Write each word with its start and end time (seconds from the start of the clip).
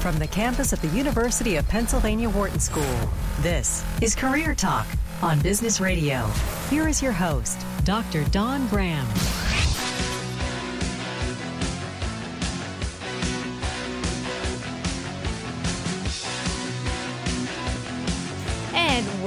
From 0.00 0.18
the 0.18 0.26
campus 0.26 0.72
of 0.72 0.80
the 0.80 0.88
University 0.88 1.56
of 1.56 1.68
Pennsylvania 1.68 2.30
Wharton 2.30 2.58
School, 2.58 3.10
this 3.42 3.84
is 4.00 4.14
Career 4.14 4.54
Talk 4.54 4.86
on 5.20 5.38
Business 5.40 5.78
Radio. 5.78 6.26
Here 6.70 6.88
is 6.88 7.02
your 7.02 7.12
host, 7.12 7.66
Dr. 7.84 8.24
Don 8.30 8.66
Graham. 8.68 9.06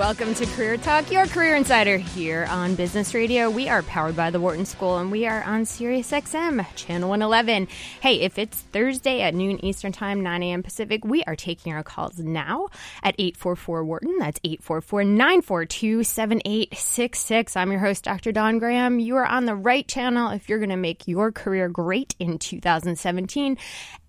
Welcome 0.04 0.34
to 0.34 0.46
Career 0.48 0.76
Talk, 0.76 1.10
your 1.14 1.26
career 1.28 1.56
insider 1.56 1.96
here 1.96 2.46
on 2.50 2.76
Business 2.76 3.14
Radio. 3.14 3.50
We 3.50 3.70
are 3.70 3.82
powered 3.84 4.18
by 4.18 4.32
the 4.32 4.40
Wharton 4.42 4.66
School 4.66 4.98
and 4.98 5.10
we 5.10 5.26
are 5.26 5.42
on 5.44 5.64
Sirius 5.64 6.12
XM, 6.12 6.66
channel 6.76 7.08
111. 7.08 7.70
Hey, 8.02 8.20
if 8.20 8.38
it's 8.38 8.58
Thursday 8.58 9.22
at 9.22 9.34
noon 9.34 9.64
Eastern 9.64 9.94
Time, 9.94 10.22
9 10.22 10.44
a.m. 10.44 10.62
Pacific, 10.62 11.06
we 11.06 11.24
are 11.24 11.38
taking 11.38 11.72
our 11.72 11.84
calls 11.84 12.20
now 12.20 12.68
at 13.02 13.16
844 13.18 13.86
Wharton. 13.86 14.18
That's 14.20 14.42
844 14.44 15.06
942 15.06 16.04
7866. 16.04 17.56
I'm 17.56 17.72
your 17.72 17.80
host, 17.80 18.04
Dr. 18.04 18.34
Don 18.34 18.60
Graham. 18.60 19.00
You 19.00 19.16
are 19.16 19.26
on 19.26 19.46
the 19.46 19.56
right 19.56 19.88
channel 19.88 20.32
if 20.32 20.50
you're 20.50 20.60
going 20.60 20.70
to 20.70 20.76
make 20.76 21.08
your 21.08 21.32
career 21.32 21.70
great 21.70 22.14
in 22.20 22.40
2017. 22.40 23.58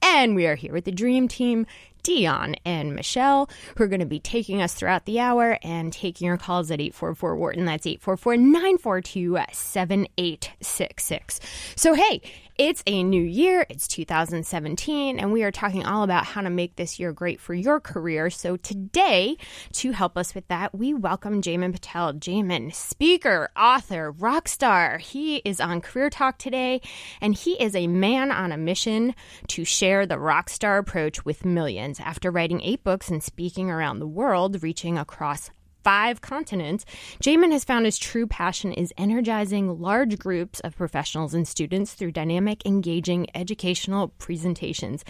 And 0.03 0.35
we 0.35 0.49
are 0.49 0.57
here 0.57 0.73
with 0.73 0.87
the 0.87 0.93
Dream 0.93 1.29
Team 1.29 1.67
Dion 2.05 2.55
and 2.65 2.95
Michelle, 2.95 3.51
who 3.77 3.83
are 3.83 3.89
going 3.89 3.99
to 3.99 4.07
be 4.07 4.21
taking 4.21 4.63
us 4.63 4.75
throughout 4.75 5.07
the 5.07 5.19
hour 5.19 5.59
and 5.63 5.93
taking 5.93 6.29
your 6.29 6.37
calls 6.37 6.71
at 6.71 6.81
844 6.81 7.35
Wharton. 7.37 7.65
That's 7.65 7.87
844 7.87 8.37
942 8.37 9.39
7866. 9.53 11.41
So, 11.75 11.95
hey, 11.95 12.21
it's 12.57 12.85
a 12.87 13.03
new 13.03 13.23
year, 13.23 13.67
it's 13.69 13.89
2017, 13.89 15.19
and 15.19 15.33
we 15.33 15.43
are 15.43 15.51
talking 15.51 15.85
all 15.85 16.05
about 16.05 16.25
how 16.25 16.41
to 16.41 16.51
make 16.51 16.77
this 16.77 17.01
year 17.01 17.13
great 17.13 17.41
for 17.41 17.53
your 17.53 17.81
career. 17.81 18.31
So 18.31 18.57
today, 18.57 19.37
to 19.73 19.91
help 19.91 20.17
us 20.17 20.37
with 20.37 20.47
that, 20.47 20.73
we 20.73 20.95
welcome 20.95 21.43
Jamin 21.43 21.73
Patel. 21.73 22.13
Jamin, 22.13 22.73
speaker, 22.73 23.51
author, 23.57 24.13
rock 24.13 24.47
star. 24.47 24.99
He 24.99 25.39
is 25.39 25.61
on 25.61 25.81
Career 25.81 26.11
Talk 26.11 26.39
today, 26.39 26.81
and 27.21 27.35
he 27.35 27.61
is 27.61 27.75
a 27.75 27.89
man 27.89 28.31
on 28.31 28.53
a 28.53 28.57
mission 28.57 29.17
to 29.49 29.65
share 29.65 30.07
the 30.07 30.19
rock 30.21 30.49
star 30.49 30.79
approach 30.79 31.25
with 31.25 31.45
millions. 31.45 31.99
After 31.99 32.31
writing 32.31 32.61
eight 32.61 32.85
books 32.85 33.11
and 33.11 33.21
speaking 33.21 33.69
around 33.69 33.99
the 33.99 34.07
world, 34.07 34.63
reaching 34.63 34.97
across 34.97 35.51
five 35.85 36.23
continents, 36.23 36.85
Jamin 37.23 37.53
has 37.53 37.63
found 37.63 37.85
his 37.85 37.99
true 37.99 38.27
passion 38.27 38.73
is 38.73 38.93
energizing 38.97 39.81
large 39.81 40.19
groups 40.19 40.61
of 40.61 40.77
professionals 40.77 41.35
and 41.35 41.47
students 41.47 41.93
through 41.93 42.13
dynamic, 42.13 42.65
engaging 42.65 43.27
educational 43.35 44.09
presentations. 44.09 45.05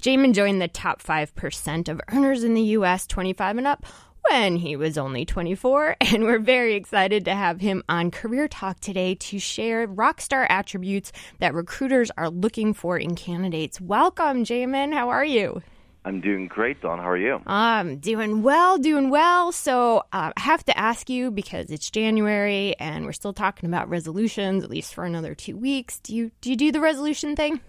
Jamin 0.00 0.32
joined 0.32 0.62
the 0.62 0.68
top 0.68 1.02
5% 1.02 1.88
of 1.88 2.00
earners 2.12 2.44
in 2.44 2.54
the 2.54 2.62
U.S. 2.62 3.06
25 3.06 3.58
and 3.58 3.66
up 3.66 3.84
when 4.28 4.56
he 4.56 4.76
was 4.76 4.96
only 4.96 5.24
24, 5.24 5.96
and 6.00 6.24
we're 6.24 6.38
very 6.38 6.74
excited 6.74 7.24
to 7.24 7.34
have 7.34 7.60
him 7.60 7.82
on 7.88 8.10
Career 8.10 8.46
Talk 8.48 8.78
today 8.80 9.14
to 9.16 9.38
share 9.38 9.88
rockstar 9.88 10.46
attributes 10.48 11.10
that 11.40 11.54
recruiters 11.54 12.10
are 12.16 12.30
looking 12.30 12.72
for 12.74 12.98
in 12.98 13.16
candidates. 13.16 13.80
Welcome, 13.80 14.44
Jamin. 14.44 14.92
How 14.92 15.08
are 15.08 15.24
you? 15.24 15.62
I'm 16.04 16.20
doing 16.20 16.48
great, 16.48 16.80
Don. 16.80 16.98
How 16.98 17.10
are 17.10 17.16
you? 17.16 17.42
I'm 17.46 17.98
doing 17.98 18.42
well, 18.42 18.78
doing 18.78 19.10
well. 19.10 19.52
So 19.52 19.98
uh, 20.12 20.32
I 20.34 20.40
have 20.40 20.64
to 20.64 20.78
ask 20.78 21.10
you 21.10 21.30
because 21.30 21.70
it's 21.70 21.90
January 21.90 22.74
and 22.78 23.04
we're 23.04 23.12
still 23.12 23.34
talking 23.34 23.68
about 23.68 23.88
resolutions, 23.90 24.64
at 24.64 24.70
least 24.70 24.94
for 24.94 25.04
another 25.04 25.34
two 25.34 25.56
weeks. 25.56 26.00
Do 26.00 26.14
you 26.14 26.30
do 26.40 26.50
you 26.50 26.56
do 26.56 26.72
the 26.72 26.80
resolution 26.80 27.36
thing? 27.36 27.60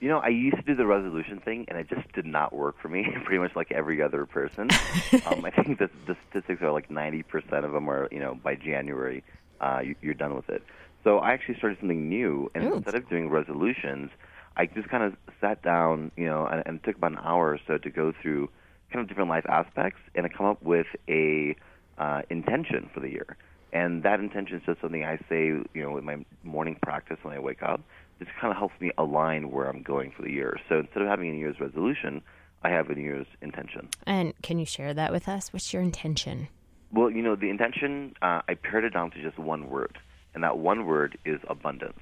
You 0.00 0.08
know, 0.08 0.18
I 0.18 0.28
used 0.30 0.56
to 0.56 0.62
do 0.62 0.74
the 0.74 0.84
resolution 0.84 1.38
thing, 1.38 1.64
and 1.68 1.78
it 1.78 1.88
just 1.88 2.10
did 2.12 2.26
not 2.26 2.52
work 2.52 2.74
for 2.82 2.88
me. 2.88 3.06
Pretty 3.24 3.38
much 3.38 3.54
like 3.54 3.70
every 3.70 4.02
other 4.02 4.26
person. 4.26 4.62
um, 5.26 5.44
I 5.44 5.50
think 5.50 5.78
the, 5.78 5.88
the 6.08 6.16
statistics 6.28 6.60
are 6.60 6.72
like 6.72 6.88
90% 6.88 7.64
of 7.64 7.70
them 7.70 7.88
are, 7.88 8.08
you 8.10 8.18
know, 8.18 8.34
by 8.34 8.56
January, 8.56 9.22
uh, 9.60 9.80
you, 9.84 9.94
you're 10.02 10.14
done 10.14 10.34
with 10.34 10.48
it. 10.48 10.64
So 11.04 11.18
I 11.18 11.32
actually 11.32 11.56
started 11.58 11.78
something 11.78 12.08
new, 12.08 12.50
and 12.56 12.64
Ooh. 12.64 12.74
instead 12.74 12.96
of 12.96 13.08
doing 13.08 13.30
resolutions, 13.30 14.10
I 14.56 14.66
just 14.66 14.88
kind 14.88 15.02
of 15.02 15.14
sat 15.40 15.62
down, 15.62 16.10
you 16.16 16.26
know, 16.26 16.46
and, 16.46 16.62
and 16.66 16.76
it 16.76 16.84
took 16.84 16.96
about 16.96 17.12
an 17.12 17.18
hour 17.18 17.52
or 17.52 17.58
so 17.66 17.78
to 17.78 17.90
go 17.90 18.12
through 18.20 18.48
kind 18.92 19.02
of 19.02 19.08
different 19.08 19.30
life 19.30 19.46
aspects 19.48 20.00
and 20.14 20.24
to 20.24 20.28
come 20.28 20.46
up 20.46 20.62
with 20.62 20.86
a 21.08 21.56
uh, 21.98 22.22
intention 22.30 22.90
for 22.92 23.00
the 23.00 23.08
year. 23.08 23.36
And 23.72 24.02
that 24.02 24.20
intention 24.20 24.58
is 24.58 24.62
just 24.66 24.80
something 24.82 25.02
I 25.02 25.16
say, 25.28 25.46
you 25.46 25.66
know, 25.74 25.96
in 25.96 26.04
my 26.04 26.24
morning 26.42 26.76
practice 26.82 27.16
when 27.22 27.34
I 27.34 27.38
wake 27.38 27.62
up. 27.62 27.80
This 28.18 28.28
kind 28.40 28.52
of 28.52 28.58
helps 28.58 28.78
me 28.80 28.92
align 28.98 29.50
where 29.50 29.68
I'm 29.68 29.82
going 29.82 30.12
for 30.14 30.22
the 30.22 30.30
year. 30.30 30.58
So 30.68 30.80
instead 30.80 31.02
of 31.02 31.08
having 31.08 31.30
a 31.30 31.32
New 31.32 31.38
Year's 31.38 31.58
resolution, 31.58 32.22
I 32.62 32.68
have 32.70 32.90
a 32.90 32.94
New 32.94 33.02
Year's 33.02 33.26
intention. 33.40 33.88
And 34.06 34.34
can 34.42 34.58
you 34.58 34.66
share 34.66 34.92
that 34.94 35.10
with 35.10 35.26
us? 35.26 35.52
What's 35.52 35.72
your 35.72 35.82
intention? 35.82 36.48
Well, 36.92 37.10
you 37.10 37.22
know, 37.22 37.34
the 37.34 37.48
intention, 37.48 38.14
uh, 38.20 38.42
I 38.46 38.54
pared 38.54 38.84
it 38.84 38.90
down 38.90 39.10
to 39.12 39.22
just 39.22 39.38
one 39.38 39.70
word, 39.70 39.98
and 40.34 40.44
that 40.44 40.58
one 40.58 40.86
word 40.86 41.16
is 41.24 41.40
abundance. 41.48 41.98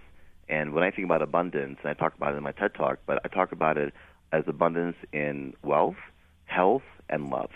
And 0.50 0.72
when 0.74 0.82
I 0.82 0.90
think 0.90 1.06
about 1.06 1.22
abundance, 1.22 1.78
and 1.80 1.90
I 1.90 1.94
talk 1.94 2.14
about 2.16 2.34
it 2.34 2.36
in 2.36 2.42
my 2.42 2.50
TED 2.52 2.74
Talk, 2.74 2.98
but 3.06 3.20
I 3.24 3.28
talk 3.28 3.52
about 3.52 3.78
it 3.78 3.94
as 4.32 4.42
abundance 4.48 4.96
in 5.12 5.54
wealth, 5.62 5.96
health, 6.44 6.82
and 7.08 7.30
love. 7.30 7.50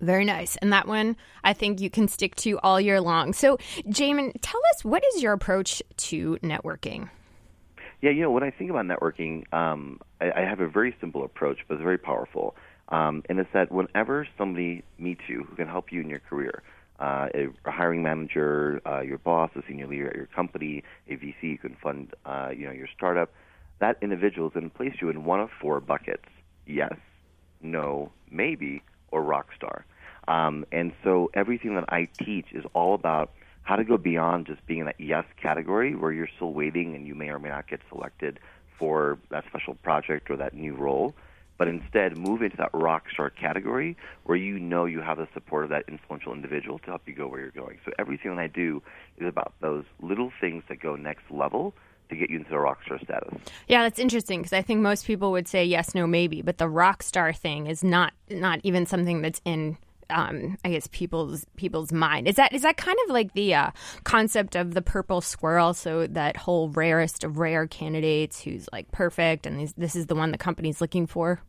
Very 0.00 0.24
nice. 0.24 0.56
And 0.56 0.72
that 0.72 0.88
one 0.88 1.16
I 1.44 1.52
think 1.52 1.80
you 1.80 1.88
can 1.88 2.08
stick 2.08 2.34
to 2.36 2.58
all 2.60 2.80
year 2.80 3.00
long. 3.00 3.32
So, 3.32 3.56
Jamin, 3.86 4.32
tell 4.42 4.60
us 4.74 4.84
what 4.84 5.04
is 5.14 5.22
your 5.22 5.32
approach 5.32 5.82
to 5.98 6.36
networking? 6.42 7.08
Yeah, 8.00 8.10
you 8.10 8.22
know, 8.22 8.32
when 8.32 8.42
I 8.42 8.50
think 8.50 8.70
about 8.70 8.84
networking, 8.86 9.52
um, 9.54 10.00
I, 10.20 10.32
I, 10.32 10.40
have 10.40 10.58
a 10.58 10.66
very 10.66 10.96
simple 11.00 11.24
approach, 11.24 11.58
but 11.68 11.74
it's 11.74 11.82
very 11.84 11.98
powerful. 11.98 12.56
Um, 12.88 13.22
and 13.28 13.38
it's 13.38 13.48
that 13.54 13.70
whenever 13.70 14.26
somebody 14.36 14.82
meets 14.98 15.22
you 15.28 15.44
who 15.44 15.54
can 15.54 15.68
help 15.68 15.92
you 15.92 16.00
in 16.00 16.08
your 16.08 16.18
career, 16.18 16.64
uh, 17.02 17.28
a 17.34 17.70
hiring 17.70 18.02
manager, 18.02 18.80
uh, 18.86 19.00
your 19.00 19.18
boss, 19.18 19.50
a 19.56 19.62
senior 19.66 19.88
leader 19.88 20.08
at 20.08 20.14
your 20.14 20.26
company, 20.26 20.84
a 21.08 21.14
VC 21.14 21.58
who 21.58 21.68
can 21.68 21.76
fund 21.82 22.14
uh, 22.24 22.50
you 22.56 22.64
know 22.64 22.72
your 22.72 22.86
startup. 22.96 23.32
That 23.80 23.96
individual 24.00 24.46
is 24.46 24.54
going 24.54 24.70
to 24.70 24.76
place 24.76 24.94
you 25.00 25.08
in 25.08 25.24
one 25.24 25.40
of 25.40 25.50
four 25.60 25.80
buckets: 25.80 26.28
yes, 26.64 26.94
no, 27.60 28.12
maybe, 28.30 28.82
or 29.10 29.22
rock 29.22 29.48
star. 29.56 29.84
Um, 30.28 30.64
and 30.70 30.92
so 31.02 31.30
everything 31.34 31.74
that 31.74 31.86
I 31.88 32.08
teach 32.24 32.46
is 32.52 32.64
all 32.72 32.94
about 32.94 33.32
how 33.62 33.74
to 33.74 33.84
go 33.84 33.96
beyond 33.96 34.46
just 34.46 34.64
being 34.66 34.80
in 34.80 34.86
that 34.86 35.00
yes 35.00 35.24
category 35.40 35.96
where 35.96 36.12
you're 36.12 36.28
still 36.36 36.52
waiting 36.52 36.94
and 36.94 37.06
you 37.06 37.16
may 37.16 37.30
or 37.30 37.40
may 37.40 37.48
not 37.48 37.68
get 37.68 37.80
selected 37.88 38.38
for 38.78 39.18
that 39.30 39.44
special 39.48 39.74
project 39.74 40.30
or 40.30 40.36
that 40.36 40.54
new 40.54 40.74
role 40.74 41.14
but 41.58 41.68
instead 41.68 42.16
move 42.16 42.42
into 42.42 42.56
that 42.56 42.70
rock 42.72 43.04
star 43.12 43.30
category 43.30 43.96
where 44.24 44.36
you 44.36 44.58
know 44.58 44.84
you 44.84 45.00
have 45.00 45.18
the 45.18 45.28
support 45.34 45.64
of 45.64 45.70
that 45.70 45.84
influential 45.88 46.32
individual 46.32 46.78
to 46.80 46.86
help 46.86 47.02
you 47.06 47.14
go 47.14 47.26
where 47.28 47.40
you're 47.40 47.50
going. 47.50 47.78
So 47.84 47.92
everything 47.98 48.34
that 48.34 48.40
I 48.40 48.46
do 48.48 48.82
is 49.18 49.26
about 49.26 49.52
those 49.60 49.84
little 50.00 50.32
things 50.40 50.64
that 50.68 50.80
go 50.80 50.96
next 50.96 51.24
level 51.30 51.74
to 52.08 52.16
get 52.16 52.30
you 52.30 52.38
into 52.38 52.50
the 52.50 52.58
rock 52.58 52.80
star 52.84 52.98
status. 53.02 53.34
Yeah, 53.68 53.82
that's 53.82 53.98
interesting 53.98 54.40
because 54.40 54.52
I 54.52 54.62
think 54.62 54.80
most 54.80 55.06
people 55.06 55.32
would 55.32 55.48
say 55.48 55.64
yes, 55.64 55.94
no, 55.94 56.06
maybe, 56.06 56.42
but 56.42 56.58
the 56.58 56.68
rock 56.68 57.02
star 57.02 57.32
thing 57.32 57.66
is 57.66 57.82
not 57.82 58.12
not 58.30 58.60
even 58.62 58.86
something 58.86 59.22
that's 59.22 59.40
in 59.44 59.76
um, 60.12 60.56
I 60.64 60.70
guess 60.70 60.86
people's 60.88 61.46
people's 61.56 61.92
mind. 61.92 62.28
Is 62.28 62.36
that 62.36 62.52
is 62.52 62.62
that 62.62 62.76
kind 62.76 62.98
of 63.04 63.10
like 63.10 63.32
the 63.34 63.54
uh, 63.54 63.70
concept 64.04 64.54
of 64.56 64.74
the 64.74 64.82
purple 64.82 65.20
squirrel? 65.20 65.74
So 65.74 66.06
that 66.06 66.36
whole 66.36 66.68
rarest 66.68 67.24
of 67.24 67.38
rare 67.38 67.66
candidates 67.66 68.40
who's 68.40 68.68
like 68.72 68.90
perfect, 68.92 69.46
and 69.46 69.58
these, 69.58 69.72
this 69.74 69.96
is 69.96 70.06
the 70.06 70.14
one 70.14 70.30
the 70.30 70.38
company's 70.38 70.80
looking 70.80 71.06
for 71.06 71.42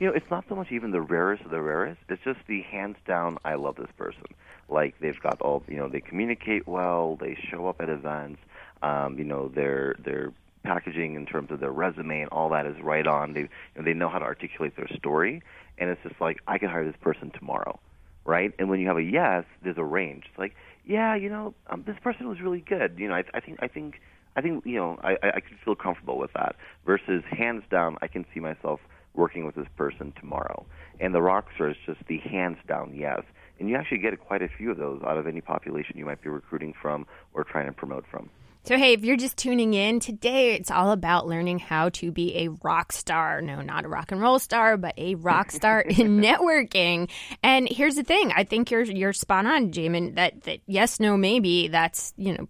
you 0.00 0.08
know, 0.08 0.12
it's 0.12 0.30
not 0.30 0.44
so 0.48 0.54
much 0.54 0.72
even 0.72 0.90
the 0.90 1.00
rarest 1.00 1.44
of 1.44 1.50
the 1.50 1.60
rarest. 1.60 2.00
It's 2.08 2.22
just 2.24 2.40
the 2.48 2.62
hands 2.62 2.96
down, 3.06 3.38
I 3.44 3.54
love 3.54 3.76
this 3.76 3.90
person. 3.96 4.24
Like 4.68 4.98
they've 5.00 5.20
got 5.20 5.40
all, 5.40 5.62
you 5.68 5.76
know, 5.76 5.88
they 5.88 6.00
communicate 6.00 6.66
well, 6.66 7.16
they 7.16 7.36
show 7.50 7.68
up 7.68 7.80
at 7.80 7.88
events, 7.88 8.40
um, 8.82 9.18
you 9.18 9.24
know, 9.24 9.48
their 9.48 9.94
their 9.98 10.32
packaging 10.62 11.14
in 11.14 11.26
terms 11.26 11.50
of 11.50 11.60
their 11.60 11.70
resume 11.70 12.22
and 12.22 12.30
all 12.30 12.48
that 12.50 12.66
is 12.66 12.80
right 12.82 13.06
on. 13.06 13.34
They 13.34 13.40
you 13.40 13.48
know, 13.76 13.84
they 13.84 13.94
know 13.94 14.08
how 14.08 14.18
to 14.18 14.24
articulate 14.24 14.76
their 14.76 14.88
story, 14.96 15.42
and 15.78 15.90
it's 15.90 16.02
just 16.02 16.20
like 16.20 16.40
I 16.46 16.58
can 16.58 16.70
hire 16.70 16.84
this 16.84 17.00
person 17.00 17.30
tomorrow, 17.30 17.78
right? 18.24 18.52
And 18.58 18.68
when 18.68 18.80
you 18.80 18.88
have 18.88 18.96
a 18.96 19.02
yes, 19.02 19.44
there's 19.62 19.78
a 19.78 19.84
range. 19.84 20.24
It's 20.30 20.38
like, 20.38 20.54
yeah, 20.84 21.14
you 21.14 21.28
know, 21.28 21.54
um, 21.68 21.84
this 21.86 21.96
person 22.02 22.28
was 22.28 22.40
really 22.40 22.60
good. 22.66 22.96
You 22.98 23.08
know, 23.08 23.14
I, 23.14 23.24
I 23.34 23.40
think 23.40 23.58
I 23.60 23.68
think 23.68 24.00
I 24.36 24.40
think 24.40 24.64
you 24.66 24.76
know 24.76 24.98
I 25.02 25.16
I 25.22 25.40
could 25.40 25.58
feel 25.64 25.74
comfortable 25.74 26.18
with 26.18 26.32
that. 26.34 26.56
Versus 26.84 27.22
hands 27.30 27.62
down, 27.70 27.96
I 28.02 28.08
can 28.08 28.24
see 28.34 28.40
myself 28.40 28.80
working 29.14 29.46
with 29.46 29.54
this 29.54 29.68
person 29.76 30.12
tomorrow. 30.18 30.66
And 31.00 31.14
the 31.14 31.20
rockstar 31.20 31.70
is 31.70 31.76
just 31.86 32.00
the 32.08 32.18
hands 32.18 32.58
down 32.68 32.94
yes. 32.94 33.22
And 33.58 33.68
you 33.68 33.76
actually 33.76 33.98
get 33.98 34.18
quite 34.20 34.42
a 34.42 34.48
few 34.48 34.72
of 34.72 34.76
those 34.76 35.00
out 35.06 35.16
of 35.16 35.26
any 35.26 35.40
population 35.40 35.96
you 35.96 36.04
might 36.04 36.20
be 36.20 36.28
recruiting 36.28 36.74
from 36.80 37.06
or 37.32 37.44
trying 37.44 37.66
to 37.66 37.72
promote 37.72 38.04
from. 38.10 38.28
So, 38.66 38.78
hey, 38.78 38.94
if 38.94 39.04
you're 39.04 39.18
just 39.18 39.36
tuning 39.36 39.74
in, 39.74 40.00
today 40.00 40.54
it's 40.54 40.70
all 40.70 40.90
about 40.90 41.26
learning 41.26 41.58
how 41.58 41.90
to 41.90 42.10
be 42.10 42.34
a 42.38 42.48
rock 42.62 42.92
star. 42.92 43.42
No, 43.42 43.60
not 43.60 43.84
a 43.84 43.88
rock 43.88 44.10
and 44.10 44.22
roll 44.22 44.38
star, 44.38 44.78
but 44.78 44.94
a 44.96 45.16
rock 45.16 45.50
star 45.50 45.80
in 45.86 46.22
networking. 46.22 47.10
And 47.42 47.68
here's 47.68 47.96
the 47.96 48.04
thing 48.04 48.32
I 48.34 48.44
think 48.44 48.70
you're, 48.70 48.84
you're 48.84 49.12
spot 49.12 49.44
on, 49.44 49.70
Jamin, 49.70 50.14
that, 50.14 50.44
that 50.44 50.60
yes, 50.66 50.98
no, 50.98 51.18
maybe, 51.18 51.68
that's, 51.68 52.14
you 52.16 52.32
know, 52.32 52.48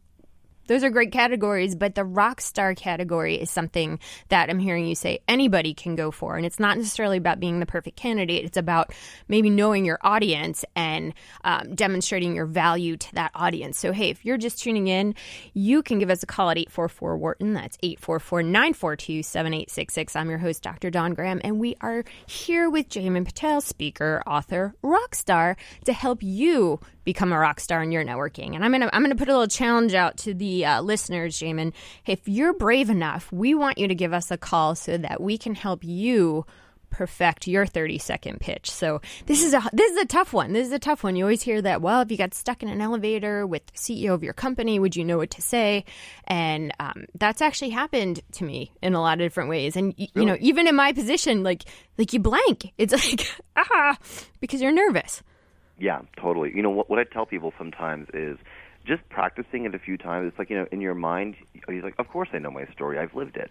those 0.67 0.85
are 0.85 0.91
great 0.91 1.13
categories, 1.13 1.75
but 1.75 1.95
the 1.95 2.05
rock 2.05 2.41
star 2.41 2.75
category 2.75 3.37
is 3.37 3.51
something 3.51 3.99
that 4.29 4.51
I'm 4.51 4.59
hearing 4.59 4.87
you 4.87 4.95
say 4.95 5.21
anybody 5.29 5.75
can 5.75 5.97
go 5.97 6.11
for. 6.11 6.37
And 6.37 6.47
it's 6.47 6.61
not 6.61 6.77
necessarily 6.77 7.19
about 7.19 7.41
being 7.41 7.61
the 7.61 7.67
perfect 7.67 7.97
candidate, 7.97 8.45
it's 8.45 8.57
about 8.57 8.93
maybe 9.29 9.51
knowing 9.51 9.85
your 9.85 9.99
audience 10.03 10.65
and 10.75 11.15
um, 11.45 11.75
demonstrating 11.75 12.35
your 12.35 12.47
value 12.47 12.97
to 12.97 13.15
that 13.15 13.31
audience. 13.35 13.79
So, 13.79 13.93
hey, 13.93 14.11
if 14.11 14.25
you're 14.25 14.39
just 14.39 14.63
tuning 14.63 14.89
in, 14.89 15.15
you 15.53 15.83
can 15.83 15.99
give 15.99 16.11
us 16.11 16.23
a 16.23 16.27
call 16.27 16.51
at 16.51 16.59
844 16.59 17.17
Wharton. 17.17 17.53
That's 17.55 17.79
844 17.83 18.43
942 18.43 19.23
7866. 19.23 20.17
I'm 20.17 20.29
your 20.31 20.39
host, 20.39 20.63
Dr. 20.63 20.91
Don 20.91 21.15
Graham, 21.15 21.41
and 21.45 21.59
we 21.59 21.77
are 21.81 22.05
here 22.27 22.71
with 22.71 22.89
Jaimin 22.89 23.25
Patel, 23.25 23.61
speaker, 23.61 24.23
author, 24.27 24.75
rock 24.83 25.15
star, 25.15 25.57
to 25.85 25.93
help 25.93 26.23
you 26.23 26.81
become 27.05 27.33
a 27.33 27.39
rock 27.39 27.61
star 27.61 27.83
in 27.83 27.93
your 27.93 28.05
networking. 28.05 28.55
And 28.55 28.65
I'm 28.65 28.73
gonna 28.73 28.91
I'm 28.93 29.03
gonna 29.03 29.17
put 29.17 29.29
a 29.29 29.33
little 29.33 29.47
challenge 29.47 29.95
out 29.95 30.17
to 30.19 30.35
the 30.35 30.54
uh, 30.63 30.83
listeners, 30.83 31.39
Jaimin. 31.39 31.73
If 32.07 32.29
you're 32.29 32.53
brave 32.53 32.91
enough, 32.91 33.33
we 33.33 33.55
want 33.55 33.79
you 33.79 33.89
to 33.89 33.95
give 33.95 34.13
us 34.13 34.31
a 34.31 34.37
call 34.37 34.75
so 34.75 34.99
that 34.99 35.21
we 35.23 35.39
can 35.39 35.55
help 35.55 35.83
you 35.83 36.45
perfect 36.91 37.49
your 37.49 37.67
30 37.67 37.99
second 37.99 38.41
pitch. 38.41 38.71
So 38.71 39.01
this 39.27 39.43
is 39.43 39.53
a 39.53 39.63
this 39.73 39.91
is 39.91 39.99
a 39.99 40.05
tough 40.07 40.33
one. 40.33 40.53
This 40.53 40.69
is 40.69 40.73
a 40.73 40.79
tough 40.79 41.03
one. 41.03 41.17
You 41.17 41.25
always 41.25 41.43
hear 41.43 41.61
that. 41.61 41.83
Well, 41.83 42.03
if 42.03 42.11
you 42.13 42.17
got 42.17 42.35
stuck 42.35 42.63
in 42.63 42.69
an 42.69 42.81
elevator 42.81 43.47
with 43.49 43.67
the 43.67 43.73
CEO 43.77 44.13
of 44.15 44.23
your 44.23 44.33
company, 44.33 44.79
would 44.79 44.95
you 44.95 45.05
know 45.05 45.17
what 45.19 45.31
to 45.31 45.43
say? 45.43 45.85
And 46.29 46.73
um, 46.79 47.07
that's 47.17 47.43
actually 47.43 47.71
happened 47.71 48.21
to 48.33 48.45
me 48.45 48.71
in 48.81 48.95
a 48.95 49.01
lot 49.01 49.15
of 49.15 49.25
different 49.25 49.51
ways. 49.51 49.75
And 49.75 49.93
y- 49.99 50.07
Really? 50.15 50.25
you 50.27 50.33
know, 50.33 50.39
even 50.41 50.69
in 50.69 50.77
my 50.77 50.93
position, 50.93 51.43
like 51.43 51.65
like 51.99 52.13
you 52.13 52.21
blank. 52.21 52.73
It's 52.79 52.93
like 53.11 53.27
ah 53.57 53.99
because 54.39 54.63
you're 54.63 54.71
nervous. 54.71 55.21
Yeah, 55.81 56.03
totally. 56.17 56.53
You 56.55 56.63
know 56.63 56.71
what? 56.71 56.89
What 56.89 57.01
I 57.01 57.05
tell 57.05 57.27
people 57.27 57.53
sometimes 57.59 58.07
is 58.15 58.39
just 58.87 59.09
practicing 59.09 59.65
it 59.65 59.75
a 59.75 59.79
few 59.79 59.97
times. 59.97 60.29
It's 60.29 60.39
like 60.39 60.51
you 60.51 60.57
know, 60.57 60.67
in 60.71 60.81
your 60.81 60.95
mind, 60.95 61.37
you're 61.69 61.83
like, 61.83 61.95
"Of 61.99 62.09
course, 62.09 62.29
I 62.33 62.39
know 62.39 62.51
my 62.51 62.67
story. 62.73 62.99
I've 62.99 63.15
lived 63.15 63.37
it." 63.37 63.51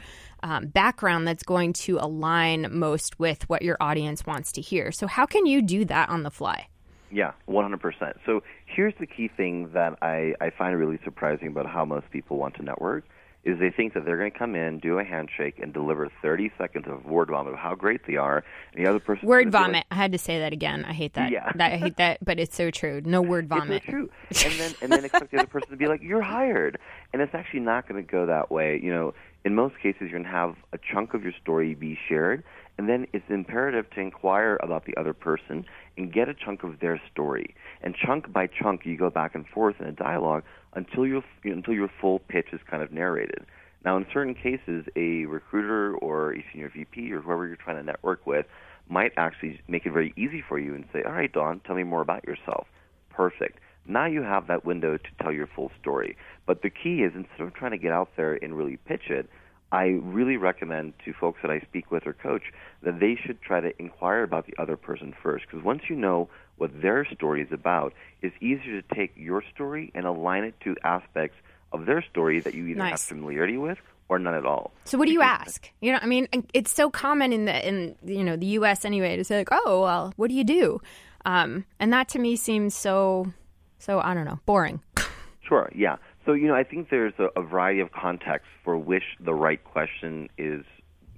um, 0.46 0.68
background 0.68 1.28
that's 1.28 1.42
going 1.42 1.74
to 1.74 1.98
align 1.98 2.68
most 2.70 3.20
with 3.20 3.50
what 3.50 3.64
your 3.64 3.78
audience 3.82 4.26
wants 4.28 4.52
to 4.54 4.62
hear. 4.62 4.92
So 4.92 5.08
how 5.08 5.26
can 5.26 5.48
you 5.48 5.62
do 5.64 5.86
that 5.86 6.10
on 6.10 6.22
the 6.22 6.30
fly? 6.30 6.68
Yeah, 7.12 7.32
100%. 7.50 8.14
So 8.28 8.44
here's 8.68 8.94
the 9.00 9.08
key 9.08 9.28
thing 9.28 9.72
that 9.74 9.98
I, 10.04 10.36
I 10.40 10.52
find 10.52 10.78
really 10.78 11.00
surprising 11.04 11.48
about 11.48 11.66
how 11.66 11.84
most 11.84 12.12
people 12.12 12.38
want 12.38 12.56
to 12.56 12.64
network 12.64 13.06
is 13.46 13.60
they 13.60 13.70
think 13.70 13.94
that 13.94 14.06
they're 14.06 14.18
going 14.18 14.32
to 14.32 14.38
come 14.38 14.56
in, 14.56 14.80
do 14.80 14.98
a 14.98 15.04
handshake, 15.04 15.60
and 15.62 15.72
deliver 15.72 16.10
30 16.22 16.52
seconds 16.58 16.86
of 16.88 17.06
word 17.06 17.30
vomit 17.30 17.54
of 17.54 17.60
how 17.60 17.76
great 17.76 18.02
they 18.08 18.16
are, 18.16 18.44
and 18.74 18.84
the 18.84 18.90
other 18.90 19.00
person 19.00 19.28
Word 19.28 19.52
vomit. 19.52 19.86
I 19.92 19.96
had 19.96 20.12
to 20.12 20.18
say 20.18 20.40
that 20.40 20.52
again. 20.52 20.84
I 20.84 20.94
hate 20.94 21.14
that. 21.14 21.32
Yeah. 21.32 21.52
that 21.56 21.74
I 21.74 21.78
hate 21.78 21.98
that, 21.98 22.26
but 22.26 22.40
it's 22.40 22.56
so 22.56 22.72
true. 22.72 23.02
No 23.06 23.22
word 23.22 23.48
vomit. 23.48 23.78
It's 23.78 23.86
so 23.86 23.92
true. 23.92 24.10
And 24.46 24.60
then 24.60 24.76
and 24.82 24.92
then 24.92 25.06
expect 25.06 25.32
the 25.32 25.38
other 25.38 25.48
person 25.48 25.70
to 25.70 25.78
be 25.78 25.88
like, 25.88 26.02
"You're 26.02 26.22
hired," 26.22 26.78
and 27.14 27.22
it's 27.22 27.34
actually 27.34 27.62
not 27.62 27.88
going 27.88 28.04
to 28.04 28.12
go 28.12 28.26
that 28.26 28.52
way. 28.52 28.80
You 28.82 28.92
know, 28.92 29.14
in 29.44 29.56
most 29.56 29.76
cases, 29.78 30.02
you're 30.02 30.12
going 30.12 30.24
to 30.24 30.30
have 30.30 30.56
a 30.74 30.78
chunk 30.78 31.14
of 31.14 31.24
your 31.24 31.34
story 31.42 31.74
be 31.76 31.98
shared, 32.10 32.44
and 32.78 32.90
then 32.90 33.08
it's 33.14 33.26
imperative 33.30 33.90
to 33.92 34.02
inquire 34.02 34.58
about 34.62 34.86
the 34.86 34.98
other 34.98 35.14
person 35.14 35.66
and 35.98 36.12
get 36.12 36.28
a 36.28 36.34
chunk 36.34 36.64
of 36.64 36.80
their 36.80 37.02
story. 37.12 37.56
And 37.82 37.96
chunk 37.96 38.32
by 38.32 38.48
chunk, 38.48 38.86
you 38.86 38.98
go 38.98 39.10
back 39.10 39.36
and 39.36 39.48
forth 39.48 39.76
in 39.80 39.88
a 39.88 39.92
dialogue 39.92 40.44
until 40.76 41.06
you 41.08 41.24
until 41.44 41.74
your 41.74 41.90
full 42.02 42.20
pitch 42.20 42.48
is 42.54 42.60
kind 42.70 42.84
of 42.84 42.92
narrated. 42.92 43.46
Now, 43.84 43.98
in 43.98 44.06
certain 44.12 44.34
cases, 44.34 44.86
a 44.96 45.26
recruiter 45.26 45.96
or 45.96 46.34
a 46.34 46.46
senior 46.52 46.70
VP 46.70 47.12
or 47.14 47.22
whoever 47.22 47.48
you're 47.48 47.56
trying 47.56 47.78
to 47.78 47.84
network 47.84 48.26
with 48.26 48.46
might 48.90 49.14
actually 49.18 49.62
make 49.68 49.86
it 49.86 49.94
very 49.94 50.14
easy 50.16 50.44
for 50.48 50.60
you 50.60 50.76
and 50.76 50.86
say, 50.92 51.04
"All 51.04 51.14
right, 51.14 51.32
Don, 51.32 51.60
tell 51.62 51.76
me 51.76 51.84
more 51.84 52.02
about 52.02 52.26
yourself." 52.28 52.68
Perfect. 53.10 53.60
Now 53.88 54.06
you 54.06 54.24
have 54.24 54.48
that 54.48 54.66
window 54.66 54.98
to 54.98 55.10
tell 55.22 55.32
your 55.32 55.48
full 55.48 55.72
story. 55.80 56.18
But 56.46 56.62
the 56.62 56.70
key 56.70 57.04
is 57.04 57.14
instead 57.16 57.42
of 57.42 57.54
trying 57.54 57.72
to 57.72 57.78
get 57.78 57.92
out 57.92 58.16
there 58.16 58.34
and 58.42 58.58
really 58.58 58.78
pitch 58.78 59.10
it, 59.10 59.30
I 59.72 60.00
really 60.02 60.38
recommend 60.38 60.94
to 61.06 61.14
folks 61.14 61.40
that 61.42 61.52
I 61.52 61.60
speak 61.62 61.92
with 61.92 62.06
or 62.06 62.14
coach 62.14 62.44
that 62.84 63.00
they 63.00 63.16
should 63.16 63.42
try 63.42 63.60
to 63.60 63.80
inquire 63.82 64.24
about 64.24 64.46
the 64.46 64.54
other 64.62 64.78
person 64.78 65.14
first. 65.22 65.46
Because 65.50 65.66
once 65.66 65.84
you 65.90 65.96
know 65.96 66.30
what 66.58 66.82
their 66.82 67.06
story 67.06 67.42
is 67.42 67.52
about, 67.52 67.94
it's 68.22 68.36
easier 68.42 68.82
to 68.82 68.96
take 68.96 69.12
your 69.16 69.44
story 69.54 69.92
and 69.94 70.06
align 70.06 70.44
it 70.44 70.60
to 70.62 70.76
aspects 70.84 71.38
of 71.74 71.86
their 71.86 72.04
story 72.04 72.40
that 72.40 72.54
you 72.54 72.68
either 72.68 72.84
have 72.84 73.02
familiarity 73.02 73.58
with 73.58 73.78
or 74.08 74.20
none 74.20 74.36
at 74.36 74.46
all. 74.46 74.72
So 74.86 74.98
what 74.98 75.08
do 75.08 75.14
you 75.14 75.22
ask? 75.22 75.70
You 75.82 75.92
know, 75.92 76.00
I 76.02 76.06
mean, 76.06 76.28
it's 76.54 76.72
so 76.72 76.90
common 76.90 77.34
in 77.34 77.46
the 77.46 77.68
in 77.68 77.96
you 78.06 78.24
know 78.24 78.36
the 78.36 78.46
U.S. 78.48 78.86
anyway 78.86 79.16
to 79.18 79.24
say 79.24 79.40
like, 79.40 79.50
oh 79.52 79.82
well, 79.82 80.14
what 80.16 80.30
do 80.30 80.36
you 80.36 80.44
do? 80.44 80.80
Um, 81.26 81.66
and 81.80 81.92
that 81.92 82.08
to 82.10 82.20
me 82.20 82.36
seems 82.36 82.76
so 82.76 83.34
so 83.80 84.00
I 84.00 84.14
don't 84.14 84.26
know, 84.26 84.40
boring. 84.46 84.82
Sure, 85.48 85.72
yeah. 85.76 85.98
So, 86.26 86.34
you 86.34 86.48
know, 86.48 86.56
I 86.56 86.64
think 86.64 86.90
there's 86.90 87.14
a, 87.20 87.30
a 87.40 87.44
variety 87.44 87.80
of 87.82 87.92
contexts 87.92 88.50
for 88.64 88.78
which 88.78 89.04
the 89.20 89.34
right 89.34 89.64
question 89.64 90.30
is, 90.38 90.66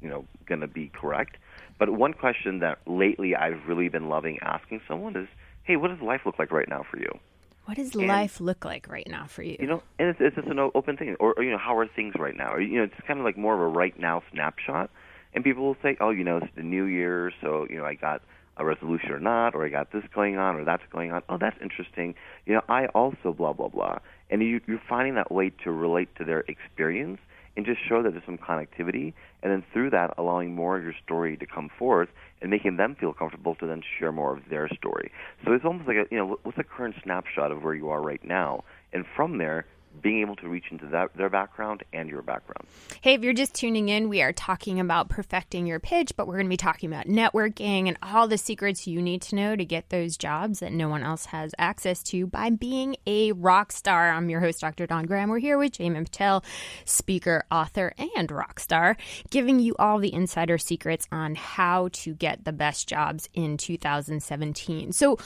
you 0.02 0.10
know, 0.10 0.26
going 0.46 0.62
to 0.62 0.68
be 0.68 0.90
correct. 0.94 1.38
But 1.80 1.90
one 1.90 2.14
question 2.14 2.60
that 2.60 2.80
lately 2.86 3.36
I've 3.36 3.68
really 3.68 3.90
been 3.90 4.10
loving 4.10 4.40
asking 4.42 4.82
someone 4.88 5.16
is, 5.16 5.28
hey, 5.64 5.76
what 5.76 5.90
does 5.90 6.02
life 6.02 6.22
look 6.26 6.40
like 6.40 6.52
right 6.52 6.68
now 6.68 6.84
for 6.90 6.98
you? 6.98 7.20
What 7.66 7.78
does 7.78 7.94
life 7.96 8.40
look 8.40 8.64
like 8.64 8.88
right 8.88 9.08
now 9.08 9.28
for 9.28 9.44
you? 9.44 9.58
You 9.60 9.68
know, 9.68 9.84
and 10.00 10.08
it's, 10.10 10.20
it's 10.22 10.36
just 10.36 10.48
an 10.48 10.58
open 10.58 10.96
thing. 10.96 11.16
Or, 11.20 11.34
or, 11.34 11.44
you 11.44 11.52
know, 11.52 11.58
how 11.58 11.78
are 11.78 11.88
things 11.88 12.16
right 12.18 12.36
now? 12.36 12.54
Or, 12.54 12.62
you 12.62 12.78
know, 12.78 12.84
it's 12.84 12.96
kind 13.06 13.20
of 13.20 13.26
like 13.26 13.38
more 13.38 13.54
of 13.54 13.60
a 13.60 13.68
right 13.68 13.98
now 14.00 14.24
snapshot. 14.32 14.90
And 15.34 15.44
people 15.44 15.66
will 15.66 15.78
say, 15.84 15.98
oh, 16.00 16.10
you 16.10 16.24
know, 16.24 16.38
it's 16.38 16.56
the 16.56 16.64
new 16.64 16.86
year, 16.86 17.32
so, 17.42 17.68
you 17.70 17.78
know, 17.78 17.86
I 17.86 17.94
got 17.94 18.22
a 18.56 18.66
resolution 18.66 19.12
or 19.12 19.20
not, 19.20 19.54
or 19.54 19.66
I 19.66 19.70
got 19.70 19.92
this 19.92 20.04
going 20.16 20.38
on, 20.38 20.56
or 20.56 20.64
that's 20.64 20.82
going 20.92 21.12
on. 21.12 21.22
Oh, 21.30 21.38
that's 21.38 21.58
interesting. 21.62 22.16
You 22.46 22.56
know, 22.56 22.62
I 22.70 22.88
also 22.88 23.34
blah, 23.34 23.54
blah, 23.54 23.68
blah. 23.68 24.00
And 24.30 24.42
you, 24.42 24.62
you're 24.68 24.82
finding 24.90 25.16
that 25.16 25.32
way 25.32 25.52
to 25.64 25.72
relate 25.72 26.10
to 26.18 26.24
their 26.24 26.44
experience 26.48 27.20
and 27.56 27.66
just 27.66 27.80
show 27.90 28.04
that 28.04 28.12
there's 28.12 28.26
some 28.26 28.38
connectivity, 28.38 29.14
and 29.42 29.52
then 29.52 29.64
through 29.74 29.90
that, 29.90 30.14
allowing 30.20 30.54
more 30.54 30.78
of 30.78 30.84
your 30.84 30.94
story 31.04 31.36
to 31.36 31.46
come 31.48 31.70
forth 31.80 32.08
and 32.40 32.52
making 32.52 32.78
them 32.78 32.96
feel 33.00 33.14
comfortable 33.14 33.56
to 33.56 33.66
then 33.66 33.82
share 33.98 34.12
more 34.12 34.38
of 34.38 34.44
their 34.48 34.70
story. 34.70 35.12
So 35.44 35.54
it's 35.54 35.66
almost 35.66 35.88
like 35.88 35.98
a, 35.98 36.06
you 36.12 36.18
know, 36.18 36.40
what's 36.44 36.60
a 36.60 36.64
current 36.64 36.96
snapshot 37.04 37.52
of 37.52 37.64
where 37.64 37.74
you 37.74 37.90
are 37.90 38.02
right 38.02 38.24
now, 38.24 38.64
and 38.94 39.06
from 39.16 39.40
there, 39.40 39.66
being 40.02 40.22
able 40.22 40.36
to 40.38 40.48
reach 40.48 40.66
into 40.72 40.86
that, 40.88 41.16
their 41.16 41.30
background 41.30 41.84
and 41.94 42.10
your 42.10 42.22
background. 42.22 42.68
Hey, 43.02 43.14
if 43.14 43.22
you're 43.22 43.34
just 43.34 43.54
tuning 43.54 43.90
in, 43.90 44.10
we 44.10 44.22
are 44.22 44.34
talking 44.34 44.80
about 44.80 45.10
perfecting 45.10 45.66
your 45.66 45.80
pitch, 45.80 46.14
but 46.16 46.28
we're 46.28 46.36
going 46.36 46.46
to 46.46 46.50
be 46.50 46.58
talking 46.58 46.92
about 46.92 47.08
networking 47.08 47.88
and 47.88 47.98
all 48.02 48.28
the 48.28 48.38
secrets 48.38 48.88
you 48.88 49.02
need 49.02 49.22
to 49.24 49.36
know 49.36 49.56
to 49.56 49.66
get 49.66 49.90
those 49.90 50.18
jobs 50.18 50.60
that 50.60 50.72
no 50.72 50.90
one 50.90 51.04
else 51.04 51.26
has 51.28 51.54
access 51.58 52.04
to 52.04 52.28
by 52.28 52.50
being 52.50 52.96
a 53.06 53.32
rock 53.34 53.72
star. 53.72 54.12
I'm 54.12 54.30
your 54.30 54.40
host, 54.40 54.62
Dr. 54.62 54.88
Don 54.88 55.06
Graham. 55.06 55.30
We're 55.30 55.40
here 55.40 55.58
with 55.58 55.74
Jamin 55.74 56.06
Patel, 56.06 56.44
speaker, 56.86 57.44
author, 57.52 57.94
and 58.16 58.32
rock 58.32 58.60
star, 58.60 58.98
giving 59.30 59.60
you 59.60 59.76
all 59.80 60.00
the 60.00 60.14
insider 60.14 60.58
secrets 60.58 61.08
on 61.12 61.36
how 61.36 61.90
to 61.94 62.14
get 62.14 62.46
the 62.46 62.54
best 62.54 62.88
jobs 62.88 63.30
in 63.34 63.58
2017. 63.58 64.92
So, 64.92 65.18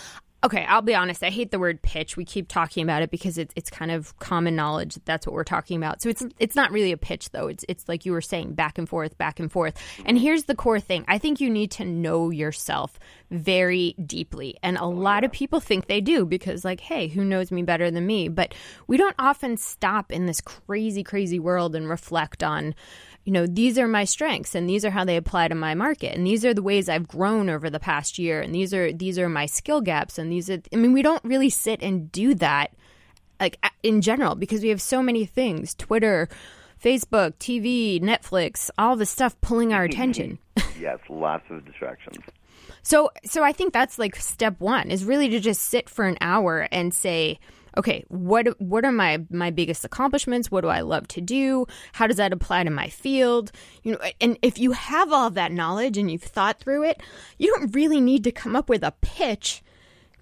Okay, 0.44 0.66
I'll 0.66 0.82
be 0.82 0.96
honest. 0.96 1.24
I 1.24 1.30
hate 1.30 1.52
the 1.52 1.60
word 1.60 1.84
pitch. 1.84 2.18
We 2.18 2.26
keep 2.26 2.48
talking 2.48 2.82
about 2.82 3.04
it 3.04 3.12
because 3.12 3.38
it's 3.38 3.54
it's 3.56 3.70
kind 3.70 3.92
of 3.92 4.18
common 4.18 4.56
knowledge 4.56 4.96
that 4.96 5.06
that's 5.06 5.28
what 5.28 5.34
we're 5.34 5.44
talking 5.44 5.78
about. 5.78 6.02
So 6.02 6.10
it's 6.10 6.24
it's 6.40 6.56
not 6.56 6.72
really 6.72 6.92
a 6.92 6.98
pitch 6.98 7.30
though. 7.30 7.46
It's 7.46 7.64
it's 7.70 7.88
like 7.88 8.08
you 8.08 8.12
were 8.12 8.22
saying, 8.22 8.54
back 8.54 8.80
and 8.80 8.90
forth, 8.90 9.20
back 9.20 9.40
and 9.40 9.52
forth. 9.52 9.76
And 10.04 10.18
here's 10.18 10.46
the 10.46 10.56
core 10.56 10.80
thing. 10.80 11.06
I 11.08 11.20
think 11.20 11.42
you 11.42 11.50
need 11.50 11.70
to 11.72 11.86
know 11.86 12.32
yourself 12.32 12.98
very 13.30 13.96
deeply, 14.04 14.58
and 14.64 14.78
a 14.78 14.82
oh, 14.82 14.90
lot 14.90 15.24
of 15.24 15.32
people 15.32 15.60
think 15.60 15.86
they 15.86 16.02
do 16.02 16.26
because 16.26 16.66
like, 16.66 16.80
hey, 16.80 17.08
who 17.08 17.24
knows 17.24 17.52
me 17.52 17.62
better 17.62 17.92
than 17.92 18.08
me? 18.08 18.28
But 18.28 18.56
we 18.88 18.98
don't 18.98 19.16
often 19.20 19.58
stop 19.58 20.12
in 20.12 20.26
this 20.26 20.42
crazy, 20.42 21.04
crazy 21.04 21.40
world 21.40 21.76
and 21.76 21.88
reflect 21.88 22.42
on 22.42 22.74
you 23.24 23.32
know, 23.32 23.46
these 23.46 23.78
are 23.78 23.88
my 23.88 24.04
strengths 24.04 24.56
and 24.56 24.68
these 24.68 24.84
are 24.84 24.90
how 24.90 25.06
they 25.06 25.16
apply 25.16 25.48
to 25.48 25.56
my 25.56 25.76
market 25.76 26.16
and 26.16 26.26
these 26.26 26.44
are 26.44 26.54
the 26.54 26.64
ways 26.64 26.90
I've 26.90 27.08
grown 27.08 27.50
over 27.50 27.70
the 27.70 27.80
past 27.80 28.18
year 28.18 28.42
and 28.42 28.54
these 28.54 28.74
are 28.74 28.92
these 28.92 29.20
are 29.20 29.30
my 29.30 29.46
skill 29.46 29.82
gaps 29.82 30.18
and 30.18 30.32
these 30.32 30.50
are 30.50 30.60
I 30.74 30.76
mean, 30.76 30.94
we 30.94 31.02
don't 31.02 31.24
really 31.24 31.50
sit 31.50 31.82
and 31.84 32.12
do 32.12 32.34
that 32.36 32.72
like 33.40 33.64
in 33.84 34.02
general 34.02 34.36
because 34.36 34.62
we 34.62 34.70
have 34.70 34.82
so 34.82 35.04
many 35.04 35.26
things, 35.26 35.76
Twitter, 35.76 36.30
Facebook, 36.84 37.34
TV, 37.36 38.02
Netflix, 38.02 38.70
all 38.78 38.96
the 38.96 39.06
stuff 39.06 39.40
pulling 39.42 39.74
our 39.74 39.84
mm-hmm. 39.84 39.92
attention. 39.92 40.40
yes, 40.80 40.98
lots 41.10 41.46
of 41.50 41.66
distractions. 41.66 42.24
So 42.82 43.12
so 43.24 43.44
I 43.44 43.52
think 43.52 43.74
that's 43.74 44.00
like 44.00 44.16
step 44.16 44.60
1 44.60 44.90
is 44.90 45.06
really 45.06 45.30
to 45.30 45.40
just 45.40 45.62
sit 45.62 45.90
for 45.90 46.06
an 46.06 46.18
hour 46.22 46.68
and 46.72 46.94
say 46.94 47.40
okay, 47.78 48.04
what 48.10 48.60
what 48.60 48.86
are 48.86 48.92
my 48.92 49.24
my 49.30 49.52
biggest 49.52 49.86
accomplishments? 49.86 50.52
What 50.52 50.62
do 50.62 50.68
I 50.68 50.82
love 50.82 51.08
to 51.10 51.22
do? 51.22 51.66
How 51.94 52.08
does 52.08 52.18
that 52.18 52.34
apply 52.34 52.64
to 52.64 52.70
my 52.70 52.90
field? 52.90 53.52
You 53.84 53.94
know, 53.94 54.00
and 54.20 54.38
if 54.42 54.60
you 54.60 54.72
have 54.72 55.12
all 55.12 55.28
of 55.28 55.34
that 55.36 55.52
knowledge 55.52 55.98
and 55.98 56.12
you've 56.12 56.24
thought 56.24 56.60
through 56.60 56.84
it, 56.84 57.02
you 57.38 57.48
don't 57.56 57.74
really 57.74 58.02
need 58.02 58.24
to 58.26 58.32
come 58.32 58.56
up 58.56 58.70
with 58.70 58.84
a 58.84 58.94
pitch 59.02 59.64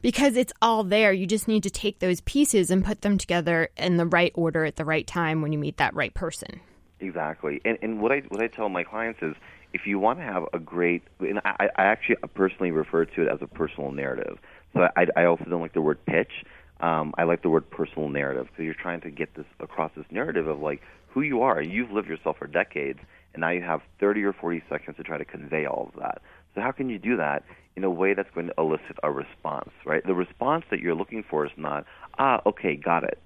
because 0.01 0.38
it's 0.38 0.53
all 0.62 0.84
there. 0.84 1.12
You 1.12 1.25
just 1.25 1.48
need 1.48 1.63
to 1.63 1.70
take 1.70 2.00
those 2.00 2.22
pieces 2.22 2.72
and 2.72 2.86
put 2.86 3.01
them 3.01 3.18
together 3.18 3.70
in 3.77 3.98
the 3.98 4.06
right 4.06 4.32
order 4.36 4.65
at 4.65 4.75
the 4.75 4.86
right 4.86 5.06
time 5.06 5.41
when 5.41 5.51
you 5.51 5.60
meet 5.60 5.77
that 5.77 5.94
right 5.96 6.13
person. 6.13 6.62
Exactly. 7.00 7.62
And 7.65 7.77
and 7.82 8.01
what 8.01 8.12
I 8.12 8.20
what 8.27 8.41
I 8.41 8.48
tell 8.48 8.70
my 8.70 8.84
clients 8.84 9.22
is 9.22 9.36
if 9.74 9.86
you 9.86 10.00
want 10.00 10.20
to 10.20 10.25
have 10.25 10.44
a 10.53 10.60
great 10.60 11.03
and 11.20 11.39
I, 11.46 11.70
I 11.75 11.84
actually 11.84 12.18
personally 12.34 12.72
refer 12.72 13.06
to 13.06 13.22
it 13.22 13.29
as 13.29 13.39
a 13.41 13.48
personal 13.48 13.91
narrative. 13.91 14.38
So 14.74 14.88
I, 14.96 15.08
I 15.15 15.25
also 15.25 15.46
don't 15.46 15.62
like 15.62 15.74
the 15.74 15.82
word 15.82 16.03
pitch 16.06 16.32
um, 16.79 17.13
I 17.17 17.24
like 17.24 17.41
the 17.41 17.50
word 17.50 17.69
personal 17.69 18.09
narrative 18.09 18.48
because 18.50 18.65
you're 18.65 18.74
trying 18.74 19.01
to 19.01 19.12
get 19.12 19.36
this 19.36 19.45
across 19.59 19.91
this 19.95 20.05
narrative 20.12 20.48
of 20.48 20.59
like 20.59 20.81
who 21.09 21.21
you 21.21 21.41
are. 21.41 21.62
You've 21.62 21.91
lived 21.91 22.07
yourself 22.07 22.38
for 22.38 22.48
decades, 22.48 23.00
and 23.33 23.41
now 23.41 23.50
you 23.50 23.62
have 23.62 23.81
30 24.00 24.24
or 24.24 24.33
40 24.33 24.63
seconds 24.69 24.98
to 24.98 25.03
try 25.03 25.17
to 25.17 25.25
convey 25.25 25.65
all 25.65 25.91
of 25.93 26.01
that. 26.01 26.21
So 26.55 26.62
how 26.62 26.71
can 26.71 26.89
you 26.89 26.98
do 26.98 27.17
that 27.17 27.43
in 27.75 27.83
a 27.83 27.89
way 27.89 28.13
that's 28.13 28.29
going 28.33 28.48
to 28.48 28.53
elicit 28.57 28.98
a 29.03 29.12
response, 29.12 29.69
right? 29.86 30.05
The 30.05 30.13
response 30.13 30.65
that 30.71 30.79
you're 30.79 30.95
looking 30.95 31.24
for 31.29 31.45
is 31.45 31.51
not 31.57 31.86
ah 32.17 32.41
okay 32.45 32.75
got 32.75 33.03
it, 33.03 33.19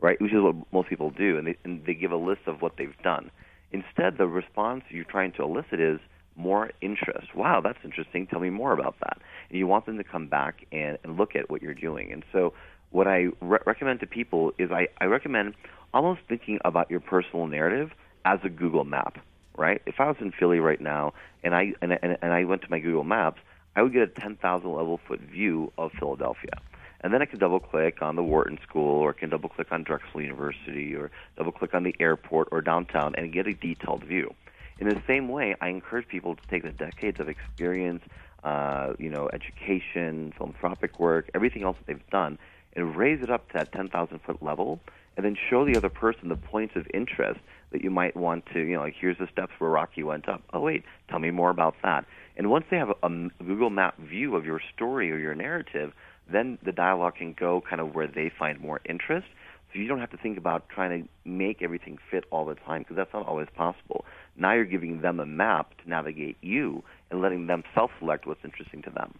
right? 0.00 0.20
Which 0.20 0.32
is 0.32 0.42
what 0.42 0.56
most 0.72 0.88
people 0.88 1.10
do, 1.10 1.38
and 1.38 1.46
they, 1.46 1.56
and 1.64 1.84
they 1.84 1.94
give 1.94 2.12
a 2.12 2.16
list 2.16 2.42
of 2.46 2.62
what 2.62 2.76
they've 2.76 2.96
done. 3.02 3.30
Instead, 3.72 4.16
the 4.16 4.26
response 4.26 4.84
you're 4.88 5.04
trying 5.04 5.32
to 5.32 5.42
elicit 5.42 5.80
is 5.80 6.00
more 6.36 6.70
interest. 6.80 7.34
Wow, 7.34 7.60
that's 7.60 7.78
interesting. 7.84 8.26
Tell 8.26 8.40
me 8.40 8.50
more 8.50 8.72
about 8.72 8.94
that. 9.00 9.18
And 9.50 9.58
you 9.58 9.66
want 9.66 9.86
them 9.86 9.98
to 9.98 10.04
come 10.04 10.28
back 10.28 10.64
and, 10.72 10.96
and 11.02 11.18
look 11.18 11.34
at 11.34 11.50
what 11.50 11.62
you're 11.62 11.74
doing. 11.74 12.12
And 12.12 12.24
so 12.32 12.54
what 12.90 13.06
I 13.06 13.28
re- 13.40 13.58
recommend 13.66 14.00
to 14.00 14.06
people 14.06 14.52
is 14.58 14.70
I, 14.70 14.88
I 15.00 15.06
recommend 15.06 15.54
almost 15.92 16.20
thinking 16.28 16.58
about 16.64 16.90
your 16.90 17.00
personal 17.00 17.46
narrative 17.46 17.92
as 18.24 18.40
a 18.44 18.48
Google 18.48 18.84
map, 18.84 19.18
right? 19.56 19.80
If 19.86 20.00
I 20.00 20.06
was 20.06 20.16
in 20.20 20.32
Philly 20.32 20.60
right 20.60 20.80
now 20.80 21.14
and 21.42 21.54
I 21.54 21.74
and, 21.80 21.92
and, 21.92 22.18
and 22.20 22.32
I 22.32 22.44
went 22.44 22.62
to 22.62 22.70
my 22.70 22.78
Google 22.78 23.04
Maps, 23.04 23.40
I 23.76 23.82
would 23.82 23.92
get 23.92 24.02
a 24.02 24.06
10,000 24.08 24.72
level 24.72 25.00
foot 25.06 25.20
view 25.20 25.72
of 25.78 25.92
Philadelphia. 25.92 26.52
And 27.00 27.14
then 27.14 27.22
I 27.22 27.26
can 27.26 27.38
double 27.38 27.60
click 27.60 28.02
on 28.02 28.16
the 28.16 28.24
Wharton 28.24 28.58
School 28.68 29.02
or 29.02 29.10
I 29.10 29.18
can 29.18 29.30
double 29.30 29.48
click 29.48 29.70
on 29.70 29.84
Drexel 29.84 30.20
University 30.20 30.96
or 30.96 31.12
double 31.36 31.52
click 31.52 31.74
on 31.74 31.84
the 31.84 31.94
airport 32.00 32.48
or 32.50 32.60
downtown 32.60 33.14
and 33.16 33.32
get 33.32 33.46
a 33.46 33.54
detailed 33.54 34.02
view. 34.02 34.34
In 34.80 34.88
the 34.88 35.00
same 35.06 35.28
way, 35.28 35.54
I 35.60 35.68
encourage 35.68 36.08
people 36.08 36.34
to 36.34 36.42
take 36.48 36.62
the 36.64 36.70
decades 36.70 37.20
of 37.20 37.28
experience, 37.28 38.02
uh, 38.42 38.94
you 38.98 39.10
know, 39.10 39.28
education, 39.32 40.32
philanthropic 40.36 40.98
work, 40.98 41.30
everything 41.34 41.62
else 41.62 41.76
that 41.78 41.86
they've 41.86 42.10
done, 42.10 42.38
and 42.74 42.96
raise 42.96 43.22
it 43.22 43.30
up 43.30 43.48
to 43.48 43.54
that 43.54 43.72
10,000 43.72 44.20
foot 44.20 44.42
level, 44.42 44.80
and 45.16 45.24
then 45.24 45.36
show 45.50 45.64
the 45.64 45.76
other 45.76 45.88
person 45.88 46.28
the 46.28 46.36
points 46.36 46.76
of 46.76 46.86
interest 46.94 47.40
that 47.72 47.82
you 47.82 47.90
might 47.90 48.16
want 48.16 48.46
to, 48.52 48.60
you 48.60 48.76
know, 48.76 48.82
like 48.82 48.94
here's 48.98 49.18
the 49.18 49.28
steps 49.32 49.52
where 49.58 49.70
Rocky 49.70 50.02
went 50.02 50.28
up. 50.28 50.42
Oh, 50.52 50.60
wait, 50.60 50.84
tell 51.10 51.18
me 51.18 51.30
more 51.30 51.50
about 51.50 51.74
that. 51.82 52.04
And 52.36 52.50
once 52.50 52.64
they 52.70 52.76
have 52.76 52.90
a, 52.90 53.06
a 53.06 53.44
Google 53.44 53.70
Map 53.70 53.98
view 53.98 54.36
of 54.36 54.46
your 54.46 54.60
story 54.74 55.10
or 55.10 55.18
your 55.18 55.34
narrative, 55.34 55.92
then 56.32 56.58
the 56.62 56.72
dialogue 56.72 57.16
can 57.16 57.32
go 57.32 57.62
kind 57.68 57.80
of 57.80 57.94
where 57.94 58.06
they 58.06 58.30
find 58.38 58.60
more 58.60 58.80
interest. 58.88 59.26
So 59.72 59.78
you 59.78 59.88
don't 59.88 60.00
have 60.00 60.10
to 60.10 60.16
think 60.16 60.38
about 60.38 60.68
trying 60.68 61.02
to 61.02 61.08
make 61.28 61.62
everything 61.62 61.98
fit 62.10 62.24
all 62.30 62.46
the 62.46 62.54
time 62.54 62.82
because 62.82 62.96
that's 62.96 63.12
not 63.12 63.26
always 63.26 63.48
possible. 63.54 64.04
Now 64.36 64.54
you're 64.54 64.64
giving 64.64 65.00
them 65.02 65.20
a 65.20 65.26
map 65.26 65.76
to 65.82 65.90
navigate 65.90 66.36
you 66.40 66.84
and 67.10 67.20
letting 67.20 67.48
them 67.48 67.64
self 67.74 67.90
select 67.98 68.26
what's 68.26 68.44
interesting 68.44 68.82
to 68.82 68.90
them. 68.90 69.18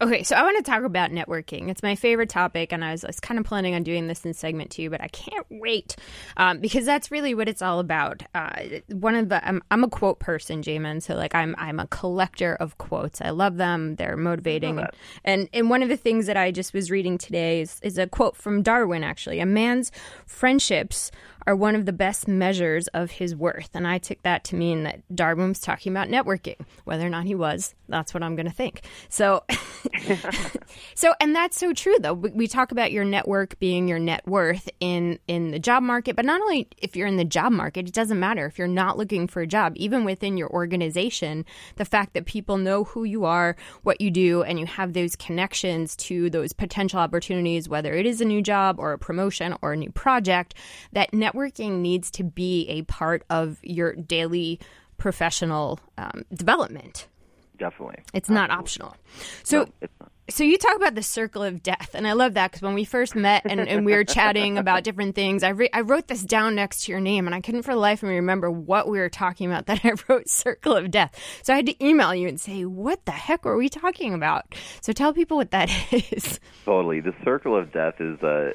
Okay, 0.00 0.22
so 0.22 0.36
I 0.36 0.42
want 0.42 0.56
to 0.58 0.70
talk 0.70 0.84
about 0.84 1.10
networking. 1.10 1.68
It's 1.70 1.82
my 1.82 1.94
favorite 1.94 2.28
topic, 2.28 2.72
and 2.72 2.84
I 2.84 2.92
was, 2.92 3.04
I 3.04 3.08
was 3.08 3.20
kind 3.20 3.38
of 3.38 3.46
planning 3.46 3.74
on 3.74 3.82
doing 3.82 4.06
this 4.06 4.24
in 4.24 4.34
segment 4.34 4.70
two, 4.70 4.90
but 4.90 5.00
I 5.00 5.08
can't 5.08 5.46
wait 5.50 5.96
um, 6.36 6.60
because 6.60 6.84
that's 6.84 7.10
really 7.10 7.34
what 7.34 7.48
it's 7.48 7.62
all 7.62 7.80
about. 7.80 8.22
Uh, 8.34 8.62
one 8.88 9.14
of 9.14 9.28
the 9.28 9.46
I'm, 9.46 9.62
I'm, 9.70 9.84
a 9.84 9.88
quote 9.88 10.18
person, 10.18 10.62
Jamin, 10.62 11.02
so 11.02 11.14
like 11.14 11.34
I'm 11.34 11.54
I'm 11.58 11.80
a 11.80 11.86
collector 11.86 12.54
of 12.56 12.78
quotes. 12.78 13.20
I 13.20 13.30
love 13.30 13.56
them; 13.56 13.96
they're 13.96 14.16
motivating. 14.16 14.78
And, 14.78 14.88
and 15.24 15.48
and 15.52 15.70
one 15.70 15.82
of 15.82 15.88
the 15.88 15.96
things 15.96 16.26
that 16.26 16.36
I 16.36 16.50
just 16.50 16.72
was 16.72 16.90
reading 16.90 17.18
today 17.18 17.62
is 17.62 17.80
is 17.82 17.98
a 17.98 18.06
quote 18.06 18.36
from 18.36 18.62
Darwin. 18.62 19.02
Actually, 19.04 19.40
a 19.40 19.46
man's 19.46 19.92
friendships 20.26 21.10
are 21.46 21.54
one 21.54 21.76
of 21.76 21.86
the 21.86 21.92
best 21.92 22.26
measures 22.26 22.88
of 22.88 23.12
his 23.12 23.34
worth. 23.36 23.70
And 23.74 23.86
I 23.86 23.98
took 23.98 24.20
that 24.22 24.44
to 24.44 24.56
mean 24.56 24.82
that 24.82 25.02
was 25.10 25.60
talking 25.60 25.92
about 25.92 26.08
networking. 26.08 26.56
Whether 26.84 27.06
or 27.06 27.10
not 27.10 27.24
he 27.24 27.34
was, 27.34 27.74
that's 27.88 28.12
what 28.12 28.22
I'm 28.22 28.34
going 28.34 28.46
to 28.46 28.52
think. 28.52 28.82
So, 29.08 29.44
so, 30.94 31.14
and 31.20 31.34
that's 31.34 31.56
so 31.56 31.72
true 31.72 31.96
though. 32.00 32.14
We 32.14 32.48
talk 32.48 32.72
about 32.72 32.90
your 32.90 33.04
network 33.04 33.58
being 33.60 33.86
your 33.86 34.00
net 34.00 34.26
worth 34.26 34.68
in, 34.80 35.20
in 35.28 35.52
the 35.52 35.58
job 35.60 35.84
market, 35.84 36.16
but 36.16 36.24
not 36.24 36.40
only 36.40 36.68
if 36.78 36.96
you're 36.96 37.06
in 37.06 37.16
the 37.16 37.24
job 37.24 37.52
market, 37.52 37.86
it 37.86 37.94
doesn't 37.94 38.18
matter 38.18 38.46
if 38.46 38.58
you're 38.58 38.66
not 38.66 38.98
looking 38.98 39.28
for 39.28 39.40
a 39.42 39.46
job, 39.46 39.74
even 39.76 40.04
within 40.04 40.36
your 40.36 40.50
organization, 40.50 41.44
the 41.76 41.84
fact 41.84 42.14
that 42.14 42.26
people 42.26 42.56
know 42.56 42.84
who 42.84 43.04
you 43.04 43.24
are, 43.24 43.56
what 43.84 44.00
you 44.00 44.10
do, 44.10 44.42
and 44.42 44.58
you 44.58 44.66
have 44.66 44.94
those 44.94 45.14
connections 45.14 45.94
to 45.94 46.28
those 46.30 46.52
potential 46.52 46.98
opportunities, 46.98 47.68
whether 47.68 47.94
it 47.94 48.06
is 48.06 48.20
a 48.20 48.24
new 48.24 48.42
job 48.42 48.80
or 48.80 48.92
a 48.92 48.98
promotion 48.98 49.54
or 49.62 49.72
a 49.72 49.76
new 49.76 49.90
project, 49.90 50.54
that 50.92 51.14
network 51.14 51.35
networking 51.36 51.80
needs 51.80 52.10
to 52.12 52.24
be 52.24 52.68
a 52.68 52.82
part 52.82 53.24
of 53.30 53.58
your 53.62 53.92
daily 53.94 54.60
professional 54.98 55.80
um, 55.98 56.24
development. 56.32 57.08
Definitely. 57.58 58.04
It's 58.12 58.28
not 58.28 58.50
optional. 58.50 58.96
So, 59.42 59.66
no, 59.80 59.88
so 60.28 60.44
you 60.44 60.58
talk 60.58 60.76
about 60.76 60.94
the 60.94 61.02
circle 61.02 61.42
of 61.42 61.62
death, 61.62 61.90
and 61.94 62.06
I 62.06 62.12
love 62.12 62.34
that 62.34 62.50
because 62.50 62.62
when 62.62 62.74
we 62.74 62.84
first 62.84 63.14
met 63.14 63.42
and, 63.46 63.60
and 63.60 63.86
we 63.86 63.92
were 63.94 64.04
chatting 64.18 64.58
about 64.58 64.82
different 64.82 65.14
things, 65.14 65.42
I, 65.42 65.50
re- 65.50 65.70
I 65.72 65.82
wrote 65.82 66.08
this 66.08 66.22
down 66.22 66.54
next 66.54 66.84
to 66.84 66.92
your 66.92 67.00
name, 67.00 67.26
and 67.26 67.34
I 67.34 67.40
couldn't 67.40 67.62
for 67.62 67.72
the 67.72 67.80
life 67.80 68.02
of 68.02 68.08
me 68.08 68.16
remember 68.16 68.50
what 68.50 68.88
we 68.88 68.98
were 68.98 69.08
talking 69.08 69.46
about. 69.46 69.66
That 69.66 69.84
I 69.84 69.92
wrote 70.08 70.28
circle 70.28 70.76
of 70.76 70.92
death, 70.92 71.18
so 71.42 71.52
I 71.52 71.56
had 71.56 71.66
to 71.66 71.84
email 71.84 72.14
you 72.14 72.28
and 72.28 72.40
say, 72.40 72.64
"What 72.64 73.04
the 73.04 73.12
heck 73.12 73.44
were 73.44 73.56
we 73.56 73.68
talking 73.68 74.14
about?" 74.14 74.54
So 74.80 74.92
tell 74.92 75.12
people 75.12 75.36
what 75.36 75.50
that 75.50 75.70
is. 75.92 76.38
Totally, 76.64 77.00
the 77.00 77.14
circle 77.24 77.58
of 77.58 77.72
death 77.72 77.94
is 78.00 78.22
a. 78.22 78.52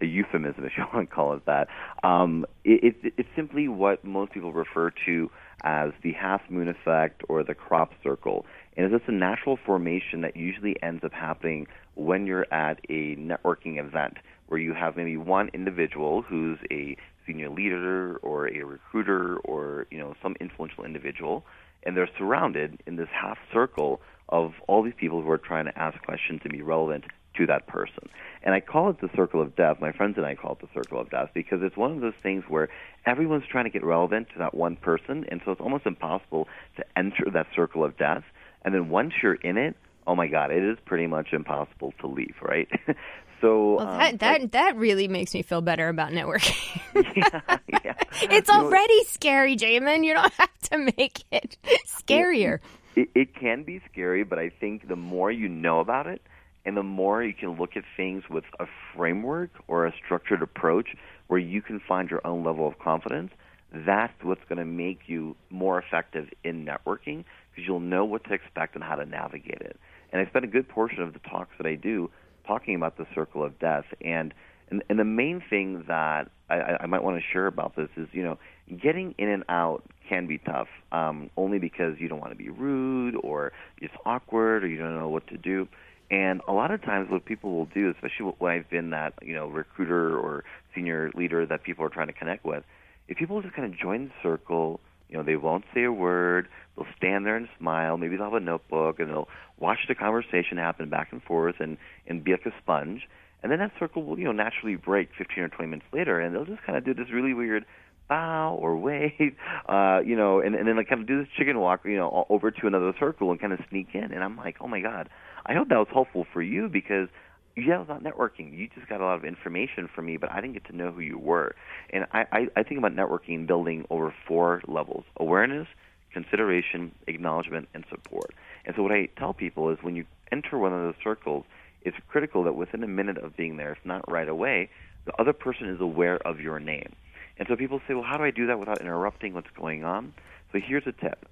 a 0.00 0.06
euphemism, 0.06 0.64
if 0.64 0.72
you 0.76 0.84
want 0.92 1.08
to 1.08 1.14
call 1.14 1.34
it 1.34 1.46
that. 1.46 1.68
Um, 2.02 2.46
it, 2.64 2.96
it, 3.02 3.14
it's 3.16 3.28
simply 3.36 3.68
what 3.68 4.04
most 4.04 4.32
people 4.32 4.52
refer 4.52 4.92
to 5.06 5.30
as 5.62 5.90
the 6.02 6.12
half 6.12 6.40
moon 6.48 6.68
effect 6.68 7.22
or 7.28 7.42
the 7.42 7.54
crop 7.54 7.92
circle. 8.02 8.46
And 8.76 8.86
it's 8.86 8.94
just 8.94 9.08
a 9.08 9.14
natural 9.14 9.58
formation 9.64 10.22
that 10.22 10.36
usually 10.36 10.76
ends 10.82 11.04
up 11.04 11.12
happening 11.12 11.66
when 11.94 12.26
you're 12.26 12.46
at 12.52 12.80
a 12.88 13.16
networking 13.16 13.78
event 13.78 14.18
where 14.48 14.58
you 14.58 14.74
have 14.74 14.96
maybe 14.96 15.16
one 15.16 15.48
individual 15.52 16.22
who's 16.22 16.58
a 16.72 16.96
senior 17.26 17.48
leader 17.48 18.16
or 18.22 18.48
a 18.48 18.64
recruiter 18.64 19.36
or 19.38 19.86
you 19.90 19.98
know 19.98 20.14
some 20.22 20.34
influential 20.40 20.84
individual 20.84 21.44
and 21.82 21.96
they're 21.96 22.08
surrounded 22.18 22.82
in 22.86 22.96
this 22.96 23.08
half 23.12 23.38
circle 23.52 24.00
of 24.28 24.52
all 24.66 24.82
these 24.82 24.94
people 24.98 25.22
who 25.22 25.30
are 25.30 25.38
trying 25.38 25.66
to 25.66 25.78
ask 25.78 26.00
questions 26.02 26.40
and 26.42 26.52
be 26.52 26.62
relevant 26.62 27.04
to 27.36 27.46
that 27.46 27.66
person. 27.66 28.08
And 28.42 28.54
I 28.54 28.60
call 28.60 28.90
it 28.90 29.00
the 29.00 29.10
circle 29.14 29.40
of 29.40 29.54
death. 29.54 29.78
My 29.80 29.92
friends 29.92 30.16
and 30.16 30.26
I 30.26 30.34
call 30.34 30.52
it 30.52 30.60
the 30.60 30.68
circle 30.74 31.00
of 31.00 31.10
death 31.10 31.30
because 31.34 31.60
it's 31.62 31.76
one 31.76 31.92
of 31.92 32.00
those 32.00 32.14
things 32.22 32.44
where 32.48 32.68
everyone's 33.06 33.44
trying 33.50 33.64
to 33.64 33.70
get 33.70 33.84
relevant 33.84 34.28
to 34.32 34.38
that 34.38 34.54
one 34.54 34.76
person, 34.76 35.24
and 35.30 35.40
so 35.44 35.52
it's 35.52 35.60
almost 35.60 35.86
impossible 35.86 36.48
to 36.76 36.84
enter 36.96 37.24
that 37.32 37.46
circle 37.54 37.84
of 37.84 37.96
death. 37.96 38.24
And 38.64 38.74
then 38.74 38.88
once 38.88 39.12
you're 39.22 39.34
in 39.34 39.56
it, 39.56 39.76
oh 40.06 40.14
my 40.14 40.26
God, 40.26 40.50
it 40.50 40.62
is 40.62 40.78
pretty 40.84 41.06
much 41.06 41.28
impossible 41.32 41.92
to 42.00 42.06
leave, 42.06 42.34
right? 42.42 42.68
so 43.40 43.76
well, 43.76 43.86
that 43.86 44.12
um, 44.12 44.18
that 44.18 44.52
that 44.52 44.76
really 44.76 45.08
makes 45.08 45.34
me 45.34 45.42
feel 45.42 45.60
better 45.60 45.88
about 45.88 46.12
networking. 46.12 46.80
yeah, 47.16 47.58
yeah. 47.84 47.94
It's 48.22 48.50
already 48.50 48.96
know, 48.98 49.04
scary, 49.06 49.56
Jamin. 49.56 50.04
You 50.04 50.14
don't 50.14 50.32
have 50.34 50.58
to 50.70 50.78
make 50.78 51.24
it 51.30 51.56
scarier. 51.86 52.58
It, 52.96 53.08
it 53.14 53.34
can 53.34 53.62
be 53.62 53.80
scary, 53.90 54.24
but 54.24 54.38
I 54.38 54.50
think 54.50 54.88
the 54.88 54.96
more 54.96 55.30
you 55.30 55.48
know 55.48 55.80
about 55.80 56.06
it, 56.06 56.20
and 56.64 56.76
the 56.76 56.82
more 56.82 57.22
you 57.22 57.34
can 57.34 57.56
look 57.58 57.76
at 57.76 57.84
things 57.96 58.24
with 58.28 58.44
a 58.58 58.66
framework 58.94 59.50
or 59.68 59.86
a 59.86 59.92
structured 60.04 60.42
approach 60.42 60.88
where 61.28 61.40
you 61.40 61.62
can 61.62 61.80
find 61.80 62.10
your 62.10 62.20
own 62.26 62.44
level 62.44 62.66
of 62.66 62.78
confidence, 62.78 63.30
that's 63.72 64.12
what's 64.22 64.42
going 64.48 64.58
to 64.58 64.64
make 64.64 65.00
you 65.06 65.36
more 65.48 65.78
effective 65.78 66.28
in 66.44 66.66
networking 66.66 67.24
because 67.50 67.66
you'll 67.66 67.80
know 67.80 68.04
what 68.04 68.24
to 68.24 68.34
expect 68.34 68.74
and 68.74 68.84
how 68.84 68.96
to 68.96 69.06
navigate 69.06 69.60
it. 69.60 69.78
And 70.12 70.20
I 70.20 70.28
spend 70.28 70.44
a 70.44 70.48
good 70.48 70.68
portion 70.68 71.02
of 71.02 71.12
the 71.12 71.20
talks 71.20 71.52
that 71.58 71.66
I 71.66 71.76
do 71.76 72.10
talking 72.46 72.74
about 72.74 72.98
the 72.98 73.06
circle 73.14 73.44
of 73.44 73.58
death. 73.58 73.84
And 74.00 74.34
and, 74.70 74.84
and 74.88 74.98
the 74.98 75.04
main 75.04 75.42
thing 75.50 75.84
that 75.88 76.30
I, 76.48 76.76
I 76.80 76.86
might 76.86 77.02
want 77.02 77.16
to 77.16 77.22
share 77.32 77.48
about 77.48 77.74
this 77.74 77.88
is, 77.96 78.06
you 78.12 78.22
know, 78.22 78.38
getting 78.80 79.16
in 79.18 79.28
and 79.28 79.44
out 79.48 79.82
can 80.08 80.26
be 80.26 80.38
tough, 80.38 80.68
um, 80.92 81.28
only 81.36 81.58
because 81.58 81.96
you 81.98 82.08
don't 82.08 82.20
want 82.20 82.32
to 82.32 82.36
be 82.36 82.50
rude 82.50 83.16
or 83.22 83.52
it's 83.78 83.94
awkward 84.06 84.62
or 84.62 84.68
you 84.68 84.78
don't 84.78 84.96
know 84.96 85.08
what 85.08 85.26
to 85.28 85.36
do. 85.36 85.66
And 86.10 86.40
a 86.48 86.52
lot 86.52 86.72
of 86.72 86.82
times, 86.82 87.08
what 87.10 87.24
people 87.24 87.52
will 87.52 87.66
do, 87.66 87.90
especially 87.90 88.32
when 88.38 88.52
I've 88.52 88.68
been 88.68 88.90
that 88.90 89.14
you 89.22 89.34
know 89.34 89.46
recruiter 89.46 90.18
or 90.18 90.44
senior 90.74 91.10
leader 91.14 91.46
that 91.46 91.62
people 91.62 91.84
are 91.84 91.88
trying 91.88 92.08
to 92.08 92.12
connect 92.12 92.44
with, 92.44 92.64
if 93.08 93.16
people 93.16 93.40
just 93.42 93.54
kind 93.54 93.72
of 93.72 93.78
join 93.78 94.06
the 94.06 94.12
circle, 94.22 94.80
you 95.08 95.16
know, 95.16 95.22
they 95.22 95.36
won't 95.36 95.64
say 95.74 95.84
a 95.84 95.92
word. 95.92 96.48
They'll 96.76 96.86
stand 96.96 97.26
there 97.26 97.36
and 97.36 97.48
smile. 97.58 97.96
Maybe 97.96 98.16
they'll 98.16 98.26
have 98.26 98.34
a 98.34 98.40
notebook 98.40 99.00
and 99.00 99.10
they'll 99.10 99.28
watch 99.58 99.78
the 99.88 99.94
conversation 99.94 100.56
happen 100.56 100.88
back 100.88 101.08
and 101.12 101.22
forth 101.22 101.56
and 101.60 101.76
and 102.06 102.24
be 102.24 102.32
like 102.32 102.46
a 102.46 102.52
sponge. 102.62 103.02
And 103.42 103.50
then 103.50 103.58
that 103.58 103.72
circle 103.78 104.04
will, 104.04 104.18
you 104.18 104.24
know, 104.24 104.32
naturally 104.32 104.76
break 104.76 105.10
15 105.16 105.44
or 105.44 105.48
20 105.48 105.70
minutes 105.70 105.88
later, 105.92 106.20
and 106.20 106.34
they'll 106.34 106.44
just 106.44 106.62
kind 106.62 106.76
of 106.76 106.84
do 106.84 106.92
this 106.92 107.10
really 107.10 107.32
weird 107.32 107.64
bow 108.08 108.58
or 108.60 108.76
wave, 108.76 109.34
uh, 109.68 110.00
you 110.04 110.16
know, 110.16 110.40
and, 110.40 110.54
and 110.54 110.68
then 110.68 110.76
like 110.76 110.88
kind 110.88 111.00
of 111.00 111.06
do 111.06 111.20
this 111.20 111.28
chicken 111.38 111.58
walk, 111.58 111.80
you 111.84 111.96
know, 111.96 112.26
over 112.28 112.50
to 112.50 112.66
another 112.66 112.92
circle 113.00 113.30
and 113.30 113.40
kind 113.40 113.52
of 113.52 113.60
sneak 113.70 113.88
in. 113.94 114.12
And 114.12 114.22
I'm 114.22 114.36
like, 114.36 114.56
oh 114.60 114.68
my 114.68 114.80
god, 114.80 115.08
I 115.46 115.54
hope 115.54 115.68
that 115.68 115.78
was 115.78 115.88
helpful 115.92 116.26
for 116.32 116.42
you 116.42 116.68
because 116.68 117.08
yeah, 117.56 117.76
it 117.76 117.88
was 117.88 117.88
not 117.88 118.02
networking. 118.02 118.56
You 118.56 118.68
just 118.74 118.88
got 118.88 119.00
a 119.00 119.04
lot 119.04 119.16
of 119.16 119.24
information 119.24 119.88
from 119.94 120.06
me, 120.06 120.16
but 120.16 120.30
I 120.30 120.40
didn't 120.40 120.54
get 120.54 120.66
to 120.66 120.76
know 120.76 120.92
who 120.92 121.00
you 121.00 121.18
were. 121.18 121.54
And 121.90 122.06
I, 122.12 122.24
I, 122.32 122.46
I 122.56 122.62
think 122.62 122.78
about 122.78 122.94
networking 122.94 123.46
building 123.46 123.84
over 123.90 124.14
four 124.26 124.62
levels: 124.66 125.04
awareness, 125.18 125.66
consideration, 126.12 126.92
acknowledgement, 127.06 127.68
and 127.74 127.84
support. 127.88 128.34
And 128.64 128.74
so 128.76 128.82
what 128.82 128.92
I 128.92 129.08
tell 129.18 129.32
people 129.32 129.70
is 129.70 129.78
when 129.82 129.96
you 129.96 130.04
enter 130.30 130.58
one 130.58 130.72
of 130.72 130.80
those 130.80 131.02
circles, 131.02 131.44
it's 131.82 131.96
critical 132.08 132.44
that 132.44 132.54
within 132.54 132.82
a 132.82 132.88
minute 132.88 133.18
of 133.18 133.36
being 133.36 133.56
there, 133.56 133.72
if 133.72 133.78
not 133.84 134.10
right 134.10 134.28
away, 134.28 134.70
the 135.06 135.12
other 135.20 135.32
person 135.32 135.68
is 135.68 135.80
aware 135.80 136.16
of 136.26 136.40
your 136.40 136.60
name. 136.60 136.92
And 137.38 137.48
so 137.48 137.56
people 137.56 137.80
say, 137.88 137.94
well, 137.94 138.04
how 138.04 138.18
do 138.18 138.24
I 138.24 138.30
do 138.30 138.46
that 138.48 138.58
without 138.58 138.80
interrupting 138.80 139.32
what's 139.34 139.50
going 139.58 139.82
on? 139.82 140.12
So 140.52 140.60
here's 140.64 140.86
a 140.86 140.92
tip. 140.92 141.26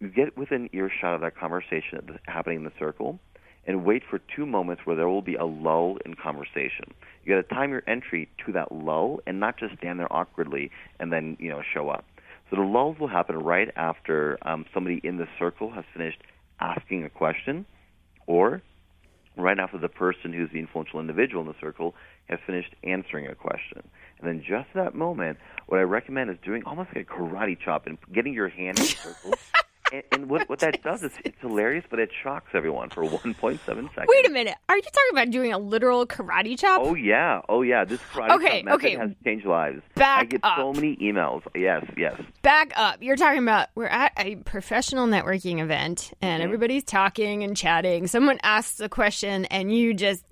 You 0.00 0.08
get 0.08 0.36
within 0.36 0.70
earshot 0.72 1.14
of 1.14 1.20
that 1.22 1.36
conversation 1.36 2.00
that's 2.06 2.18
happening 2.26 2.58
in 2.58 2.64
the 2.64 2.72
circle 2.78 3.18
and 3.66 3.84
wait 3.84 4.02
for 4.08 4.20
two 4.34 4.46
moments 4.46 4.82
where 4.84 4.96
there 4.96 5.08
will 5.08 5.22
be 5.22 5.34
a 5.34 5.44
lull 5.44 5.98
in 6.06 6.14
conversation. 6.14 6.94
You 7.24 7.34
got 7.36 7.48
to 7.48 7.54
time 7.54 7.70
your 7.70 7.82
entry 7.86 8.28
to 8.46 8.52
that 8.52 8.72
lull 8.72 9.20
and 9.26 9.40
not 9.40 9.58
just 9.58 9.76
stand 9.76 10.00
there 10.00 10.10
awkwardly 10.12 10.70
and 10.98 11.12
then, 11.12 11.36
you 11.38 11.50
know, 11.50 11.62
show 11.74 11.90
up. 11.90 12.04
So 12.50 12.56
the 12.56 12.62
lulls 12.62 12.98
will 12.98 13.08
happen 13.08 13.36
right 13.38 13.70
after 13.76 14.38
um, 14.42 14.64
somebody 14.72 15.00
in 15.04 15.18
the 15.18 15.26
circle 15.38 15.70
has 15.72 15.84
finished 15.92 16.22
asking 16.60 17.04
a 17.04 17.10
question 17.10 17.66
or 18.26 18.62
right 19.36 19.58
after 19.58 19.78
the 19.78 19.88
person 19.88 20.32
who's 20.32 20.50
the 20.50 20.58
influential 20.58 20.98
individual 20.98 21.42
in 21.42 21.48
the 21.48 21.54
circle 21.60 21.94
has 22.28 22.38
finished 22.46 22.74
answering 22.84 23.26
a 23.26 23.34
question. 23.34 23.82
And 24.18 24.28
then 24.28 24.42
just 24.46 24.68
that 24.74 24.94
moment, 24.94 25.38
what 25.66 25.78
I 25.78 25.82
recommend 25.82 26.30
is 26.30 26.36
doing 26.42 26.62
almost 26.64 26.90
like 26.94 27.06
a 27.08 27.12
karate 27.12 27.56
chop 27.62 27.86
and 27.86 27.98
getting 28.12 28.32
your 28.32 28.48
hand 28.48 28.78
in 28.78 28.84
the 28.84 28.90
circle. 29.02 29.34
And, 29.92 30.02
and 30.12 30.30
what, 30.30 30.48
what 30.48 30.58
that 30.60 30.82
does 30.84 31.02
is 31.02 31.12
it's 31.24 31.40
hilarious, 31.40 31.84
but 31.90 31.98
it 31.98 32.10
shocks 32.22 32.50
everyone 32.54 32.90
for 32.90 33.02
1.7 33.04 33.58
seconds. 33.58 33.90
Wait 34.06 34.26
a 34.26 34.30
minute. 34.30 34.54
Are 34.68 34.76
you 34.76 34.82
talking 34.82 35.10
about 35.12 35.30
doing 35.30 35.52
a 35.52 35.58
literal 35.58 36.06
karate 36.06 36.58
chop? 36.58 36.80
Oh 36.82 36.94
yeah, 36.94 37.40
oh 37.48 37.62
yeah. 37.62 37.84
This 37.84 38.00
karate 38.12 38.30
Okay, 38.36 38.58
chop 38.58 38.64
method 38.64 38.84
okay. 38.86 38.96
has 38.96 39.10
changed 39.24 39.46
lives. 39.46 39.82
Back 39.94 40.20
I 40.20 40.24
get 40.24 40.40
so 40.56 40.72
many 40.72 40.96
emails. 40.96 41.42
Yes, 41.54 41.84
yes. 41.96 42.20
Back 42.42 42.72
up. 42.76 43.02
You're 43.02 43.16
talking 43.16 43.42
about 43.42 43.68
we're 43.74 43.86
at 43.86 44.12
a 44.16 44.36
professional 44.36 45.06
networking 45.06 45.60
event 45.60 45.78
Mm-hmm. 45.88 46.14
and 46.24 46.42
everybody's 46.42 46.84
talking 46.84 47.42
and 47.44 47.56
chatting. 47.56 48.06
Someone 48.06 48.38
asks 48.42 48.80
a 48.80 48.88
question 48.88 49.44
and 49.46 49.72
you 49.74 49.94
just 49.94 50.24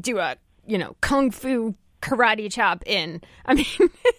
do 0.00 0.18
a, 0.18 0.36
you 0.66 0.76
know, 0.78 0.96
kung 1.00 1.30
fu 1.30 1.74
karate 2.00 2.52
chop 2.52 2.82
in. 2.86 3.20
I 3.44 3.54
mean, 3.54 3.66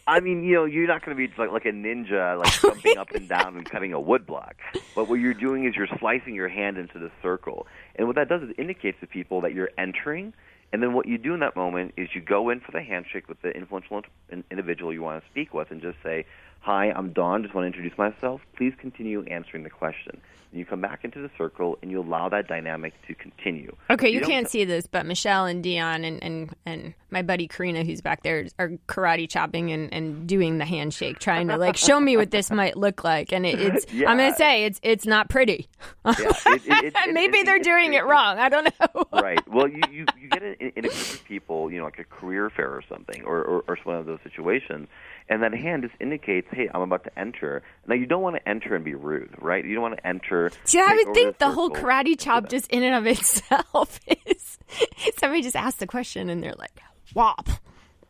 I 0.07 0.19
mean, 0.19 0.43
you 0.43 0.55
know, 0.55 0.65
you're 0.65 0.87
not 0.87 1.05
going 1.05 1.15
to 1.17 1.27
be 1.27 1.33
like 1.37 1.51
like 1.51 1.65
a 1.65 1.71
ninja, 1.71 2.37
like 2.37 2.51
jumping 2.61 2.97
up 2.97 3.11
and 3.11 3.27
down 3.27 3.57
and 3.57 3.69
cutting 3.69 3.93
a 3.93 3.99
wood 3.99 4.25
block. 4.25 4.55
But 4.95 5.09
what 5.09 5.15
you're 5.15 5.33
doing 5.33 5.65
is 5.65 5.75
you're 5.75 5.87
slicing 5.99 6.35
your 6.35 6.49
hand 6.49 6.77
into 6.77 6.99
the 6.99 7.11
circle, 7.21 7.67
and 7.95 8.07
what 8.07 8.15
that 8.15 8.29
does 8.29 8.43
is 8.43 8.49
indicates 8.57 8.99
to 9.01 9.07
people 9.07 9.41
that 9.41 9.53
you're 9.53 9.71
entering. 9.77 10.33
And 10.71 10.83
then 10.83 10.93
what 10.93 11.07
you 11.07 11.17
do 11.17 11.33
in 11.33 11.39
that 11.39 11.55
moment 11.55 11.95
is 11.97 12.09
you 12.13 12.21
go 12.21 12.49
in 12.49 12.59
for 12.59 12.71
the 12.71 12.83
handshake 12.83 13.27
with 13.27 13.41
the 13.41 13.49
influential 13.49 14.03
individual 14.51 14.93
you 14.93 15.01
want 15.01 15.23
to 15.23 15.29
speak 15.31 15.51
with, 15.51 15.71
and 15.71 15.81
just 15.81 15.97
say, 16.03 16.25
"Hi, 16.61 16.91
I'm 16.91 17.11
Don. 17.13 17.43
Just 17.43 17.53
want 17.55 17.63
to 17.63 17.67
introduce 17.67 17.97
myself. 17.97 18.41
Please 18.55 18.73
continue 18.77 19.23
answering 19.23 19.63
the 19.63 19.69
question." 19.69 20.21
And 20.51 20.57
you 20.57 20.65
come 20.65 20.81
back 20.81 21.03
into 21.05 21.21
the 21.21 21.29
circle, 21.37 21.77
and 21.83 21.91
you 21.91 22.01
allow 22.01 22.27
that 22.29 22.47
dynamic 22.47 22.95
to 23.07 23.13
continue. 23.13 23.75
okay, 23.87 24.09
you, 24.09 24.19
don't 24.19 24.29
can't 24.31 24.49
see 24.49 24.65
this, 24.65 24.87
but 24.87 25.05
Michelle 25.05 25.45
and 25.45 25.61
Dion 25.61 26.03
and, 26.03 26.23
and, 26.23 26.49
and 26.65 26.95
my 27.11 27.21
buddy 27.21 27.47
Karina, 27.47 27.83
who's 27.83 28.01
back 28.01 28.23
there, 28.23 28.47
are 28.57 28.69
karate 28.87 29.29
chopping 29.29 29.71
and, 29.71 29.93
and 29.93 30.25
doing 30.25 30.57
the 30.57 30.65
handshake, 30.65 31.19
trying 31.19 31.49
to 31.49 31.57
like 31.57 31.77
show 31.77 31.99
me 31.99 32.17
what 32.17 32.31
this 32.31 32.49
might 32.61 32.75
look 32.75 33.03
like. 33.03 33.31
And 33.31 33.45
it, 33.45 33.59
it's, 33.61 33.85
I'm 34.07 34.17
going 34.17 34.31
to 34.31 34.35
say 34.37 34.65
it's 34.65 34.79
it's 34.81 35.05
not 35.05 35.29
pretty. 35.29 35.67
Yeah, 36.03 36.13
it- 36.17 36.95
it- 36.95 36.95
Maybe 37.13 37.43
they're 37.43 37.59
doing 37.59 37.93
it- 37.93 37.97
it 37.97 38.05
wrong. 38.05 38.39
I 38.39 38.49
don't 38.49 38.73
know. 38.79 39.05
right. 39.21 39.47
Well, 39.47 39.67
you, 39.67 39.81
you, 39.91 40.05
you 40.19 40.29
get 40.29 40.41
it 40.41 40.59
in, 40.59 40.71
in 40.77 40.85
a 40.85 40.87
group 40.87 40.93
of 40.99 41.25
people, 41.25 41.71
you 41.71 41.77
know, 41.77 41.85
like 41.85 41.99
a 41.99 42.03
career 42.05 42.49
fair 42.49 42.69
or 42.71 42.81
something, 42.89 43.23
or, 43.23 43.37
or, 43.43 43.63
or 43.67 43.77
one 43.83 43.97
of 43.97 44.07
those 44.07 44.19
situations, 44.23 44.87
and 45.29 45.43
that 45.43 45.53
hand 45.53 45.83
just 45.83 45.93
indicates, 46.01 46.47
hey, 46.51 46.69
I'm 46.73 46.81
about 46.81 47.03
to 47.05 47.19
enter. 47.19 47.61
Now, 47.87 47.95
you 47.95 48.05
don't 48.05 48.21
want 48.21 48.35
to 48.35 48.47
enter 48.47 48.75
and 48.75 48.83
be 48.83 48.95
rude, 48.95 49.33
right? 49.39 49.63
You 49.65 49.75
don't 49.75 49.81
want 49.81 49.97
to 49.97 50.07
enter. 50.07 50.51
See, 50.65 50.79
I 50.79 50.93
would 50.93 51.13
think 51.13 51.37
the 51.37 51.51
whole 51.51 51.69
karate 51.69 52.19
chop 52.19 52.49
just 52.49 52.67
in 52.71 52.83
and 52.83 52.95
of 52.95 53.05
itself 53.19 53.99
is 54.25 54.57
somebody 55.17 55.41
just 55.41 55.55
asked 55.55 55.81
a 55.81 55.87
question 55.87 56.29
and 56.29 56.43
they're 56.43 56.55
like, 56.57 56.79
wop. 57.13 57.47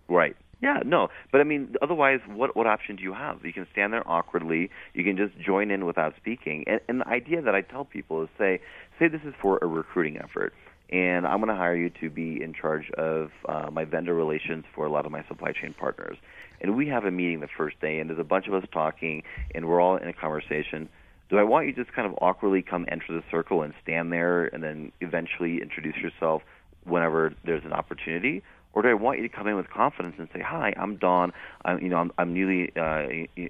Right. 0.07 0.35
Yeah, 0.61 0.79
no. 0.85 1.07
But 1.31 1.39
I 1.39 1.45
mean, 1.45 1.75
otherwise, 1.81 2.19
what 2.27 2.55
what 2.55 2.67
option 2.67 2.97
do 2.97 3.03
you 3.03 3.13
have? 3.13 3.45
You 3.45 3.53
can 3.53 3.65
stand 3.71 3.93
there 3.93 4.05
awkwardly. 4.05 4.69
You 4.93 5.05
can 5.05 5.15
just 5.15 5.39
join 5.39 5.71
in 5.71 5.85
without 5.85 6.15
speaking. 6.17 6.65
And, 6.67 6.81
and 6.89 6.99
the 6.99 7.07
idea 7.07 7.41
that 7.41 7.55
I 7.55 7.61
tell 7.61 7.85
people 7.85 8.23
is 8.23 8.29
say, 8.37 8.59
say 8.97 9.07
this 9.07 9.21
is 9.23 9.33
for 9.41 9.59
a 9.61 9.67
recruiting 9.67 10.17
effort, 10.17 10.53
and 10.91 11.27
I'm 11.27 11.37
going 11.37 11.49
to 11.49 11.55
hire 11.55 11.75
you 11.75 11.91
to 12.01 12.09
be 12.09 12.41
in 12.41 12.53
charge 12.53 12.89
of 12.91 13.29
uh, 13.47 13.69
my 13.71 13.85
vendor 13.85 14.13
relations 14.13 14.65
for 14.73 14.85
a 14.85 14.89
lot 14.89 15.05
of 15.05 15.11
my 15.11 15.23
supply 15.27 15.51
chain 15.51 15.73
partners. 15.77 16.17
And 16.61 16.75
we 16.75 16.87
have 16.87 17.05
a 17.05 17.11
meeting 17.11 17.39
the 17.39 17.47
first 17.57 17.79
day, 17.79 17.99
and 17.99 18.09
there's 18.09 18.19
a 18.19 18.23
bunch 18.23 18.47
of 18.47 18.53
us 18.53 18.63
talking, 18.73 19.23
and 19.53 19.67
we're 19.67 19.81
all 19.81 19.97
in 19.97 20.07
a 20.07 20.13
conversation. 20.13 20.89
Do 21.29 21.37
I 21.37 21.43
want 21.43 21.67
you 21.67 21.73
to 21.73 21.83
just 21.83 21.95
kind 21.95 22.07
of 22.07 22.17
awkwardly 22.21 22.63
come 22.63 22.85
enter 22.91 23.05
the 23.09 23.23
circle 23.29 23.61
and 23.61 23.73
stand 23.83 24.11
there, 24.11 24.45
and 24.45 24.63
then 24.63 24.91
eventually 24.99 25.61
introduce 25.61 25.95
yourself 25.97 26.41
whenever 26.83 27.33
there's 27.45 27.63
an 27.65 27.73
opportunity? 27.73 28.41
Or 28.73 28.83
do 28.83 28.87
I 28.87 28.93
want 28.93 29.19
you 29.19 29.27
to 29.27 29.35
come 29.35 29.47
in 29.47 29.55
with 29.55 29.69
confidence 29.69 30.15
and 30.19 30.27
say, 30.33 30.41
"Hi, 30.41 30.73
I'm 30.77 30.97
Don. 30.97 31.33
I'm 31.65 31.81
you 31.81 31.89
know 31.89 31.97
I'm, 31.97 32.11
I'm 32.17 32.33
newly 32.33 32.71
uh, 32.75 33.07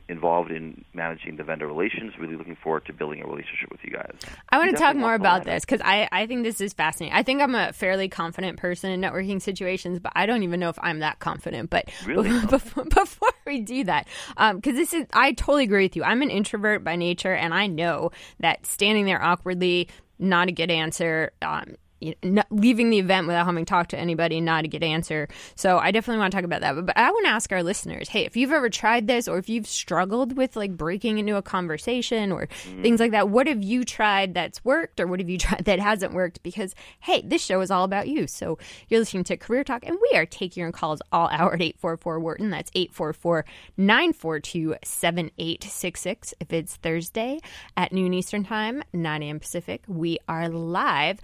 involved 0.08 0.52
in 0.52 0.86
managing 0.94 1.36
the 1.36 1.44
vendor 1.44 1.68
relations. 1.68 2.14
Really 2.18 2.36
looking 2.36 2.56
forward 2.56 2.86
to 2.86 2.94
building 2.94 3.22
a 3.22 3.28
relationship 3.28 3.70
with 3.72 3.82
you 3.84 3.92
guys." 3.92 4.16
I 4.50 4.58
want 4.58 4.72
You 4.72 4.78
to 4.78 4.82
talk 4.82 4.96
more 4.96 5.14
about 5.14 5.44
this 5.44 5.66
because 5.66 5.82
I, 5.84 6.08
I 6.12 6.26
think 6.26 6.44
this 6.44 6.62
is 6.62 6.74
fascinating. 6.74 7.18
I 7.18 7.24
think 7.24 7.42
I'm 7.42 7.56
a 7.56 7.74
fairly 7.74 8.08
confident 8.08 8.58
person 8.58 8.92
in 8.92 9.02
networking 9.02 9.42
situations, 9.42 10.00
but 10.00 10.14
I 10.16 10.26
don't 10.26 10.44
even 10.44 10.60
know 10.60 10.70
if 10.70 10.80
I'm 10.82 11.00
that 11.00 11.20
confident. 11.20 11.70
But 11.70 11.90
Really? 12.06 12.30
before, 12.48 12.86
before 12.86 13.34
we 13.46 13.60
do 13.62 13.84
that, 13.84 14.08
because 14.38 14.76
this 14.76 14.94
is, 14.94 15.06
I 15.14 15.34
totally 15.34 15.64
agree 15.66 15.86
with 15.86 15.96
you. 15.96 16.04
I'm 16.04 16.22
an 16.22 16.30
introvert 16.30 16.84
by 16.84 16.96
nature, 16.96 17.34
and 17.34 17.54
I 17.54 17.68
know 17.68 18.12
that 18.40 18.66
standing 18.66 19.06
there 19.06 19.22
awkwardly, 19.22 19.90
not 20.18 20.48
a 20.48 20.52
good 20.52 20.72
answer. 20.72 21.32
Um, 21.42 21.76
you 22.00 22.16
know, 22.24 22.30
not, 22.32 22.48
leaving 22.50 22.90
the 22.90 23.00
event 23.00 23.28
without 23.28 23.46
having 23.46 23.66
talked 23.66 23.92
to 23.92 24.00
anybody, 24.00 24.38
and 24.38 24.46
not 24.46 24.66
a 24.66 24.68
good 24.68 24.84
answer. 24.84 25.28
So 25.56 25.78
I 25.78 25.92
definitely 25.92 26.20
want 26.20 26.32
to 26.32 26.38
talk 26.38 26.46
about 26.46 26.62
that. 26.62 26.76
But, 26.76 26.88
but 26.88 26.98
I 26.98 27.12
want 27.12 27.26
to 27.26 27.32
ask 27.32 27.52
our 27.52 27.64
listeners, 27.64 28.10
hey, 28.10 28.26
if 28.26 28.38
you've 28.38 28.52
ever 28.52 28.70
tried 28.70 29.08
this 29.08 29.28
or 29.28 29.38
if 29.38 29.50
you've 29.50 29.68
struggled 29.68 30.38
with 30.38 30.56
like 30.56 30.76
breaking 30.76 31.20
into 31.20 31.36
a 31.36 31.42
conversation 31.42 32.32
or 32.32 32.48
mm. 32.48 32.82
things 32.82 33.00
like 33.00 33.12
that, 33.12 33.30
what 33.30 33.48
have 33.48 33.64
you 33.64 33.84
tried 33.84 34.34
that's 34.34 34.64
worked 34.64 35.00
or 35.00 35.08
what 35.08 35.20
have 35.20 35.30
you 35.30 35.38
tried 35.40 35.66
that 35.66 35.80
hasn't 35.80 36.14
worked? 36.14 36.42
Because 36.44 36.76
hey, 37.02 37.22
this 37.26 37.44
show 37.44 37.62
is 37.62 37.72
all 37.72 37.84
about 37.84 38.08
you. 38.08 38.28
So 38.28 38.58
you're 38.88 39.00
listening 39.00 39.24
to 39.26 39.38
Career 39.38 39.64
Talk 39.64 39.86
and 39.86 39.98
we 40.12 40.18
are 40.18 40.26
taking 40.26 40.62
your 40.62 40.72
calls 40.72 41.02
all 41.12 41.28
hour 41.30 41.54
at 41.54 41.62
844 41.62 42.20
Wharton. 42.20 42.50
That's 42.50 42.72
844 42.76 43.46
942 43.78 44.76
7866. 44.84 46.34
If 46.40 46.54
it's 46.54 46.76
Thursday 46.76 47.40
at 47.76 47.92
noon 47.92 48.14
Eastern 48.14 48.44
Time, 48.44 48.84
9 48.94 49.24
a.m. 49.24 49.40
Pacific, 49.40 49.84
we 49.88 50.18
are 50.28 50.50
live. 50.50 51.20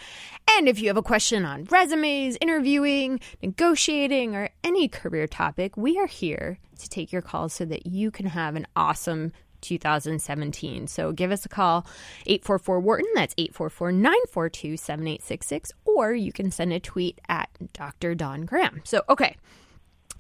And 0.57 0.64
if 0.67 0.79
you 0.79 0.87
have 0.87 0.97
a 0.97 1.03
question 1.03 1.45
on 1.45 1.65
resumes, 1.65 2.37
interviewing, 2.41 3.19
negotiating, 3.41 4.35
or 4.35 4.49
any 4.63 4.87
career 4.87 5.27
topic, 5.27 5.77
we 5.77 5.97
are 5.97 6.07
here 6.07 6.59
to 6.79 6.89
take 6.89 7.11
your 7.11 7.21
calls 7.21 7.53
so 7.53 7.65
that 7.65 7.85
you 7.85 8.11
can 8.11 8.25
have 8.25 8.55
an 8.55 8.67
awesome 8.75 9.31
2017. 9.61 10.87
So 10.87 11.11
give 11.11 11.31
us 11.31 11.45
a 11.45 11.49
call, 11.49 11.85
844 12.25 12.79
Wharton. 12.79 13.07
That's 13.15 13.33
844 13.37 13.91
942 13.91 14.77
7866. 14.77 15.71
Or 15.85 16.13
you 16.13 16.31
can 16.31 16.51
send 16.51 16.73
a 16.73 16.79
tweet 16.79 17.19
at 17.27 17.49
Dr. 17.73 18.15
Don 18.15 18.45
Graham. 18.45 18.81
So, 18.83 19.01
okay. 19.09 19.35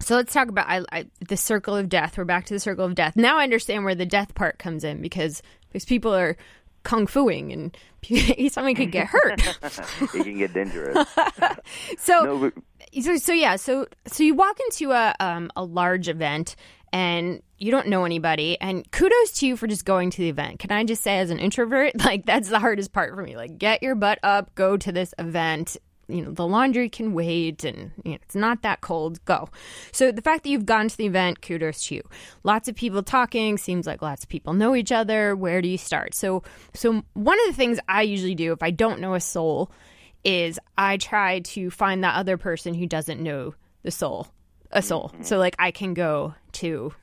So 0.01 0.15
let's 0.15 0.33
talk 0.33 0.49
about 0.49 0.67
I, 0.67 0.83
I, 0.91 1.05
the 1.27 1.37
circle 1.37 1.75
of 1.75 1.87
death. 1.87 2.17
We're 2.17 2.25
back 2.25 2.45
to 2.47 2.53
the 2.53 2.59
circle 2.59 2.85
of 2.85 2.95
death. 2.95 3.15
Now 3.15 3.37
I 3.37 3.43
understand 3.43 3.85
where 3.85 3.95
the 3.95 4.05
death 4.05 4.35
part 4.35 4.59
comes 4.59 4.83
in 4.83 5.01
because 5.01 5.41
because 5.69 5.85
people 5.85 6.13
are 6.13 6.35
kung 6.85 7.07
fuing 7.07 7.51
and 7.51 7.77
somebody 8.51 8.75
could 8.75 8.91
get 8.91 9.07
hurt. 9.07 9.41
it 9.61 10.23
can 10.23 10.37
get 10.37 10.53
dangerous. 10.53 11.05
so, 11.97 12.23
no, 12.23 12.37
but- 12.39 13.03
so, 13.03 13.17
so 13.17 13.33
yeah, 13.33 13.57
so 13.57 13.87
so 14.07 14.23
you 14.23 14.33
walk 14.33 14.57
into 14.61 14.91
a 14.93 15.13
um, 15.19 15.51
a 15.57 15.63
large 15.65 16.07
event 16.07 16.55
and 16.93 17.41
you 17.57 17.71
don't 17.71 17.87
know 17.87 18.05
anybody 18.05 18.59
and 18.61 18.89
kudos 18.91 19.31
to 19.33 19.47
you 19.47 19.57
for 19.57 19.67
just 19.67 19.83
going 19.83 20.09
to 20.09 20.19
the 20.19 20.29
event 20.29 20.59
can 20.59 20.71
i 20.71 20.83
just 20.83 21.03
say 21.03 21.17
as 21.17 21.29
an 21.29 21.39
introvert 21.39 21.91
like 22.05 22.25
that's 22.25 22.47
the 22.47 22.59
hardest 22.59 22.93
part 22.93 23.13
for 23.13 23.21
me 23.21 23.35
like 23.35 23.57
get 23.57 23.81
your 23.83 23.95
butt 23.95 24.19
up 24.23 24.53
go 24.55 24.77
to 24.77 24.91
this 24.91 25.13
event 25.19 25.77
you 26.07 26.21
know 26.21 26.31
the 26.31 26.45
laundry 26.45 26.89
can 26.89 27.13
wait 27.13 27.63
and 27.63 27.91
you 28.03 28.11
know, 28.11 28.17
it's 28.21 28.35
not 28.35 28.61
that 28.61 28.81
cold. 28.81 29.23
Go. 29.25 29.49
So 29.91 30.11
the 30.11 30.21
fact 30.21 30.43
that 30.43 30.49
you've 30.49 30.65
gone 30.65 30.87
to 30.87 30.97
the 30.97 31.05
event 31.05 31.41
kudos 31.41 31.85
to 31.87 31.95
you. 31.95 32.03
Lots 32.43 32.67
of 32.67 32.75
people 32.75 33.03
talking. 33.03 33.57
Seems 33.57 33.87
like 33.87 34.01
lots 34.01 34.23
of 34.23 34.29
people 34.29 34.53
know 34.53 34.75
each 34.75 34.91
other. 34.91 35.35
Where 35.35 35.61
do 35.61 35.67
you 35.67 35.77
start? 35.77 36.13
So 36.13 36.43
so 36.73 37.03
one 37.13 37.39
of 37.41 37.47
the 37.47 37.53
things 37.53 37.79
i 37.87 38.01
usually 38.01 38.35
do 38.35 38.51
if 38.51 38.61
i 38.63 38.71
don't 38.71 38.99
know 38.99 39.13
a 39.13 39.19
soul 39.19 39.71
is 40.23 40.59
i 40.77 40.97
try 40.97 41.39
to 41.39 41.69
find 41.69 42.03
that 42.03 42.15
other 42.15 42.37
person 42.37 42.73
who 42.73 42.85
doesn't 42.85 43.21
know 43.21 43.53
the 43.83 43.91
soul 43.91 44.27
a 44.71 44.81
soul. 44.81 45.11
Mm-hmm. 45.13 45.23
so 45.23 45.37
like 45.37 45.55
i 45.59 45.71
can 45.71 45.93
go 45.93 46.33
to 46.53 46.93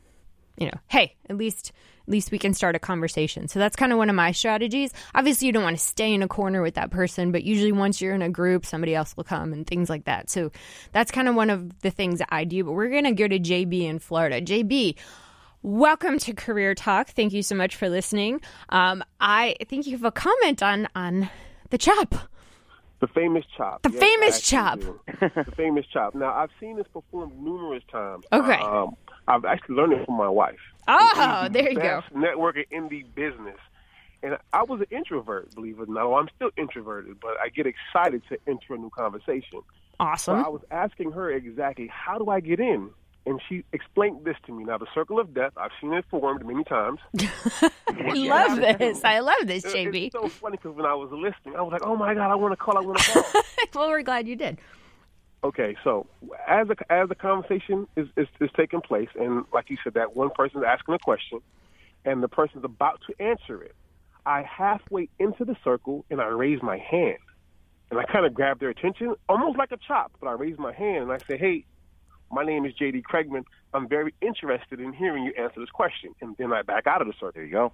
you 0.56 0.66
know 0.66 0.78
hey 0.88 1.16
at 1.28 1.36
least 1.36 1.72
at 2.06 2.08
least 2.08 2.30
we 2.30 2.38
can 2.38 2.54
start 2.54 2.74
a 2.74 2.78
conversation. 2.78 3.48
So 3.48 3.58
that's 3.58 3.76
kind 3.76 3.92
of 3.92 3.98
one 3.98 4.10
of 4.10 4.16
my 4.16 4.32
strategies. 4.32 4.92
Obviously, 5.14 5.46
you 5.46 5.52
don't 5.52 5.62
want 5.62 5.78
to 5.78 5.82
stay 5.82 6.12
in 6.12 6.22
a 6.22 6.28
corner 6.28 6.62
with 6.62 6.74
that 6.74 6.90
person, 6.90 7.32
but 7.32 7.44
usually 7.44 7.72
once 7.72 8.00
you're 8.00 8.14
in 8.14 8.22
a 8.22 8.28
group, 8.28 8.66
somebody 8.66 8.94
else 8.94 9.16
will 9.16 9.24
come 9.24 9.52
and 9.52 9.66
things 9.66 9.88
like 9.88 10.04
that. 10.04 10.30
So 10.30 10.50
that's 10.92 11.10
kind 11.10 11.28
of 11.28 11.34
one 11.34 11.50
of 11.50 11.80
the 11.80 11.90
things 11.90 12.18
that 12.18 12.28
I 12.30 12.44
do. 12.44 12.64
But 12.64 12.72
we're 12.72 12.88
going 12.88 13.04
to 13.04 13.12
go 13.12 13.28
to 13.28 13.38
JB 13.38 13.82
in 13.82 13.98
Florida. 13.98 14.40
JB, 14.40 14.96
welcome 15.62 16.18
to 16.18 16.32
Career 16.32 16.74
Talk. 16.74 17.10
Thank 17.10 17.32
you 17.32 17.42
so 17.42 17.54
much 17.54 17.76
for 17.76 17.88
listening. 17.88 18.40
Um, 18.68 19.04
I 19.20 19.56
think 19.68 19.86
you 19.86 19.92
have 19.92 20.04
a 20.04 20.12
comment 20.12 20.62
on 20.62 20.88
on 20.94 21.30
the 21.70 21.78
chop. 21.78 22.14
The 23.00 23.08
famous 23.08 23.44
chop. 23.56 23.82
The 23.82 23.90
yes, 23.90 24.00
famous 24.00 24.40
chop. 24.40 24.78
the 25.20 25.52
famous 25.56 25.86
chop. 25.92 26.14
Now 26.14 26.32
I've 26.34 26.50
seen 26.60 26.76
this 26.76 26.86
performed 26.92 27.32
numerous 27.42 27.82
times. 27.90 28.24
Okay. 28.32 28.60
Um, 28.60 28.96
I've 29.26 29.44
actually 29.44 29.76
learned 29.76 29.94
it 29.94 30.06
from 30.06 30.16
my 30.16 30.28
wife. 30.28 30.60
Oh, 30.88 31.48
there 31.50 31.70
you 31.70 31.78
go. 31.78 32.02
Networking 32.14 32.66
in 32.70 32.88
the 32.88 33.02
business. 33.14 33.58
And 34.22 34.36
I 34.52 34.62
was 34.62 34.80
an 34.80 34.86
introvert, 34.96 35.52
believe 35.54 35.80
it 35.80 35.88
or 35.88 35.92
not. 35.92 36.08
Well, 36.08 36.20
I'm 36.20 36.28
still 36.36 36.50
introverted, 36.56 37.18
but 37.20 37.32
I 37.42 37.48
get 37.48 37.66
excited 37.66 38.22
to 38.28 38.38
enter 38.46 38.74
a 38.74 38.78
new 38.78 38.90
conversation. 38.90 39.62
Awesome. 39.98 40.40
So 40.40 40.46
I 40.46 40.48
was 40.48 40.62
asking 40.70 41.12
her 41.12 41.30
exactly, 41.30 41.88
how 41.88 42.18
do 42.18 42.30
I 42.30 42.40
get 42.40 42.60
in? 42.60 42.90
And 43.24 43.40
she 43.48 43.64
explained 43.72 44.24
this 44.24 44.36
to 44.46 44.52
me. 44.52 44.64
Now, 44.64 44.78
the 44.78 44.86
circle 44.94 45.20
of 45.20 45.32
death, 45.32 45.52
I've 45.56 45.70
seen 45.80 45.92
it 45.92 46.04
formed 46.10 46.44
many 46.44 46.64
times. 46.64 46.98
I 47.88 48.12
love 48.14 48.58
this. 48.78 49.04
I 49.04 49.20
love 49.20 49.46
this, 49.46 49.64
JB. 49.64 50.06
It's 50.06 50.12
so 50.12 50.28
funny 50.28 50.56
because 50.56 50.76
when 50.76 50.86
I 50.86 50.94
was 50.94 51.10
listening, 51.12 51.56
I 51.56 51.62
was 51.62 51.72
like, 51.72 51.82
oh 51.84 51.94
my 51.94 52.14
God, 52.14 52.30
I 52.30 52.34
want 52.34 52.52
to 52.52 52.56
call, 52.56 52.76
I 52.76 52.80
want 52.80 52.98
to 52.98 53.12
call. 53.12 53.42
well, 53.74 53.88
we're 53.90 54.02
glad 54.02 54.26
you 54.26 54.34
did. 54.34 54.58
Okay, 55.44 55.76
so 55.82 56.06
as 56.46 56.68
the 56.68 56.76
as 56.88 57.08
the 57.08 57.16
conversation 57.16 57.88
is, 57.96 58.06
is, 58.16 58.28
is 58.40 58.50
taking 58.56 58.80
place, 58.80 59.08
and 59.18 59.44
like 59.52 59.70
you 59.70 59.76
said, 59.82 59.94
that 59.94 60.14
one 60.14 60.30
person 60.30 60.60
is 60.60 60.64
asking 60.66 60.94
a 60.94 60.98
question, 61.00 61.40
and 62.04 62.22
the 62.22 62.28
person's 62.28 62.64
about 62.64 63.00
to 63.08 63.22
answer 63.22 63.60
it, 63.60 63.74
I 64.24 64.42
halfway 64.42 65.08
into 65.18 65.44
the 65.44 65.56
circle 65.64 66.04
and 66.10 66.20
I 66.20 66.26
raise 66.26 66.62
my 66.62 66.78
hand, 66.78 67.18
and 67.90 67.98
I 67.98 68.04
kind 68.04 68.24
of 68.24 68.34
grab 68.34 68.60
their 68.60 68.68
attention, 68.68 69.16
almost 69.28 69.58
like 69.58 69.72
a 69.72 69.78
chop. 69.78 70.12
But 70.20 70.28
I 70.28 70.32
raise 70.34 70.58
my 70.58 70.72
hand 70.72 71.02
and 71.02 71.12
I 71.12 71.18
say, 71.18 71.36
"Hey, 71.36 71.64
my 72.30 72.44
name 72.44 72.64
is 72.64 72.72
J.D. 72.74 73.02
Craigman. 73.02 73.42
I'm 73.74 73.88
very 73.88 74.14
interested 74.20 74.78
in 74.78 74.92
hearing 74.92 75.24
you 75.24 75.32
answer 75.36 75.58
this 75.58 75.70
question," 75.70 76.14
and 76.20 76.36
then 76.36 76.52
I 76.52 76.62
back 76.62 76.86
out 76.86 77.00
of 77.00 77.08
the 77.08 77.14
circle. 77.14 77.32
There 77.34 77.44
you 77.44 77.50
go. 77.50 77.72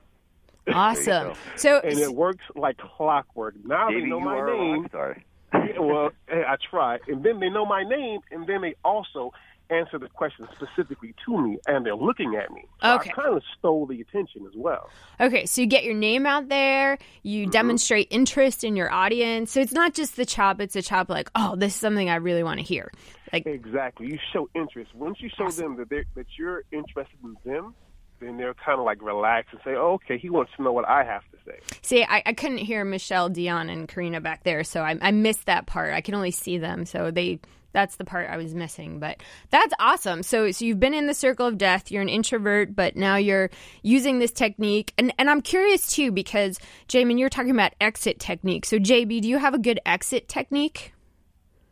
Awesome. 0.72 1.34
so 1.56 1.80
and 1.80 1.98
it 1.98 2.14
works 2.14 2.44
like 2.54 2.78
clockwork. 2.78 3.56
Now 3.62 3.90
JD, 3.90 4.00
they 4.00 4.06
know 4.06 4.20
my 4.20 4.40
name. 4.46 4.88
Sorry 4.90 5.22
yeah, 5.52 5.78
well, 5.78 6.10
I 6.30 6.56
try, 6.70 6.98
and 7.08 7.22
then 7.22 7.40
they 7.40 7.48
know 7.48 7.64
my 7.64 7.82
name, 7.82 8.20
and 8.30 8.46
then 8.46 8.60
they 8.60 8.74
also 8.84 9.32
answer 9.70 9.98
the 9.98 10.08
question 10.08 10.46
specifically 10.54 11.14
to 11.26 11.38
me, 11.38 11.58
and 11.66 11.84
they're 11.84 11.94
looking 11.94 12.36
at 12.36 12.50
me. 12.52 12.64
So 12.82 12.94
okay. 12.94 13.10
I 13.10 13.12
kind 13.12 13.36
of 13.36 13.42
stole 13.58 13.86
the 13.86 14.00
attention 14.00 14.46
as 14.46 14.54
well. 14.56 14.90
Okay, 15.20 15.46
so 15.46 15.60
you 15.60 15.66
get 15.66 15.84
your 15.84 15.94
name 15.94 16.26
out 16.26 16.48
there, 16.48 16.98
you 17.22 17.42
mm-hmm. 17.42 17.50
demonstrate 17.50 18.08
interest 18.10 18.64
in 18.64 18.76
your 18.76 18.90
audience. 18.90 19.52
So 19.52 19.60
it's 19.60 19.72
not 19.72 19.94
just 19.94 20.16
the 20.16 20.26
chop; 20.26 20.60
it's 20.60 20.76
a 20.76 20.82
chop 20.82 21.08
like, 21.08 21.30
oh, 21.34 21.56
this 21.56 21.74
is 21.74 21.80
something 21.80 22.08
I 22.08 22.16
really 22.16 22.42
want 22.42 22.60
to 22.60 22.64
hear. 22.64 22.90
Like 23.32 23.46
exactly, 23.46 24.06
you 24.06 24.18
show 24.32 24.48
interest. 24.54 24.94
Once 24.94 25.20
you 25.20 25.28
show 25.36 25.44
awesome. 25.44 25.76
them 25.76 25.86
that 25.90 26.04
that 26.14 26.26
you're 26.38 26.64
interested 26.72 27.18
in 27.22 27.36
them, 27.44 27.74
then 28.20 28.36
they're 28.36 28.54
kind 28.54 28.78
of 28.78 28.84
like 28.84 29.02
relaxed 29.02 29.52
and 29.52 29.60
say, 29.64 29.74
oh, 29.76 29.94
okay, 29.94 30.18
he 30.18 30.30
wants 30.30 30.52
to 30.56 30.62
know 30.62 30.72
what 30.72 30.88
I 30.88 31.04
have 31.04 31.22
to 31.30 31.36
say. 31.46 31.58
See, 31.82 32.04
I, 32.04 32.22
I 32.26 32.32
couldn't 32.32 32.58
hear 32.58 32.84
Michelle, 32.84 33.28
Dion, 33.28 33.70
and 33.70 33.88
Karina 33.88 34.20
back 34.20 34.44
there, 34.44 34.64
so 34.64 34.82
I, 34.82 34.98
I 35.00 35.10
missed 35.10 35.46
that 35.46 35.66
part. 35.66 35.94
I 35.94 36.00
can 36.00 36.14
only 36.14 36.30
see 36.30 36.58
them, 36.58 36.84
so 36.84 37.10
they 37.10 37.40
that's 37.72 37.96
the 37.96 38.04
part 38.04 38.30
I 38.30 38.38
was 38.38 38.54
missing. 38.54 38.98
But 38.98 39.22
that's 39.50 39.74
awesome. 39.78 40.22
So 40.22 40.50
so 40.50 40.64
you've 40.64 40.80
been 40.80 40.94
in 40.94 41.06
the 41.06 41.14
circle 41.14 41.46
of 41.46 41.58
death. 41.58 41.90
You're 41.90 42.02
an 42.02 42.08
introvert, 42.08 42.74
but 42.74 42.96
now 42.96 43.16
you're 43.16 43.50
using 43.82 44.18
this 44.18 44.32
technique. 44.32 44.92
And 44.98 45.12
and 45.18 45.28
I'm 45.30 45.42
curious 45.42 45.92
too 45.92 46.10
because 46.10 46.58
Jamin, 46.88 47.18
you're 47.18 47.28
talking 47.28 47.50
about 47.50 47.74
exit 47.80 48.18
technique. 48.18 48.64
So 48.64 48.78
JB, 48.78 49.22
do 49.22 49.28
you 49.28 49.38
have 49.38 49.54
a 49.54 49.58
good 49.58 49.80
exit 49.86 50.28
technique? 50.28 50.92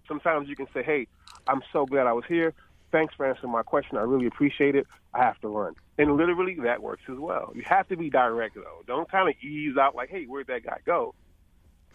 Sometimes 0.07 0.49
you 0.49 0.55
can 0.55 0.67
say, 0.73 0.83
"Hey, 0.83 1.09
I'm 1.49 1.63
so 1.73 1.87
glad 1.87 2.07
I 2.07 2.13
was 2.13 2.25
here. 2.29 2.55
Thanks 2.97 3.15
for 3.15 3.27
answering 3.27 3.53
my 3.53 3.63
question. 3.63 3.99
I 3.99 4.01
really 4.01 4.25
appreciate 4.25 4.75
it. 4.75 4.87
I 5.13 5.19
have 5.23 5.39
to 5.43 5.49
run." 5.49 5.75
And 5.99 6.17
literally, 6.17 6.57
that 6.63 6.83
works 6.83 7.03
as 7.11 7.19
well. 7.19 7.53
You 7.55 7.63
have 7.67 7.87
to 7.89 7.97
be 7.97 8.09
direct, 8.09 8.55
though. 8.55 8.83
Don't 8.87 9.11
kind 9.11 9.29
of 9.29 9.35
ease 9.43 9.77
out 9.77 9.95
like, 9.95 10.09
hey, 10.09 10.25
where'd 10.25 10.47
that 10.47 10.65
guy 10.65 10.79
go? 10.87 11.15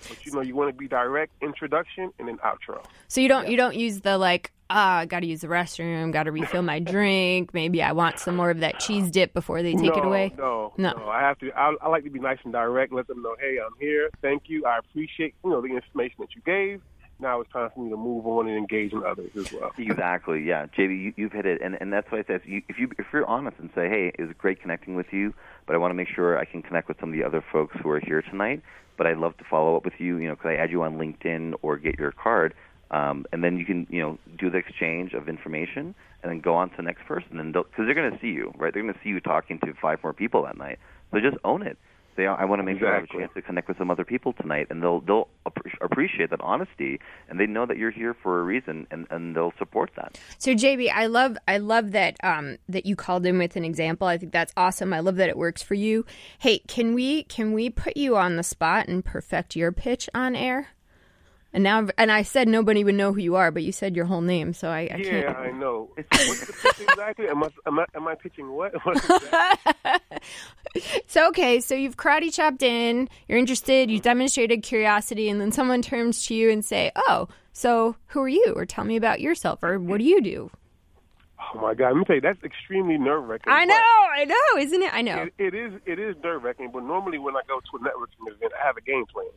But 0.07 0.23
you 0.23 0.31
know, 0.31 0.41
you 0.41 0.55
want 0.55 0.69
to 0.69 0.75
be 0.75 0.87
direct 0.87 1.31
introduction 1.41 2.13
and 2.19 2.27
then 2.27 2.37
outro. 2.37 2.85
So 3.07 3.19
you 3.19 3.27
don't 3.27 3.45
yeah. 3.45 3.49
you 3.49 3.57
don't 3.57 3.75
use 3.75 4.01
the 4.01 4.19
like 4.19 4.51
ah, 4.69 4.97
I 4.99 5.05
got 5.07 5.21
to 5.21 5.25
use 5.25 5.41
the 5.41 5.47
restroom, 5.47 6.11
got 6.11 6.23
to 6.23 6.31
refill 6.31 6.61
my 6.61 6.77
drink. 6.77 7.51
Maybe 7.51 7.81
I 7.81 7.93
want 7.93 8.19
some 8.19 8.35
more 8.35 8.51
of 8.51 8.59
that 8.59 8.79
cheese 8.79 9.09
dip 9.09 9.33
before 9.33 9.63
they 9.63 9.73
take 9.73 9.95
no, 9.95 10.01
it 10.01 10.05
away. 10.05 10.33
No, 10.37 10.73
no, 10.77 10.91
no. 10.91 11.09
I 11.09 11.21
have 11.21 11.39
to. 11.39 11.51
I, 11.53 11.73
I 11.81 11.89
like 11.89 12.03
to 12.03 12.11
be 12.11 12.19
nice 12.19 12.37
and 12.43 12.53
direct. 12.53 12.93
Let 12.93 13.07
them 13.07 13.23
know, 13.23 13.35
hey, 13.39 13.57
I'm 13.57 13.73
here. 13.79 14.11
Thank 14.21 14.43
you. 14.49 14.65
I 14.67 14.77
appreciate 14.77 15.33
you 15.43 15.49
know 15.49 15.61
the 15.61 15.73
information 15.75 16.17
that 16.19 16.35
you 16.35 16.41
gave 16.45 16.81
now 17.21 17.41
it's 17.41 17.51
time 17.51 17.69
for 17.73 17.83
me 17.83 17.89
to 17.89 17.97
move 17.97 18.25
on 18.25 18.47
and 18.47 18.57
engage 18.57 18.93
in 18.93 19.03
others 19.03 19.31
as 19.37 19.45
well. 19.51 19.71
Exactly. 19.81 20.43
Yeah, 20.43 20.67
JB, 20.67 21.13
you, 21.17 21.23
have 21.25 21.33
hit 21.33 21.45
it, 21.45 21.61
and 21.61 21.77
and 21.79 21.91
that's 21.91 22.11
why 22.11 22.19
I 22.19 22.23
said 22.25 22.41
if 22.45 22.45
you 22.79 22.91
if 22.97 23.05
you're 23.11 23.25
honest 23.25 23.57
and 23.59 23.69
say, 23.75 23.89
hey, 23.89 24.11
it 24.17 24.21
was 24.21 24.31
great 24.37 24.61
connecting 24.61 24.95
with 24.95 25.07
you, 25.11 25.33
but 25.65 25.75
I 25.75 25.79
want 25.79 25.91
to 25.91 25.95
make 25.95 26.07
sure 26.07 26.37
I 26.37 26.45
can 26.45 26.61
connect 26.61 26.87
with 26.87 26.97
some 26.99 27.09
of 27.09 27.15
the 27.17 27.23
other 27.23 27.43
folks 27.51 27.75
who 27.81 27.89
are 27.89 27.99
here 27.99 28.21
tonight. 28.21 28.61
But 28.97 29.07
I'd 29.07 29.17
love 29.17 29.37
to 29.37 29.43
follow 29.49 29.75
up 29.75 29.85
with 29.85 29.95
you. 29.99 30.17
You 30.17 30.29
know, 30.29 30.35
could 30.35 30.49
I 30.49 30.55
add 30.55 30.71
you 30.71 30.83
on 30.83 30.97
LinkedIn 30.97 31.53
or 31.61 31.77
get 31.77 31.97
your 31.97 32.11
card? 32.11 32.53
Um, 32.91 33.25
and 33.31 33.43
then 33.43 33.57
you 33.57 33.65
can 33.65 33.87
you 33.89 34.01
know 34.01 34.17
do 34.37 34.49
the 34.49 34.57
exchange 34.57 35.13
of 35.13 35.29
information 35.29 35.95
and 36.23 36.31
then 36.31 36.39
go 36.41 36.55
on 36.55 36.69
to 36.71 36.77
the 36.77 36.83
next 36.83 37.05
person 37.05 37.39
and 37.39 37.53
because 37.53 37.85
they're 37.85 37.93
going 37.93 38.11
to 38.11 38.19
see 38.19 38.27
you 38.27 38.51
right 38.57 38.73
they're 38.73 38.83
going 38.83 38.93
to 38.93 38.99
see 39.01 39.09
you 39.09 39.21
talking 39.21 39.59
to 39.59 39.73
five 39.81 39.99
more 40.03 40.13
people 40.13 40.43
that 40.43 40.57
night 40.57 40.77
so 41.11 41.19
just 41.19 41.37
own 41.45 41.65
it 41.65 41.77
they, 42.15 42.27
I 42.27 42.45
want 42.45 42.59
to 42.59 42.63
make 42.63 42.77
exactly. 42.77 42.81
sure 42.81 42.93
I 42.93 42.99
have 42.99 43.03
a 43.03 43.19
chance 43.19 43.33
to 43.35 43.41
connect 43.41 43.67
with 43.67 43.77
some 43.77 43.89
other 43.89 44.03
people 44.03 44.33
tonight, 44.33 44.67
and 44.69 44.81
they'll 44.81 45.01
they'll 45.01 45.27
appreciate 45.81 46.29
that 46.29 46.41
honesty, 46.41 46.99
and 47.29 47.39
they 47.39 47.45
know 47.45 47.65
that 47.65 47.77
you're 47.77 47.91
here 47.91 48.15
for 48.21 48.39
a 48.39 48.43
reason, 48.43 48.87
and, 48.91 49.07
and 49.09 49.35
they'll 49.35 49.53
support 49.57 49.91
that. 49.95 50.19
So 50.37 50.53
JB, 50.53 50.91
I 50.93 51.07
love 51.07 51.37
I 51.47 51.57
love 51.57 51.91
that 51.91 52.17
um, 52.23 52.57
that 52.69 52.85
you 52.85 52.95
called 52.95 53.25
in 53.25 53.37
with 53.37 53.55
an 53.55 53.65
example. 53.65 54.07
I 54.07 54.17
think 54.17 54.31
that's 54.31 54.53
awesome. 54.57 54.93
I 54.93 54.99
love 54.99 55.15
that 55.17 55.29
it 55.29 55.37
works 55.37 55.61
for 55.61 55.73
you. 55.73 56.05
Hey, 56.39 56.59
can 56.59 56.93
we 56.93 57.23
can 57.23 57.53
we 57.53 57.69
put 57.69 57.97
you 57.97 58.17
on 58.17 58.35
the 58.35 58.43
spot 58.43 58.87
and 58.87 59.03
perfect 59.03 59.55
your 59.55 59.71
pitch 59.71 60.09
on 60.13 60.35
air? 60.35 60.69
And 61.53 61.63
now, 61.63 61.87
and 61.97 62.11
I 62.11 62.21
said 62.21 62.47
nobody 62.47 62.83
would 62.83 62.95
know 62.95 63.11
who 63.11 63.19
you 63.19 63.35
are, 63.35 63.51
but 63.51 63.63
you 63.63 63.73
said 63.73 63.93
your 63.93 64.05
whole 64.05 64.21
name, 64.21 64.53
so 64.53 64.69
I, 64.69 64.89
I 64.91 64.97
yeah, 64.97 65.23
can't. 65.23 65.37
I 65.37 65.51
know. 65.51 65.89
What's 65.95 66.47
the 66.47 66.53
pitch 66.53 66.87
exactly? 66.87 67.27
Am 67.27 67.43
I, 67.43 67.49
am 67.67 67.79
I, 67.79 67.85
am 67.93 68.07
I 68.07 68.15
pitching 68.15 68.49
what? 68.51 68.73
so 71.07 71.27
okay, 71.27 71.59
so 71.59 71.75
you've 71.75 71.97
karate 71.97 72.33
chopped 72.33 72.63
in. 72.63 73.09
You're 73.27 73.37
interested. 73.37 73.91
You 73.91 73.99
demonstrated 73.99 74.63
curiosity, 74.63 75.27
and 75.27 75.41
then 75.41 75.51
someone 75.51 75.81
turns 75.81 76.25
to 76.27 76.33
you 76.33 76.49
and 76.49 76.63
say, 76.63 76.93
"Oh, 76.95 77.27
so 77.51 77.97
who 78.07 78.21
are 78.21 78.29
you?" 78.29 78.53
Or 78.55 78.65
tell 78.65 78.85
me 78.85 78.95
about 78.95 79.19
yourself, 79.19 79.61
or 79.61 79.77
what 79.77 79.97
do 79.97 80.05
you 80.05 80.21
do? 80.21 80.51
Oh 81.53 81.59
my 81.59 81.73
God! 81.73 81.89
Let 81.89 81.97
me 81.97 82.03
tell 82.05 82.15
you, 82.15 82.21
that's 82.21 82.41
extremely 82.43 82.97
nerve 82.97 83.27
wracking. 83.27 83.51
I 83.51 83.65
know, 83.65 83.75
I 83.75 84.23
know, 84.23 84.61
isn't 84.61 84.81
it? 84.81 84.93
I 84.93 85.01
know. 85.01 85.23
It, 85.23 85.33
it 85.37 85.53
is. 85.53 85.73
It 85.85 85.99
is 85.99 86.15
nerve 86.23 86.43
wracking. 86.43 86.71
But 86.71 86.83
normally, 86.83 87.17
when 87.17 87.35
I 87.35 87.41
go 87.45 87.59
to 87.59 87.77
a 87.77 87.79
networking 87.79 88.33
event, 88.33 88.53
I 88.61 88.65
have 88.65 88.77
a 88.77 88.81
game 88.81 89.05
plan. 89.11 89.27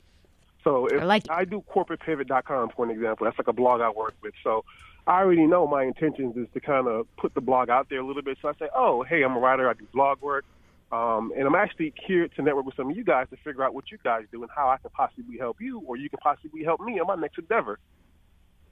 So 0.64 0.86
if 0.86 1.02
I, 1.02 1.04
like 1.04 1.30
I 1.30 1.44
do 1.44 1.62
corporatepivot.com 1.72 2.70
for 2.74 2.84
an 2.84 2.90
example, 2.90 3.26
that's 3.26 3.38
like 3.38 3.48
a 3.48 3.52
blog 3.52 3.80
I 3.80 3.90
work 3.90 4.14
with. 4.22 4.34
So 4.42 4.64
I 5.06 5.20
already 5.20 5.46
know 5.46 5.66
my 5.66 5.84
intentions 5.84 6.36
is 6.36 6.46
to 6.54 6.60
kind 6.60 6.88
of 6.88 7.06
put 7.16 7.34
the 7.34 7.40
blog 7.40 7.68
out 7.68 7.88
there 7.90 8.00
a 8.00 8.06
little 8.06 8.22
bit. 8.22 8.38
So 8.40 8.48
I 8.48 8.52
say, 8.58 8.68
oh, 8.74 9.02
hey, 9.02 9.22
I'm 9.22 9.36
a 9.36 9.38
writer. 9.38 9.68
I 9.68 9.74
do 9.74 9.86
blog 9.92 10.22
work. 10.22 10.44
Um, 10.90 11.32
and 11.36 11.46
I'm 11.46 11.54
actually 11.54 11.92
here 12.06 12.28
to 12.28 12.42
network 12.42 12.66
with 12.66 12.76
some 12.76 12.90
of 12.90 12.96
you 12.96 13.04
guys 13.04 13.26
to 13.30 13.36
figure 13.38 13.64
out 13.64 13.74
what 13.74 13.90
you 13.90 13.98
guys 14.02 14.24
do 14.30 14.42
and 14.42 14.50
how 14.54 14.68
I 14.68 14.76
can 14.76 14.90
possibly 14.90 15.36
help 15.38 15.60
you, 15.60 15.82
or 15.86 15.96
you 15.96 16.08
can 16.08 16.18
possibly 16.22 16.62
help 16.62 16.80
me 16.80 17.00
on 17.00 17.06
my 17.06 17.16
next 17.16 17.38
endeavor. 17.38 17.78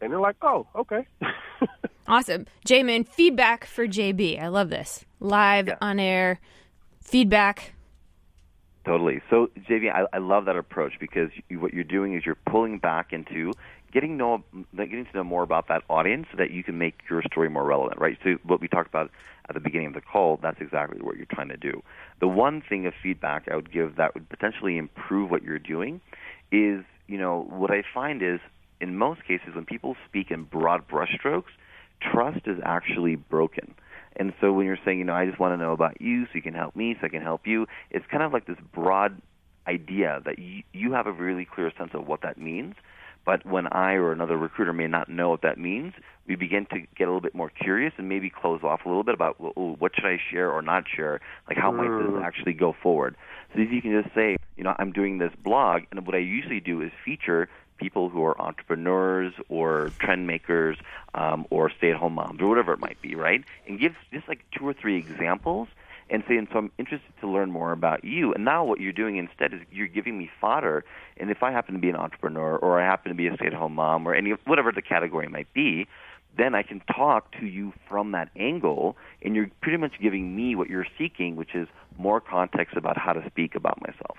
And 0.01 0.13
they're 0.13 0.21
like, 0.21 0.37
"Oh, 0.41 0.67
okay." 0.77 1.07
awesome, 2.09 2.47
Jamin. 2.67 3.09
Feedback 3.09 3.65
for 3.65 3.89
JB. 3.89 4.41
I 4.41 4.49
love 4.49 4.71
this 4.71 5.05
live 5.21 5.69
yeah. 5.69 5.77
on 5.81 5.99
air 5.99 6.41
feedback. 7.01 7.73
Totally. 8.85 9.23
So, 9.31 9.49
JB, 9.69 9.93
I, 9.93 10.17
I 10.17 10.19
love 10.19 10.47
that 10.47 10.57
approach 10.57 10.95
because 10.99 11.31
you, 11.49 11.61
what 11.61 11.73
you're 11.73 11.85
doing 11.85 12.15
is 12.15 12.27
you're 12.27 12.35
pulling 12.35 12.79
back 12.79 13.13
into 13.13 13.53
getting 13.93 14.17
know 14.17 14.43
getting 14.75 15.05
to 15.05 15.17
know 15.17 15.25
more 15.25 15.43
about 15.43 15.69
that 15.69 15.83
audience 15.89 16.27
so 16.33 16.39
that 16.39 16.51
you 16.51 16.65
can 16.65 16.79
make 16.79 16.95
your 17.09 17.23
story 17.23 17.49
more 17.49 17.65
relevant, 17.65 18.01
right? 18.01 18.19
So 18.25 18.39
what 18.43 18.61
we 18.61 18.67
talked 18.67 18.89
about 18.89 19.11
at 19.49 19.55
the 19.55 19.61
beginning 19.61 19.89
of 19.89 19.95
the 19.95 20.01
call, 20.01 20.39
that's 20.43 20.61
exactly 20.61 21.01
what 21.01 21.17
you're 21.17 21.27
trying 21.27 21.51
to 21.51 21.57
do. 21.57 21.83
The 22.21 22.27
one 22.27 22.63
thing 22.67 22.87
of 22.87 22.95
feedback 23.01 23.49
I 23.51 23.55
would 23.55 23.73
give 23.73 23.97
that 23.97 24.15
would 24.15 24.29
potentially 24.29 24.79
improve 24.79 25.31
what 25.31 25.43
you're 25.43 25.59
doing 25.59 26.01
is, 26.51 26.85
you 27.07 27.19
know, 27.19 27.47
what 27.49 27.71
I 27.71 27.83
find 27.95 28.23
is 28.23 28.41
in 28.81 28.97
most 28.97 29.25
cases 29.25 29.55
when 29.55 29.65
people 29.65 29.97
speak 30.09 30.31
in 30.31 30.43
broad 30.43 30.89
brushstrokes, 30.89 31.53
trust 32.01 32.47
is 32.47 32.59
actually 32.65 33.15
broken. 33.15 33.75
And 34.17 34.33
so 34.41 34.53
when 34.53 34.67
you're 34.67 34.79
saying, 34.85 34.99
you 34.99 35.05
know, 35.05 35.15
I 35.15 35.27
just 35.27 35.39
want 35.39 35.53
to 35.53 35.57
know 35.57 35.73
about 35.73 36.01
you 36.01 36.25
so 36.25 36.31
you 36.35 36.43
can 36.43 36.55
help 36.55 36.77
me 36.77 36.97
so 37.01 37.07
I 37.07 37.09
can 37.09 37.23
help 37.23 37.47
you, 37.47 37.67
it's 37.91 38.05
kind 38.11 38.23
of 38.23 38.33
like 38.33 38.47
this 38.47 38.59
broad 38.73 39.21
idea 39.67 40.21
that 40.25 40.39
you, 40.39 40.63
you 40.73 40.93
have 40.93 41.07
a 41.07 41.13
really 41.13 41.47
clear 41.47 41.73
sense 41.77 41.91
of 41.95 42.07
what 42.07 42.23
that 42.23 42.39
means. 42.39 42.75
But 43.25 43.47
when 43.47 43.69
I 43.69 43.93
or 43.93 44.11
another 44.11 44.37
recruiter 44.37 44.73
may 44.73 44.89
not 44.89 45.09
know 45.09 45.31
what 45.31 45.43
that 45.43 45.57
means, 45.57 45.95
we 46.27 46.35
begin 46.35 46.67
to 46.73 46.81
get 46.97 47.05
a 47.05 47.07
little 47.07 47.21
bit 47.21 47.35
more 47.35 47.51
curious 47.51 47.93
and 47.97 48.09
maybe 48.09 48.31
close 48.31 48.63
off 48.65 48.81
a 48.85 48.89
little 48.89 49.05
bit 49.05 49.15
about 49.15 49.41
well, 49.41 49.77
what 49.79 49.93
should 49.95 50.07
I 50.07 50.19
share 50.31 50.51
or 50.51 50.61
not 50.61 50.85
share? 50.95 51.21
Like 51.49 51.57
how 51.57 51.71
might 51.71 51.85
this 51.85 52.11
mm. 52.11 52.25
actually 52.25 52.55
go 52.55 52.75
forward? 52.83 53.17
So 53.55 53.61
if 53.61 53.71
you 53.71 53.81
can 53.81 54.03
just 54.03 54.13
say, 54.15 54.37
you 54.57 54.65
know, 54.65 54.75
I'm 54.79 54.93
doing 54.93 55.19
this 55.19 55.33
blog, 55.43 55.83
and 55.91 56.05
what 56.05 56.17
I 56.17 56.19
usually 56.19 56.61
do 56.61 56.83
is 56.83 56.91
feature 57.05 57.49
people 57.83 58.09
who 58.09 58.25
are 58.25 58.41
entrepreneurs 58.41 59.33
or 59.49 59.91
trend 59.99 60.27
makers 60.27 60.79
um, 61.15 61.47
or 61.51 61.71
stay-at-home 61.71 62.15
moms 62.15 62.41
or 62.41 62.49
whatever 62.49 62.73
it 62.73 62.81
might 62.81 63.01
be, 63.03 63.15
right? 63.15 63.45
And 63.67 63.79
give 63.79 63.95
just 64.13 64.29
like 64.29 64.45
two 64.57 64.67
or 64.67 64.73
three 64.73 64.97
examples 64.97 65.69
and 66.11 66.23
say, 66.29 66.37
and 66.37 66.47
so 66.53 66.59
I'm 66.59 66.73
interested 66.79 67.13
to 67.21 67.29
learn 67.29 67.51
more 67.51 67.73
about 67.73 68.05
you. 68.05 68.35
And 68.35 68.45
now 68.45 68.65
what 68.65 68.81
you're 68.81 68.93
doing 68.93 69.17
instead 69.17 69.55
is 69.55 69.61
you're 69.71 69.89
giving 69.89 70.19
me 70.19 70.31
fodder. 70.41 70.85
And 71.17 71.31
if 71.31 71.43
I 71.43 71.53
happen 71.53 71.75
to 71.75 71.81
be 71.81 71.89
an 71.89 71.97
entrepreneur 71.97 72.57
or 72.57 72.81
I 72.81 72.85
happen 72.85 73.11
to 73.11 73.15
be 73.15 73.27
a 73.27 73.35
stay-at-home 73.35 73.75
mom 73.75 74.07
or 74.07 74.15
any 74.15 74.31
whatever 74.45 74.73
the 74.73 74.83
category 74.83 75.29
might 75.29 75.53
be, 75.55 75.87
then 76.37 76.55
I 76.55 76.63
can 76.63 76.81
talk 76.95 77.33
to 77.41 77.47
you 77.47 77.73
from 77.89 78.13
that 78.13 78.31
angle, 78.37 78.97
and 79.21 79.35
you're 79.37 79.51
pretty 79.61 79.77
much 79.77 79.93
giving 80.01 80.35
me 80.35 80.55
what 80.55 80.69
you're 80.69 80.87
seeking, 80.99 81.37
which 81.37 81.55
is 81.55 81.69
more 81.99 82.21
context 82.21 82.77
about 82.77 82.97
how 82.97 83.13
to 83.13 83.23
speak 83.29 83.55
about 83.55 83.81
myself. 83.83 84.17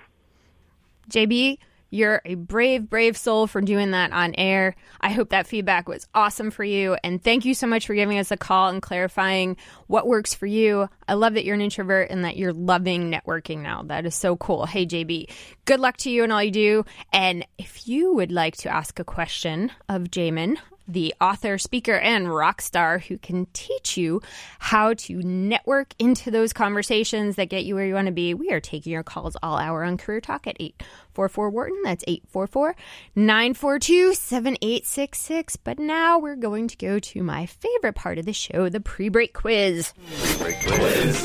JB, 1.09 1.57
you're 1.93 2.23
a 2.25 2.33
brave, 2.33 2.89
brave 2.89 3.15
soul 3.15 3.45
for 3.45 3.61
doing 3.61 3.91
that 3.91 4.11
on 4.11 4.33
air. 4.33 4.75
I 4.99 5.11
hope 5.11 5.29
that 5.29 5.45
feedback 5.45 5.87
was 5.87 6.07
awesome 6.15 6.49
for 6.49 6.63
you. 6.63 6.97
And 7.03 7.23
thank 7.23 7.45
you 7.45 7.53
so 7.53 7.67
much 7.67 7.85
for 7.85 7.93
giving 7.93 8.17
us 8.17 8.31
a 8.31 8.37
call 8.37 8.69
and 8.69 8.81
clarifying 8.81 9.57
what 9.85 10.07
works 10.07 10.33
for 10.33 10.47
you. 10.47 10.89
I 11.07 11.13
love 11.13 11.35
that 11.35 11.45
you're 11.45 11.53
an 11.53 11.61
introvert 11.61 12.09
and 12.09 12.25
that 12.25 12.35
you're 12.35 12.51
loving 12.51 13.11
networking 13.11 13.59
now. 13.59 13.83
That 13.83 14.07
is 14.07 14.15
so 14.15 14.35
cool. 14.35 14.65
Hey, 14.65 14.87
JB, 14.87 15.29
good 15.65 15.79
luck 15.79 15.97
to 15.97 16.09
you 16.09 16.23
and 16.23 16.33
all 16.33 16.41
you 16.41 16.49
do. 16.49 16.85
And 17.11 17.45
if 17.59 17.87
you 17.87 18.15
would 18.15 18.31
like 18.31 18.57
to 18.57 18.69
ask 18.69 18.97
a 18.97 19.03
question 19.03 19.71
of 19.87 20.05
Jamin, 20.05 20.57
the 20.87 21.13
author, 21.21 21.57
speaker, 21.57 21.93
and 21.93 22.33
rock 22.33 22.61
star 22.61 22.99
who 22.99 23.17
can 23.17 23.47
teach 23.53 23.97
you 23.97 24.21
how 24.59 24.93
to 24.93 25.21
network 25.21 25.93
into 25.99 26.29
those 26.29 26.53
conversations 26.53 27.35
that 27.35 27.49
get 27.49 27.65
you 27.65 27.75
where 27.75 27.85
you 27.85 27.93
want 27.93 28.07
to 28.07 28.11
be. 28.13 28.33
We 28.33 28.51
are 28.51 28.59
taking 28.59 28.91
your 28.91 29.03
calls 29.03 29.37
all 29.41 29.57
hour 29.57 29.83
on 29.83 29.97
Career 29.97 30.21
Talk 30.21 30.47
at 30.47 30.57
844 30.59 31.49
Wharton. 31.49 31.81
That's 31.83 32.03
844 32.07 32.75
942 33.15 34.13
7866. 34.13 35.55
But 35.57 35.79
now 35.79 36.19
we're 36.19 36.35
going 36.35 36.67
to 36.67 36.77
go 36.77 36.99
to 36.99 37.23
my 37.23 37.45
favorite 37.45 37.95
part 37.95 38.17
of 38.17 38.25
the 38.25 38.33
show 38.33 38.69
the 38.69 38.79
pre 38.79 39.09
break 39.09 39.33
quiz. 39.33 39.93
Pre-break 40.17 40.59
quiz. 40.61 41.23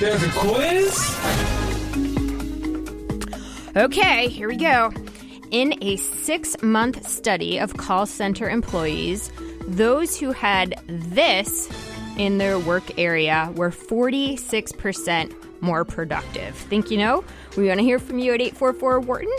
There's 0.00 0.22
a 0.22 0.30
quiz? 0.32 1.16
Okay, 3.76 4.28
here 4.28 4.48
we 4.48 4.56
go. 4.56 4.92
In 5.54 5.78
a 5.82 5.94
six 5.98 6.60
month 6.62 7.08
study 7.08 7.60
of 7.60 7.76
call 7.76 8.06
center 8.06 8.50
employees, 8.50 9.30
those 9.68 10.18
who 10.18 10.32
had 10.32 10.74
this 10.88 11.70
in 12.18 12.38
their 12.38 12.58
work 12.58 12.98
area 12.98 13.52
were 13.54 13.70
46% 13.70 15.32
more 15.60 15.84
productive. 15.84 16.56
Think 16.56 16.90
you 16.90 16.98
know? 16.98 17.22
We 17.56 17.68
want 17.68 17.78
to 17.78 17.84
hear 17.84 18.00
from 18.00 18.18
you 18.18 18.34
at 18.34 18.40
844 18.40 18.98
Wharton. 18.98 19.32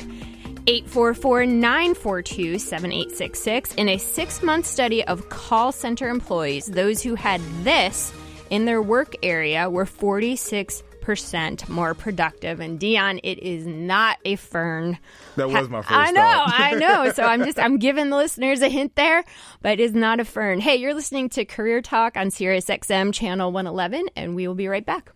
844 0.68 1.48
942 1.48 2.60
7866. 2.60 3.76
In 3.76 3.90
a 3.90 3.98
six 3.98 4.42
month 4.42 4.66
study 4.66 5.04
of 5.04 5.28
call 5.28 5.74
center 5.74 6.08
employees, 6.08 6.68
those 6.68 7.04
who 7.04 7.16
had 7.16 7.42
this 7.66 8.14
in 8.50 8.64
their 8.64 8.82
work 8.82 9.16
area 9.22 9.70
were 9.70 9.86
46 9.86 10.82
percent 11.06 11.70
more 11.70 11.94
productive. 11.94 12.60
And 12.60 12.80
Dion, 12.80 13.20
it 13.24 13.40
is 13.40 13.66
not 13.66 14.18
a 14.26 14.36
fern. 14.36 14.98
That 15.36 15.48
was 15.50 15.70
my 15.70 15.82
first. 15.82 15.92
I 15.92 16.12
know, 16.12 16.44
I 16.46 16.74
know. 16.74 17.12
So 17.12 17.24
I'm 17.24 17.44
just 17.46 17.60
I'm 17.60 17.78
giving 17.88 18.10
the 18.10 18.18
listeners 18.18 18.62
a 18.62 18.68
hint 18.68 18.96
there, 18.96 19.24
but 19.62 19.74
it 19.74 19.80
is 19.80 19.94
not 19.94 20.20
a 20.20 20.26
fern. 20.26 20.60
Hey, 20.60 20.78
you're 20.78 20.96
listening 20.96 21.30
to 21.30 21.46
Career 21.46 21.82
Talk 21.82 22.18
on 22.18 22.32
Sirius 22.32 22.66
XM 22.66 23.14
channel 23.14 23.52
111, 23.52 24.10
and 24.16 24.36
we 24.36 24.48
will 24.48 24.56
be 24.56 24.68
right 24.68 24.86
back. 24.86 25.12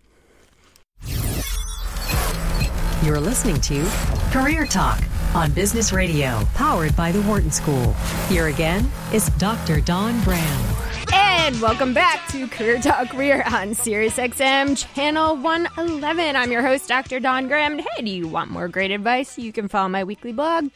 You're 3.04 3.19
listening 3.19 3.60
to 3.62 3.84
Career 4.32 4.65
Talk 4.65 5.02
on 5.34 5.52
Business 5.52 5.91
Radio, 5.91 6.45
powered 6.54 6.95
by 6.95 7.12
the 7.12 7.21
Wharton 7.23 7.52
School. 7.52 7.93
Here 8.28 8.47
again 8.47 8.89
is 9.12 9.30
Dr. 9.38 9.82
Don 9.82 10.21
Graham. 10.21 10.79
And 11.13 11.62
welcome 11.62 11.93
back 11.93 12.28
to 12.30 12.48
Career 12.48 12.80
Talk. 12.80 13.13
We're 13.13 13.41
on 13.41 13.74
SiriusXM 13.74 14.93
Channel 14.93 15.38
111. 15.38 16.36
I'm 16.36 16.52
your 16.52 16.62
host, 16.62 16.88
Dr. 16.88 17.19
Don 17.19 17.48
Graham. 17.48 17.80
Hey, 17.80 18.04
do 18.04 18.12
you 18.12 18.28
want 18.28 18.52
more 18.52 18.67
great 18.67 18.91
advice? 18.91 19.38
You 19.38 19.52
can 19.52 19.67
follow 19.67 19.89
my 19.89 20.04
weekly 20.04 20.32
blog 20.32 20.69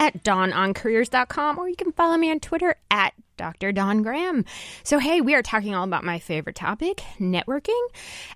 at 0.00 0.24
dononcareers.com 0.24 1.58
or 1.58 1.68
you 1.68 1.76
can 1.76 1.92
follow 1.92 2.16
me 2.16 2.30
on 2.30 2.40
Twitter 2.40 2.76
at 2.90 3.14
Dr. 3.36 3.70
Don 3.70 4.02
Graham. 4.02 4.44
So, 4.82 4.98
hey, 4.98 5.20
we 5.20 5.34
are 5.34 5.42
talking 5.42 5.74
all 5.74 5.84
about 5.84 6.04
my 6.04 6.18
favorite 6.18 6.56
topic, 6.56 7.02
networking. 7.20 7.80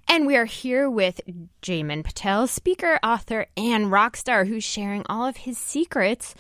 And 0.09 0.27
we 0.27 0.37
are 0.37 0.45
here 0.45 0.91
with 0.91 1.21
Jamin 1.63 2.05
Patel, 2.05 2.47
speaker, 2.47 2.99
author, 3.03 3.47
and 3.57 3.91
rock 3.91 4.17
star, 4.17 4.45
who's 4.45 4.65
sharing 4.65 5.05
all 5.09 5.27
of 5.27 5.39
his 5.39 5.59
secrets 5.59 6.35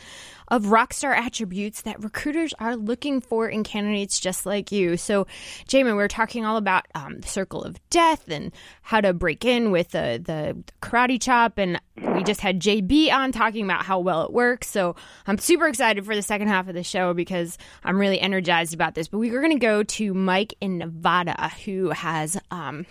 of 0.50 0.64
rockstar 0.64 1.16
attributes 1.16 1.82
that 1.82 2.02
recruiters 2.02 2.52
are 2.58 2.76
looking 2.76 3.20
for 3.20 3.48
in 3.48 3.62
candidates 3.62 4.18
just 4.18 4.46
like 4.46 4.72
you. 4.72 4.96
So, 4.96 5.26
Jamin, 5.68 5.96
we 5.96 6.02
are 6.02 6.08
talking 6.08 6.44
all 6.44 6.56
about 6.56 6.86
um, 6.94 7.20
the 7.20 7.28
circle 7.28 7.62
of 7.62 7.78
death 7.90 8.28
and 8.28 8.52
how 8.82 9.00
to 9.00 9.12
break 9.12 9.44
in 9.44 9.70
with 9.70 9.90
the, 9.90 10.20
the 10.24 10.62
karate 10.82 11.20
chop. 11.20 11.58
And 11.58 11.80
we 11.96 12.24
just 12.24 12.40
had 12.40 12.60
JB 12.60 13.12
on 13.12 13.32
talking 13.32 13.64
about 13.64 13.84
how 13.84 14.00
well 14.00 14.24
it 14.24 14.32
works. 14.32 14.68
So, 14.68 14.96
I'm 15.26 15.38
super 15.38 15.68
excited 15.68 16.04
for 16.04 16.16
the 16.16 16.22
second 16.22 16.48
half 16.48 16.68
of 16.68 16.74
the 16.74 16.82
show 16.82 17.14
because 17.14 17.56
I'm 17.84 17.98
really 17.98 18.20
energized 18.20 18.74
about 18.74 18.94
this. 18.94 19.08
But 19.08 19.18
we 19.18 19.30
are 19.30 19.40
going 19.40 19.52
to 19.52 19.58
go 19.58 19.82
to 19.82 20.14
Mike 20.14 20.54
in 20.60 20.78
Nevada, 20.78 21.50
who 21.64 21.90
has. 21.90 22.36
Um, 22.50 22.86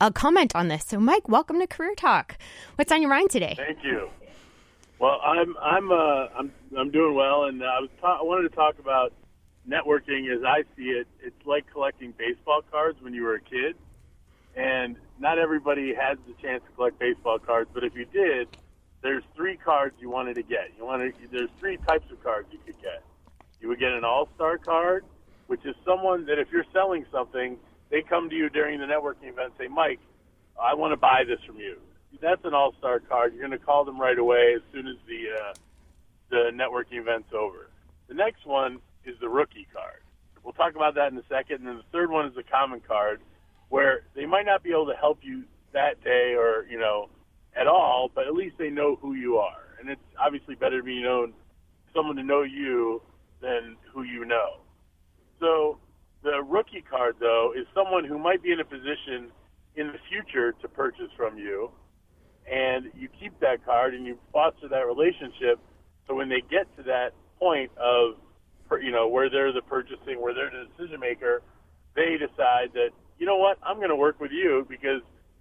a 0.00 0.12
comment 0.12 0.54
on 0.54 0.68
this. 0.68 0.84
So, 0.86 1.00
Mike, 1.00 1.28
welcome 1.28 1.58
to 1.60 1.66
Career 1.66 1.94
Talk. 1.96 2.36
What's 2.76 2.92
on 2.92 3.00
your 3.00 3.10
mind 3.10 3.30
today? 3.30 3.54
Thank 3.56 3.82
you. 3.82 4.10
Well, 5.00 5.20
I'm 5.24 5.56
I'm 5.60 5.92
uh, 5.92 6.28
I'm 6.38 6.52
I'm 6.78 6.90
doing 6.90 7.14
well, 7.14 7.44
and 7.44 7.62
I 7.62 7.80
was 7.80 7.90
ta- 8.00 8.18
I 8.20 8.24
wanted 8.24 8.48
to 8.48 8.56
talk 8.56 8.78
about 8.78 9.12
networking 9.68 10.32
as 10.34 10.42
I 10.46 10.62
see 10.76 10.94
it. 10.94 11.06
It's 11.22 11.36
like 11.46 11.66
collecting 11.72 12.14
baseball 12.18 12.62
cards 12.70 12.98
when 13.02 13.12
you 13.12 13.24
were 13.24 13.34
a 13.34 13.40
kid, 13.40 13.76
and 14.56 14.96
not 15.18 15.38
everybody 15.38 15.92
has 15.94 16.18
the 16.26 16.34
chance 16.42 16.62
to 16.68 16.72
collect 16.76 16.98
baseball 16.98 17.38
cards. 17.38 17.70
But 17.74 17.84
if 17.84 17.94
you 17.94 18.06
did, 18.06 18.48
there's 19.02 19.24
three 19.36 19.56
cards 19.56 19.96
you 20.00 20.10
wanted 20.10 20.34
to 20.34 20.42
get. 20.42 20.72
You 20.78 20.86
wanted 20.86 21.14
there's 21.32 21.50
three 21.60 21.78
types 21.86 22.06
of 22.12 22.22
cards 22.22 22.48
you 22.52 22.58
could 22.64 22.80
get. 22.80 23.02
You 23.60 23.68
would 23.68 23.80
get 23.80 23.92
an 23.92 24.04
all-star 24.04 24.58
card, 24.58 25.04
which 25.48 25.64
is 25.66 25.74
someone 25.84 26.26
that 26.26 26.38
if 26.38 26.48
you're 26.52 26.66
selling 26.72 27.04
something, 27.12 27.58
they 27.90 28.02
come 28.02 28.30
to 28.30 28.36
you 28.36 28.48
during 28.50 28.80
the 28.80 28.86
networking 28.86 29.28
event 29.32 29.52
and 29.52 29.58
say, 29.58 29.68
Mike, 29.68 30.00
I 30.60 30.74
want 30.74 30.92
to 30.92 30.96
buy 30.96 31.24
this 31.26 31.38
from 31.46 31.56
you 31.58 31.76
that's 32.20 32.44
an 32.44 32.54
all 32.54 32.74
star 32.78 33.00
card. 33.00 33.34
You're 33.34 33.46
going 33.46 33.58
to 33.58 33.64
call 33.64 33.84
them 33.84 34.00
right 34.00 34.18
away 34.18 34.54
as 34.56 34.62
soon 34.72 34.86
as 34.86 34.96
the 35.06 35.30
uh, 35.34 35.54
the 36.30 36.50
networking 36.52 37.00
event's 37.00 37.32
over. 37.32 37.70
The 38.08 38.14
next 38.14 38.46
one 38.46 38.78
is 39.04 39.16
the 39.20 39.28
rookie 39.28 39.66
card. 39.72 40.02
We'll 40.42 40.52
talk 40.52 40.76
about 40.76 40.94
that 40.94 41.12
in 41.12 41.18
a 41.18 41.24
second. 41.28 41.58
And 41.58 41.66
then 41.66 41.76
the 41.76 41.90
third 41.92 42.10
one 42.10 42.26
is 42.26 42.34
the 42.34 42.42
common 42.42 42.80
card, 42.80 43.20
where 43.68 44.02
they 44.14 44.26
might 44.26 44.46
not 44.46 44.62
be 44.62 44.70
able 44.70 44.86
to 44.86 44.94
help 44.94 45.18
you 45.22 45.44
that 45.72 46.02
day 46.02 46.34
or 46.36 46.66
you 46.70 46.78
know 46.78 47.08
at 47.58 47.66
all, 47.66 48.10
but 48.14 48.26
at 48.26 48.34
least 48.34 48.56
they 48.58 48.70
know 48.70 48.96
who 48.96 49.14
you 49.14 49.38
are. 49.38 49.76
And 49.80 49.90
it's 49.90 50.00
obviously 50.18 50.54
better 50.54 50.78
to 50.78 50.84
be 50.84 51.02
known 51.02 51.32
someone 51.94 52.16
to 52.16 52.22
know 52.22 52.42
you 52.42 53.02
than 53.40 53.76
who 53.92 54.02
you 54.02 54.24
know. 54.24 54.60
So 55.40 55.78
the 56.22 56.42
rookie 56.42 56.84
card 56.88 57.16
though 57.20 57.52
is 57.56 57.66
someone 57.74 58.04
who 58.04 58.18
might 58.18 58.42
be 58.42 58.52
in 58.52 58.60
a 58.60 58.64
position 58.64 59.30
in 59.76 59.88
the 59.88 59.98
future 60.08 60.52
to 60.52 60.68
purchase 60.68 61.10
from 61.16 61.38
you, 61.38 61.70
and 62.50 62.90
you 62.96 63.08
keep 63.20 63.38
that 63.40 63.64
card 63.64 63.94
and 63.94 64.06
you 64.06 64.18
foster 64.32 64.68
that 64.68 64.86
relationship. 64.86 65.58
So 66.06 66.14
when 66.14 66.28
they 66.28 66.42
get 66.48 66.74
to 66.76 66.82
that 66.84 67.10
point 67.38 67.70
of, 67.76 68.14
you 68.82 68.92
know, 68.92 69.08
where 69.08 69.28
they're 69.28 69.52
the 69.52 69.62
purchasing, 69.62 70.20
where 70.20 70.34
they're 70.34 70.50
the 70.50 70.66
decision 70.76 71.00
maker, 71.00 71.42
they 71.94 72.16
decide 72.18 72.72
that 72.74 72.90
you 73.18 73.26
know 73.26 73.36
what, 73.36 73.58
I'm 73.62 73.76
going 73.76 73.88
to 73.88 73.96
work 73.96 74.20
with 74.20 74.30
you 74.30 74.66
because 74.68 75.00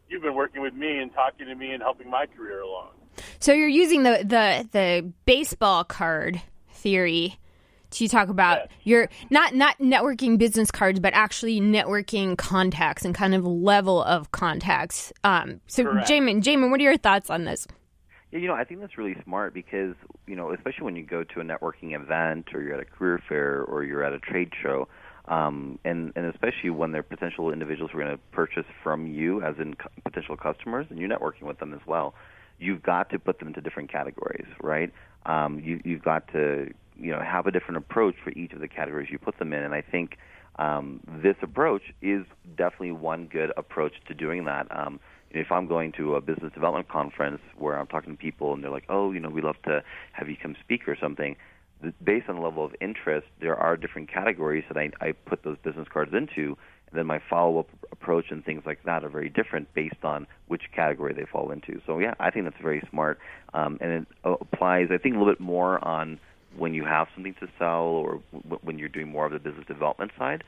you've 0.10 0.22
been 0.22 0.36
working 0.36 0.62
with 0.62 0.74
me 0.74 1.00
and 1.00 1.14
talking 1.14 1.48
to 1.48 1.56
me 1.56 1.72
and 1.72 1.82
helping 1.82 2.10
my 2.10 2.26
career 2.26 2.62
along. 2.62 2.92
So 3.40 3.54
you're 3.54 3.68
using 3.68 4.04
the 4.04 4.24
the 4.24 4.68
the 4.72 5.14
baseball 5.26 5.84
card 5.84 6.42
theory 6.72 7.38
to 7.96 8.08
talk 8.08 8.30
about 8.30 8.58
Yes. 8.60 8.70
your 8.84 9.10
not 9.30 9.56
not 9.56 9.78
networking 9.80 10.38
business 10.38 10.72
cards, 10.72 11.00
but 11.00 11.14
actually 11.14 11.60
networking 11.62 12.38
contacts 12.38 13.06
and 13.06 13.16
kind 13.16 13.34
of 13.34 13.46
level 13.46 14.04
of 14.04 14.32
contacts. 14.32 15.12
Um, 15.24 15.62
so, 15.68 15.84
Correct. 15.84 16.10
Jaymin, 16.10 16.42
Jaymin, 16.42 16.70
what 16.72 16.80
are 16.80 16.84
your 16.84 16.98
thoughts 16.98 17.30
on 17.30 17.46
this? 17.46 17.68
Yeah, 18.32 18.40
you 18.40 18.48
know, 18.48 18.54
I 18.56 18.64
think 18.64 18.82
that's 18.82 18.98
really 18.98 19.16
smart 19.24 19.54
because, 19.54 19.96
you 20.28 20.36
know, 20.36 20.52
especially 20.52 20.84
when 20.86 20.96
you 20.96 21.04
go 21.04 21.24
to 21.24 21.40
a 21.40 21.44
networking 21.44 21.96
event 21.96 22.50
or 22.54 22.62
you're 22.62 22.74
at 22.74 22.82
a 22.82 22.86
career 22.86 23.22
fair 23.30 23.64
or 23.64 23.84
you're 23.84 24.04
at 24.04 24.14
a 24.14 24.20
trade 24.20 24.52
show, 24.62 24.88
um, 25.28 25.80
and, 25.86 26.12
and 26.16 26.26
especially 26.26 26.70
when 26.70 26.92
they're 26.92 27.04
potential 27.04 27.52
individuals 27.52 27.92
who 27.92 28.00
are 28.00 28.04
going 28.04 28.16
to 28.16 28.22
purchase 28.32 28.66
from 28.84 29.08
you 29.08 29.42
as 29.42 29.56
in 29.58 29.76
cu- 29.76 29.90
potential 30.04 30.36
customers 30.36 30.86
and 30.90 31.00
you're 31.00 31.10
networking 31.10 31.44
with 31.44 31.60
them 31.60 31.74
as 31.74 31.80
well, 31.88 32.14
you've 32.60 32.84
got 32.84 33.10
to 33.12 33.20
put 33.20 33.40
them 33.40 33.48
into 33.48 33.62
different 33.62 33.92
categories, 33.92 34.48
right? 34.62 34.92
Um, 35.26 35.60
you, 35.60 35.82
you've 35.84 36.04
got 36.04 36.28
to, 36.34 36.72
you 37.00 37.12
know, 37.12 37.20
have 37.20 37.48
a 37.48 37.52
different 37.52 37.78
approach 37.78 38.16
for 38.24 38.32
each 38.32 38.54
of 38.54 38.60
the 38.60 38.68
categories 38.68 39.10
you 39.12 39.20
put 39.20 39.38
them 39.40 39.54
in. 39.54 39.64
And 39.64 39.74
I 39.74 39.82
think 39.82 40.18
um, 40.58 41.02
this 41.24 41.36
approach 41.42 41.84
is 42.02 42.26
definitely 42.58 42.92
one 42.92 43.28
good 43.28 43.52
approach 43.58 43.94
to 44.08 44.14
doing 44.14 44.46
that. 44.46 44.68
Um, 44.76 45.00
if 45.32 45.52
I'm 45.52 45.68
going 45.68 45.92
to 45.94 46.16
a 46.16 46.22
business 46.22 46.54
development 46.54 46.88
conference 46.88 47.42
where 47.58 47.78
I'm 47.78 47.88
talking 47.88 48.16
to 48.16 48.18
people 48.18 48.54
and 48.54 48.64
they're 48.64 48.72
like, 48.72 48.86
oh, 48.88 49.12
you 49.12 49.20
know, 49.20 49.30
we'd 49.30 49.44
love 49.44 49.62
to 49.66 49.84
have 50.14 50.30
you 50.30 50.38
come 50.42 50.56
speak 50.64 50.88
or 50.88 50.96
something, 51.00 51.36
based 52.04 52.30
on 52.30 52.36
the 52.36 52.42
level 52.42 52.64
of 52.64 52.74
interest, 52.80 53.28
there 53.42 53.56
are 53.56 53.76
different 53.76 54.12
categories 54.12 54.64
that 54.70 54.78
I, 54.78 54.92
I 55.02 55.12
put 55.12 55.44
those 55.44 55.58
business 55.64 55.88
cards 55.92 56.14
into, 56.14 56.58
and 56.90 56.98
then 56.98 57.06
my 57.06 57.20
follow-up 57.30 57.68
approach 57.92 58.26
and 58.30 58.46
things 58.46 58.64
like 58.66 58.84
that 58.84 59.04
are 59.04 59.10
very 59.10 59.30
different 59.30 59.74
based 59.74 60.04
on 60.04 60.26
which 60.48 60.64
category 60.74 61.14
they 61.14 61.26
fall 61.26 61.52
into. 61.52 61.82
So 61.86 62.00
yeah, 62.00 62.14
I 62.20 62.32
think 62.32 62.46
that's 62.46 62.62
very 62.62 62.82
smart, 62.90 63.20
um, 63.54 63.78
and 63.82 63.92
it 63.92 64.08
uh, 64.24 64.36
applies, 64.40 64.88
I 64.92 64.98
think, 64.98 65.16
a 65.16 65.18
little 65.20 65.34
bit 65.34 65.42
more 65.42 65.86
on 65.86 66.20
when 66.58 66.74
you 66.74 66.86
have 66.86 67.08
something 67.14 67.36
to 67.40 67.48
sell 67.60 67.84
or 67.84 68.22
w- 68.34 68.60
when 68.62 68.80
you're 68.80 68.90
doing 68.90 69.10
more 69.10 69.26
of 69.26 69.32
the 69.32 69.40
business 69.40 69.66
development 69.68 70.12
side. 70.18 70.44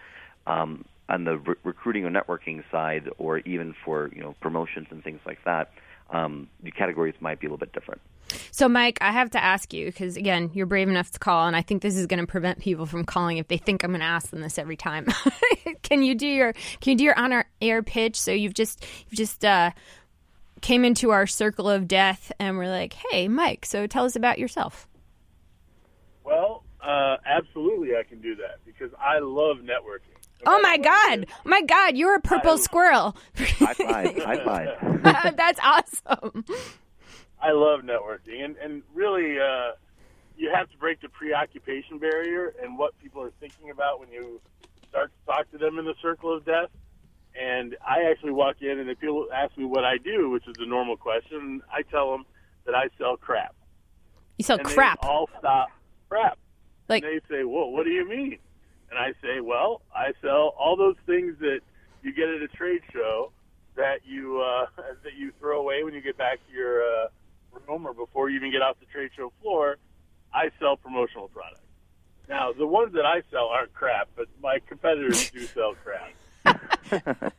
Um, 0.46 0.86
on 1.10 1.24
the 1.24 1.38
re- 1.38 1.56
recruiting 1.64 2.06
or 2.06 2.10
networking 2.10 2.64
side, 2.72 3.10
or 3.18 3.40
even 3.40 3.74
for 3.86 4.10
you 4.14 4.22
know 4.22 4.36
promotions 4.42 4.88
and 4.92 5.04
things 5.04 5.20
like 5.26 5.40
that, 5.46 5.72
um, 6.10 6.48
the 6.64 6.72
categories 6.72 7.16
might 7.20 7.40
be 7.40 7.48
a 7.48 7.50
little 7.50 7.58
bit 7.58 7.74
different. 7.74 8.02
So, 8.52 8.68
Mike, 8.68 8.98
I 9.02 9.12
have 9.12 9.30
to 9.32 9.44
ask 9.44 9.74
you 9.74 9.86
because 9.86 10.18
again, 10.18 10.52
you're 10.54 10.66
brave 10.66 10.90
enough 10.90 11.12
to 11.12 11.20
call, 11.20 11.48
and 11.48 11.56
I 11.56 11.62
think 11.62 11.82
this 11.82 11.96
is 11.96 12.08
going 12.08 12.20
to 12.20 12.28
prevent 12.28 12.60
people 12.60 12.86
from 12.86 13.06
calling 13.06 13.38
if 13.38 13.48
they 13.48 13.58
think 13.58 13.84
I'm 13.84 13.92
going 13.92 14.02
to 14.02 14.06
ask 14.06 14.30
them 14.30 14.42
this 14.42 14.58
every 14.58 14.76
time. 14.76 15.08
can 15.84 16.04
you 16.04 16.16
do 16.16 16.28
your 16.28 16.54
Can 16.54 16.92
you 16.92 16.96
do 16.96 17.04
your 17.06 17.18
on 17.18 17.44
air 17.62 17.84
pitch? 17.84 18.20
So 18.20 18.32
you've 18.32 18.54
just 18.54 18.86
you've 19.10 19.18
just 19.18 19.46
uh, 19.46 19.72
came 20.62 20.84
into 20.84 21.12
our 21.12 21.28
circle 21.28 21.70
of 21.70 21.88
death, 21.88 22.32
and 22.40 22.58
we're 22.58 22.70
like, 22.70 22.94
hey, 23.12 23.28
Mike, 23.28 23.66
so 23.66 23.88
tell 23.88 24.06
us 24.06 24.16
about 24.16 24.40
yourself. 24.40 24.88
Well, 26.28 26.66
uh, 26.82 27.16
absolutely, 27.26 27.96
I 27.96 28.04
can 28.04 28.20
do 28.22 28.36
that 28.36 28.60
because 28.66 28.92
I 29.00 29.20
love 29.20 29.58
networking. 29.60 30.12
No 30.46 30.58
Oh 30.58 30.60
my 30.62 30.78
God! 30.78 31.20
is. 31.20 31.26
Oh 31.30 31.50
my 31.50 31.62
God! 31.62 31.96
You're 31.96 32.16
a 32.16 32.20
purple 32.22 32.52
I- 32.52 32.58
squirrel. 32.58 33.16
High 33.38 33.74
five! 33.74 34.18
high 34.18 34.44
five! 34.44 35.36
That's 35.38 35.60
awesome. 35.64 36.44
I 37.42 37.52
love 37.52 37.82
networking, 37.82 38.44
and 38.44 38.58
and 38.58 38.84
really, 38.94 39.40
uh, 39.40 39.72
you 40.36 40.52
have 40.54 40.70
to 40.72 40.78
break 40.78 41.00
the 41.02 41.08
preoccupation 41.10 41.98
barrier 41.98 42.54
and 42.62 42.78
what 42.78 42.98
people 43.00 43.24
are 43.24 43.32
thinking 43.40 43.70
about 43.70 44.02
when 44.02 44.12
you 44.12 44.42
start 44.90 45.12
to 45.12 45.32
talk 45.32 45.50
to 45.52 45.58
them 45.58 45.80
in 45.80 45.86
the 45.86 45.96
circle 46.02 46.36
of 46.36 46.46
death. 46.46 46.70
And 47.40 47.78
I 47.88 48.10
actually 48.12 48.32
walk 48.32 48.58
in, 48.62 48.80
and 48.80 48.90
if 48.90 49.00
people 49.00 49.28
ask 49.34 49.56
me 49.58 49.64
what 49.64 49.86
I 49.86 49.98
do, 49.98 50.30
which 50.30 50.48
is 50.48 50.56
a 50.60 50.66
normal 50.66 50.98
question, 50.98 51.62
I 51.72 51.84
tell 51.84 52.12
them 52.12 52.26
that 52.66 52.76
I 52.76 52.90
sell 52.98 53.16
crap. 53.16 53.56
You 54.38 54.44
sell 54.44 54.58
and 54.58 54.68
crap. 54.68 55.02
They 55.02 55.08
all 55.08 55.30
stop 55.40 55.70
crap. 56.10 56.38
Like 56.90 57.04
and 57.04 57.14
they 57.14 57.22
say, 57.30 57.44
"Well, 57.44 57.72
what 57.72 57.84
do 57.84 57.92
you 57.92 58.08
mean?" 58.08 58.38
And 58.90 58.98
I 59.00 59.14
say, 59.22 59.42
"Well, 59.42 59.82
I 59.94 60.14
sell 60.22 60.56
all 60.58 60.76
those 60.78 60.96
things 61.06 61.38
that 61.40 61.60
you 62.02 62.14
get 62.14 62.30
at 62.30 62.42
a 62.42 62.48
trade 62.48 62.82
show 62.94 63.32
that 63.76 64.06
you 64.06 64.42
uh, 64.42 64.66
that 65.04 65.16
you 65.18 65.32
throw 65.40 65.60
away 65.60 65.84
when 65.84 65.94
you 65.94 66.02
get 66.02 66.18
back 66.18 66.40
to 66.48 66.54
your 66.54 66.82
uh, 66.82 67.08
room 67.68 67.86
or 67.86 67.94
before 67.94 68.30
you 68.30 68.38
even 68.38 68.52
get 68.52 68.62
off 68.62 68.78
the 68.80 68.86
trade 68.88 69.12
show 69.16 69.32
floor. 69.42 69.78
I 70.34 70.50
sell 70.60 70.76
promotional 70.76 71.30
products. 71.30 71.62
Now, 72.28 72.52
the 72.52 72.68
ones 72.68 72.94
that 72.94 73.06
I 73.06 73.22
sell 73.32 73.48
aren't 73.48 73.74
crap, 73.74 74.10
but 74.16 74.28
my 74.44 74.60
competitors 74.68 75.32
do 75.32 75.40
sell 75.48 75.74
crap. 75.84 77.34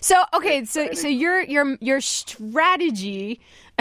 So 0.00 0.24
okay, 0.34 0.64
so 0.64 0.92
so 0.94 1.06
your 1.06 1.40
your 1.42 1.76
your 1.80 2.00
strategy. 2.00 3.40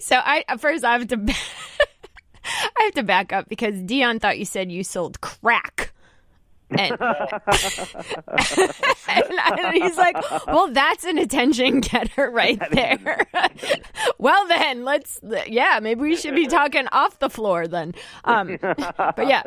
so 0.00 0.16
I 0.16 0.44
first 0.58 0.84
I 0.84 0.98
have 0.98 1.06
to 1.08 1.16
I 2.78 2.84
have 2.84 2.94
to 2.94 3.02
back 3.02 3.32
up 3.32 3.48
because 3.48 3.82
Dion 3.82 4.18
thought 4.20 4.38
you 4.38 4.44
said 4.44 4.70
you 4.70 4.84
sold 4.84 5.20
crack. 5.20 5.91
And, 6.78 6.96
and, 9.08 9.74
he's 9.74 9.96
like, 9.96 10.16
"Well, 10.46 10.68
that's 10.72 11.04
an 11.04 11.18
attention 11.18 11.80
getter 11.80 12.30
right 12.30 12.60
there." 12.70 13.26
well, 14.18 14.46
then 14.48 14.84
let's, 14.84 15.20
yeah, 15.46 15.78
maybe 15.82 16.00
we 16.00 16.16
should 16.16 16.34
be 16.34 16.46
talking 16.46 16.86
off 16.92 17.18
the 17.18 17.30
floor 17.30 17.66
then. 17.68 17.94
Um, 18.24 18.58
but 18.60 19.26
yeah, 19.26 19.42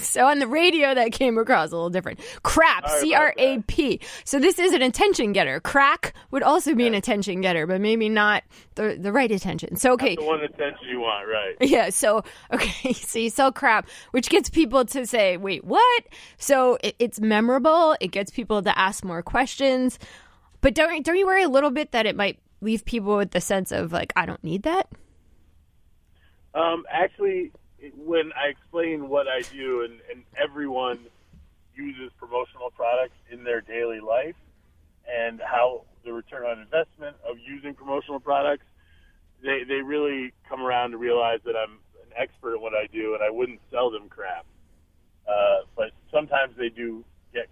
so 0.00 0.26
on 0.26 0.38
the 0.38 0.48
radio 0.48 0.94
that 0.94 1.12
came 1.12 1.38
across 1.38 1.70
a 1.70 1.74
little 1.74 1.90
different. 1.90 2.20
Crap, 2.42 2.88
C 2.88 3.14
R 3.14 3.34
A 3.36 3.60
P. 3.62 4.00
So 4.24 4.38
this 4.38 4.58
is 4.58 4.72
an 4.72 4.82
attention 4.82 5.32
getter. 5.32 5.60
Crack 5.60 6.14
would 6.30 6.42
also 6.42 6.74
be 6.74 6.86
an 6.86 6.94
attention 6.94 7.40
getter, 7.40 7.66
but 7.66 7.80
maybe 7.80 8.08
not 8.08 8.42
the 8.74 8.96
the 9.00 9.12
right 9.12 9.30
attention. 9.30 9.76
So 9.76 9.92
okay, 9.92 10.16
The 10.16 10.24
one 10.24 10.40
attention 10.40 10.88
you 10.88 11.00
want, 11.00 11.28
right? 11.28 11.54
yeah, 11.60 11.90
so 11.90 12.24
okay, 12.52 12.92
so 12.92 13.18
you 13.18 13.30
sell 13.30 13.52
crap, 13.52 13.88
which 14.10 14.28
gets 14.28 14.50
people 14.50 14.84
to 14.86 15.06
say, 15.06 15.36
"Wait, 15.36 15.64
what?" 15.64 16.04
So 16.38 16.78
it, 16.82 16.96
it's 16.98 17.20
memorable. 17.20 17.96
It 18.00 18.08
gets 18.08 18.30
people 18.30 18.62
to 18.62 18.78
ask 18.78 19.04
more 19.04 19.22
questions, 19.22 19.98
but 20.60 20.74
don't 20.74 21.04
don't 21.04 21.16
you 21.16 21.26
worry 21.26 21.42
a 21.42 21.48
little 21.48 21.70
bit 21.70 21.92
that 21.92 22.06
it 22.06 22.16
might 22.16 22.38
leave 22.60 22.84
people 22.84 23.16
with 23.16 23.30
the 23.32 23.40
sense 23.40 23.72
of 23.72 23.92
like, 23.92 24.12
"I 24.16 24.26
don't 24.26 24.42
need 24.42 24.62
that." 24.62 24.88
Um, 26.54 26.84
actually, 26.88 27.52
when 27.96 28.32
I 28.32 28.48
explain 28.48 29.08
what 29.08 29.26
I 29.28 29.42
do, 29.42 29.82
and, 29.82 30.00
and 30.10 30.24
everyone 30.36 30.98
uses 31.74 32.12
promotional 32.18 32.70
products 32.70 33.16
in 33.30 33.42
their 33.44 33.60
daily 33.60 34.00
life, 34.00 34.36
and 35.08 35.40
how 35.40 35.84
the 36.04 36.12
return 36.12 36.44
on 36.44 36.60
investment 36.60 37.16
of 37.28 37.36
using 37.38 37.74
promotional 37.74 38.20
products, 38.20 38.64
they 39.42 39.64
they 39.64 39.82
really 39.82 40.32
come 40.48 40.62
around 40.62 40.92
to 40.92 40.98
realize 40.98 41.40
that 41.44 41.56
I'm 41.56 41.78
an 42.02 42.12
expert 42.16 42.54
at 42.54 42.60
what 42.60 42.74
I 42.74 42.86
do, 42.86 43.14
and 43.14 43.22
I 43.22 43.30
wouldn't 43.30 43.60
sell 43.70 43.90
them 43.90 44.08
crap. 44.08 44.46
Uh, 45.28 45.64
but 45.76 45.90
sometimes 46.12 46.54
they 46.56 46.68
do 46.68 47.04
get 47.32 47.48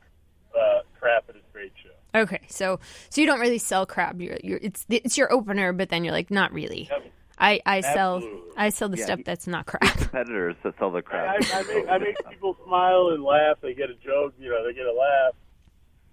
uh, 0.54 0.80
crap 0.98 1.24
at 1.28 1.36
a 1.36 1.52
trade 1.52 1.72
show. 1.82 2.20
Okay, 2.20 2.40
so 2.48 2.78
so 3.08 3.20
you 3.20 3.26
don't 3.26 3.40
really 3.40 3.58
sell 3.58 3.86
crap. 3.86 4.20
You're, 4.20 4.38
you're 4.44 4.60
it's 4.62 4.84
it's 4.88 5.16
your 5.16 5.32
opener, 5.32 5.72
but 5.72 5.88
then 5.88 6.04
you're 6.04 6.12
like, 6.12 6.30
not 6.30 6.52
really. 6.52 6.88
Yep. 6.90 7.12
I 7.38 7.60
I 7.64 7.80
sell 7.80 8.16
Absolutely. 8.16 8.40
I 8.56 8.68
sell 8.68 8.88
the 8.90 8.98
Yeah, 8.98 9.04
stuff 9.04 9.20
that's 9.24 9.46
not 9.46 9.66
crap. 9.66 9.80
Competitors 9.96 10.56
that 10.62 10.74
sell 10.78 10.90
the 10.90 10.98
I, 10.98 11.00
crap. 11.00 11.36
I, 11.54 11.62
make, 11.62 11.88
I 11.88 11.98
make 11.98 12.16
people 12.30 12.56
smile 12.66 13.08
and 13.14 13.24
laugh. 13.24 13.56
They 13.62 13.74
get 13.74 13.88
a 13.90 13.94
joke, 13.94 14.34
you 14.38 14.50
know, 14.50 14.64
they 14.66 14.74
get 14.74 14.86
a 14.86 14.92
laugh, 14.92 15.34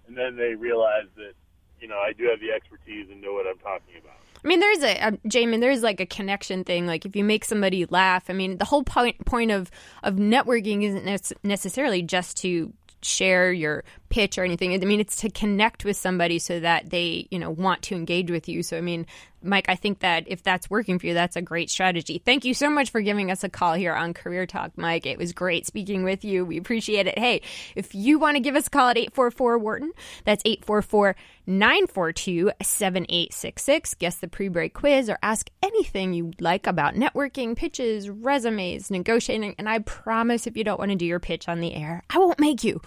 and 0.08 0.16
then 0.16 0.36
they 0.36 0.54
realize 0.54 1.06
that, 1.16 1.34
you 1.80 1.88
know, 1.88 1.98
I 1.98 2.12
do 2.14 2.24
have 2.24 2.40
the 2.40 2.50
expertise 2.50 3.08
and 3.10 3.20
know 3.20 3.34
what 3.34 3.46
I'm 3.46 3.58
talking 3.58 3.94
about. 4.00 4.16
I 4.44 4.48
mean, 4.48 4.60
there's 4.60 4.82
a 4.82 5.06
um, 5.06 5.18
Jaymin. 5.26 5.60
There's 5.60 5.82
like 5.82 6.00
a 6.00 6.06
connection 6.06 6.64
thing. 6.64 6.86
Like 6.86 7.04
if 7.04 7.14
you 7.16 7.24
make 7.24 7.44
somebody 7.44 7.84
laugh, 7.86 8.28
I 8.28 8.32
mean, 8.32 8.58
the 8.58 8.64
whole 8.64 8.84
point 8.84 9.24
point 9.24 9.50
of 9.50 9.70
of 10.02 10.14
networking 10.14 10.82
isn't 10.84 11.04
nec- 11.04 11.44
necessarily 11.44 12.02
just 12.02 12.38
to 12.38 12.72
share 13.02 13.52
your 13.52 13.84
pitch 14.08 14.38
or 14.38 14.44
anything. 14.44 14.74
I 14.74 14.78
mean, 14.78 15.00
it's 15.00 15.16
to 15.16 15.30
connect 15.30 15.84
with 15.84 15.96
somebody 15.96 16.38
so 16.38 16.60
that 16.60 16.90
they 16.90 17.26
you 17.30 17.38
know 17.38 17.50
want 17.50 17.82
to 17.82 17.94
engage 17.94 18.30
with 18.30 18.48
you. 18.48 18.62
So 18.62 18.76
I 18.76 18.80
mean, 18.80 19.06
Mike, 19.42 19.66
I 19.68 19.76
think 19.76 20.00
that 20.00 20.24
if 20.26 20.42
that's 20.42 20.68
working 20.68 20.98
for 20.98 21.06
you, 21.06 21.14
that's 21.14 21.36
a 21.36 21.42
great 21.42 21.70
strategy. 21.70 22.20
Thank 22.24 22.44
you 22.44 22.54
so 22.54 22.70
much 22.70 22.90
for 22.90 23.00
giving 23.00 23.30
us 23.30 23.44
a 23.44 23.48
call 23.48 23.74
here 23.74 23.94
on 23.94 24.14
Career 24.14 24.46
Talk, 24.46 24.72
Mike. 24.76 25.06
It 25.06 25.18
was 25.18 25.32
great 25.32 25.66
speaking 25.66 26.04
with 26.04 26.24
you. 26.24 26.44
We 26.44 26.58
appreciate 26.58 27.06
it. 27.06 27.18
Hey, 27.18 27.42
if 27.74 27.94
you 27.94 28.18
want 28.18 28.36
to 28.36 28.40
give 28.40 28.56
us 28.56 28.66
a 28.66 28.70
call 28.70 28.88
at 28.88 28.98
844 28.98 29.58
Wharton, 29.58 29.92
that's 30.24 30.42
844 30.44 31.16
942 31.46 32.52
7866. 32.62 33.94
Guess 33.94 34.16
the 34.18 34.28
pre 34.28 34.48
break 34.48 34.74
quiz 34.74 35.10
or 35.10 35.18
ask 35.22 35.50
anything 35.62 36.12
you'd 36.12 36.40
like 36.40 36.66
about 36.66 36.94
networking, 36.94 37.56
pitches, 37.56 38.08
resumes, 38.08 38.90
negotiating. 38.90 39.56
And 39.58 39.68
I 39.68 39.80
promise 39.80 40.46
if 40.46 40.56
you 40.56 40.64
don't 40.64 40.78
want 40.78 40.92
to 40.92 40.96
do 40.96 41.06
your 41.06 41.18
pitch 41.18 41.48
on 41.48 41.60
the 41.60 41.74
air, 41.74 42.04
I 42.10 42.18
won't 42.18 42.38
make 42.38 42.62
you. 42.62 42.80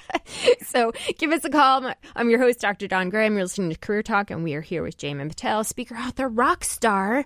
so 0.62 0.92
give 1.18 1.30
us 1.30 1.44
a 1.44 1.50
call. 1.50 1.92
I'm 2.16 2.30
your 2.30 2.40
host, 2.40 2.60
Dr. 2.60 2.88
Dawn 2.88 3.10
Graham. 3.10 3.34
You're 3.34 3.44
listening 3.44 3.70
to 3.70 3.78
Career 3.78 4.02
Talk, 4.02 4.30
and 4.30 4.42
we 4.42 4.54
are 4.54 4.60
here 4.60 4.82
with 4.82 4.98
Jaymin 4.98 5.28
Patel, 5.28 5.62
speaker, 5.62 5.89
author, 5.96 6.28
rock 6.28 6.64
star, 6.64 7.24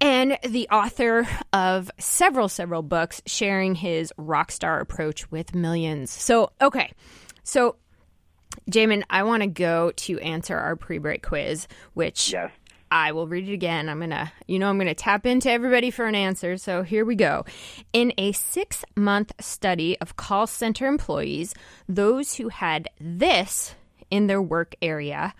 and 0.00 0.38
the 0.42 0.68
author 0.68 1.26
of 1.52 1.90
several, 1.98 2.48
several 2.48 2.82
books 2.82 3.22
sharing 3.26 3.74
his 3.74 4.12
rock 4.16 4.50
star 4.50 4.80
approach 4.80 5.30
with 5.30 5.54
millions. 5.54 6.10
So, 6.10 6.52
okay. 6.60 6.92
So, 7.42 7.76
Jaymin, 8.70 9.02
I 9.10 9.22
want 9.22 9.42
to 9.42 9.48
go 9.48 9.92
to 9.92 10.18
answer 10.20 10.56
our 10.56 10.76
pre 10.76 10.98
break 10.98 11.22
quiz, 11.22 11.68
which 11.94 12.32
Yes. 12.32 12.50
I 12.90 13.10
will 13.10 13.26
read 13.26 13.48
it 13.48 13.52
again. 13.52 13.88
I'm 13.88 13.98
going 13.98 14.10
to, 14.10 14.30
you 14.46 14.60
know, 14.60 14.68
I'm 14.68 14.76
going 14.76 14.86
to 14.86 14.94
tap 14.94 15.26
into 15.26 15.50
everybody 15.50 15.90
for 15.90 16.06
an 16.06 16.14
answer. 16.14 16.56
So 16.56 16.82
here 16.82 17.04
we 17.04 17.16
go. 17.16 17.44
In 17.92 18.12
a 18.18 18.30
six 18.32 18.84
month 18.94 19.32
study 19.40 19.98
of 20.00 20.16
call 20.16 20.46
center 20.46 20.86
employees, 20.86 21.54
those 21.88 22.36
who 22.36 22.50
had 22.50 22.88
this 23.00 23.74
in 24.10 24.28
their 24.28 24.40
work 24.40 24.76
area 24.80 25.34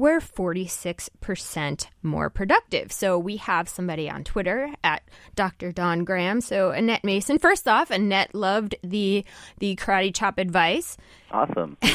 were 0.00 0.18
46% 0.18 1.86
more 2.02 2.30
productive. 2.30 2.90
So 2.90 3.18
we 3.18 3.36
have 3.36 3.68
somebody 3.68 4.10
on 4.10 4.24
Twitter 4.24 4.72
at 4.82 5.02
Dr. 5.36 5.70
Dawn 5.70 6.04
Graham. 6.04 6.40
So 6.40 6.70
Annette 6.70 7.04
Mason. 7.04 7.38
First 7.38 7.68
off, 7.68 7.90
Annette 7.90 8.34
loved 8.34 8.74
the 8.82 9.24
the 9.58 9.76
karate 9.76 10.14
chop 10.14 10.38
advice. 10.38 10.96
Awesome. 11.30 11.76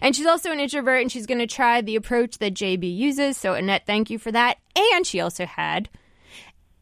And 0.00 0.16
she's 0.16 0.26
also 0.26 0.50
an 0.50 0.58
introvert 0.58 1.00
and 1.00 1.12
she's 1.12 1.26
going 1.26 1.38
to 1.38 1.46
try 1.46 1.80
the 1.80 1.94
approach 1.94 2.38
that 2.38 2.54
JB 2.54 2.96
uses. 2.96 3.36
So, 3.36 3.54
Annette, 3.54 3.86
thank 3.86 4.10
you 4.10 4.18
for 4.18 4.32
that. 4.32 4.58
And 4.74 5.06
she 5.06 5.20
also 5.20 5.46
had 5.46 5.88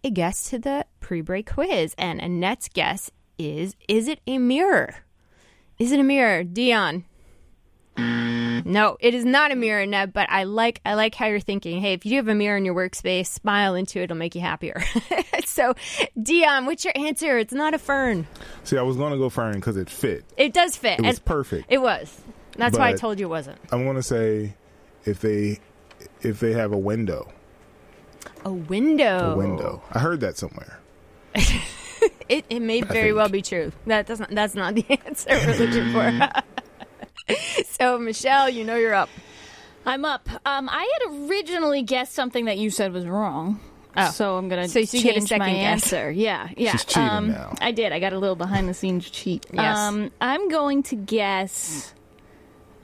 a 0.03 0.11
guess 0.11 0.49
to 0.51 0.59
the 0.59 0.87
pre 1.01 1.21
break 1.21 1.53
quiz. 1.53 1.95
And 1.99 2.21
Annette's 2.21 2.69
guess 2.69 3.11
is 3.39 3.77
Is 3.89 4.09
it 4.09 4.21
a 4.27 4.39
mirror? 4.39 4.97
Is 5.79 5.93
it 5.93 6.01
a 6.01 6.05
mirror? 6.05 6.45
Dion. 6.45 7.05
Mm-hmm. 8.61 8.73
No, 8.73 8.97
it 9.01 9.15
is 9.15 9.25
not 9.25 9.51
a 9.53 9.57
mirror, 9.57 9.81
Annette, 9.81 10.13
but 10.13 10.29
I 10.31 10.45
like 10.45 10.81
I 10.85 10.95
like 10.95 11.15
how 11.15 11.27
you're 11.27 11.41
thinking. 11.41 11.81
Hey, 11.81 11.93
if 11.95 12.07
you 12.07 12.17
have 12.17 12.29
a 12.29 12.35
mirror 12.35 12.57
in 12.57 12.65
your 12.65 12.75
workspace, 12.75 13.27
smile 13.27 13.75
into 13.75 13.99
it, 14.01 14.05
it'll 14.05 14.17
make 14.17 14.35
you 14.35 14.41
happier. 14.41 14.83
so, 15.45 15.75
Dion, 16.21 16.67
what's 16.67 16.85
your 16.85 16.95
answer? 16.97 17.39
It's 17.39 17.53
not 17.53 17.75
a 17.75 17.79
fern. 17.79 18.27
See, 18.65 18.77
I 18.79 18.83
was 18.83 18.97
going 18.97 19.13
to 19.13 19.19
go 19.19 19.29
fern 19.31 19.55
because 19.55 19.77
it 19.77 19.91
fit. 19.91 20.25
It 20.37 20.53
does 20.53 20.77
fit. 20.77 20.99
It 21.01 21.07
was 21.07 21.17
And- 21.19 21.25
perfect. 21.25 21.67
It 21.69 21.79
was. 21.79 22.21
That's 22.57 22.79
why 22.79 22.89
I 22.91 22.93
told 22.95 23.19
you 23.19 23.27
it 23.27 23.31
wasn't. 23.31 23.59
I'm 23.73 23.85
going 23.85 23.97
to 23.97 24.03
say 24.03 24.55
if 25.05 25.21
they 25.21 25.61
if 26.23 26.41
they 26.41 26.53
have 26.53 26.73
a 26.73 26.79
window, 26.79 27.33
A 28.45 28.53
window. 28.53 29.33
a 29.33 29.37
window. 29.37 29.83
I 29.93 29.99
heard 30.01 30.21
that 30.21 30.37
somewhere. 30.37 30.79
It, 32.31 32.45
it 32.49 32.61
may 32.61 32.81
very 32.81 33.09
think. 33.09 33.17
well 33.17 33.29
be 33.29 33.43
true. 33.43 33.73
That 33.87 34.07
doesn't. 34.07 34.33
That's 34.35 34.55
not 34.55 34.75
the 34.77 34.87
answer 35.05 35.31
we're 35.31 35.57
looking 35.67 35.93
for. 35.93 36.31
so, 37.71 37.99
Michelle, 37.99 38.49
you 38.51 38.65
know 38.65 38.77
you're 38.77 38.95
up. 38.95 39.09
I'm 39.87 40.05
up. 40.05 40.29
Um, 40.45 40.69
I 40.69 40.89
had 41.01 41.29
originally 41.31 41.83
guessed 41.83 42.13
something 42.15 42.45
that 42.47 42.59
you 42.59 42.71
said 42.71 42.93
was 42.93 43.07
wrong. 43.07 43.61
Oh. 43.97 44.11
So 44.11 44.37
I'm 44.37 44.49
gonna 44.49 44.69
So 44.69 44.79
you 44.79 44.87
change 44.87 45.05
get 45.05 45.17
a 45.17 45.21
second 45.23 45.39
my 45.41 45.53
guess. 45.53 45.83
answer. 45.85 46.11
Yeah, 46.11 46.49
yeah. 46.57 46.73
She's 46.73 46.85
cheating 46.85 47.09
um, 47.09 47.33
now. 47.33 47.55
I 47.61 47.73
did. 47.73 47.93
I 47.93 47.99
got 47.99 48.13
a 48.13 48.19
little 48.19 48.37
behind 48.37 48.69
the 48.69 48.75
scenes 48.75 49.11
cheat. 49.11 49.47
Yes. 49.53 49.77
Um, 49.79 50.11
I'm 50.21 50.49
going 50.49 50.83
to 50.85 50.97
guess. 50.97 51.93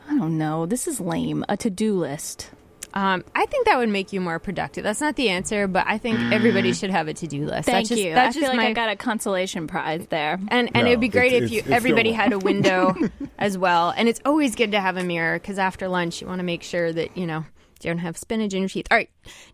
I 0.09 0.17
don't 0.17 0.37
know. 0.39 0.67
This 0.67 0.89
is 0.89 1.01
lame. 1.01 1.45
A 1.49 1.57
to-do 1.57 1.95
list. 1.95 2.51
Um, 2.97 3.25
I 3.35 3.45
think 3.45 3.67
that 3.67 3.77
would 3.77 3.91
make 3.91 4.15
you 4.15 4.23
more 4.23 4.39
productive. 4.39 4.83
That's 4.83 5.03
not 5.03 5.17
the 5.17 5.29
answer, 5.29 5.67
but 5.69 5.85
I 5.87 5.99
think 5.99 6.19
everybody 6.33 6.73
should 6.73 6.89
have 6.89 7.09
a 7.09 7.13
to-do 7.13 7.45
list. 7.45 7.67
Thank 7.67 7.77
that's 7.77 7.89
just, 7.91 8.01
you. 8.01 8.15
That's 8.15 8.35
I 8.35 8.41
just 8.41 8.51
feel 8.51 8.57
like 8.59 8.69
I 8.69 8.73
got 8.73 8.89
a 8.89 8.97
consolation 8.97 9.67
prize 9.67 10.07
there. 10.07 10.41
and 10.49 10.71
and 10.75 10.87
No, 10.87 10.87
it'd 10.87 11.01
be 11.01 11.09
great 11.09 11.35
it's- 11.35 11.51
if 11.51 11.53
you 11.53 11.59
it's- 11.59 11.69
it's 11.69 11.77
everybody 11.77 12.13
still 12.13 12.23
had 12.23 12.33
a 12.33 12.39
window 12.39 12.95
as 13.39 13.59
well. 13.59 13.93
And 13.95 14.09
it's 14.09 14.21
always 14.25 14.55
good 14.55 14.73
to 14.73 14.81
have 14.81 14.97
a 14.97 15.05
mirror 15.05 15.39
because 15.39 15.59
after 15.59 15.89
lunch 15.89 16.23
you 16.23 16.27
want 16.27 16.39
to 16.39 16.43
make 16.45 16.63
sure 16.63 16.91
that 16.91 17.15
you 17.19 17.27
know 17.27 17.45
you 17.83 17.91
don't 17.91 17.99
have 17.99 18.17
spinach 18.17 18.55
in 18.55 18.61
your 18.61 18.69
teeth. 18.71 18.87
All 18.91 18.97
right, 18.97 19.11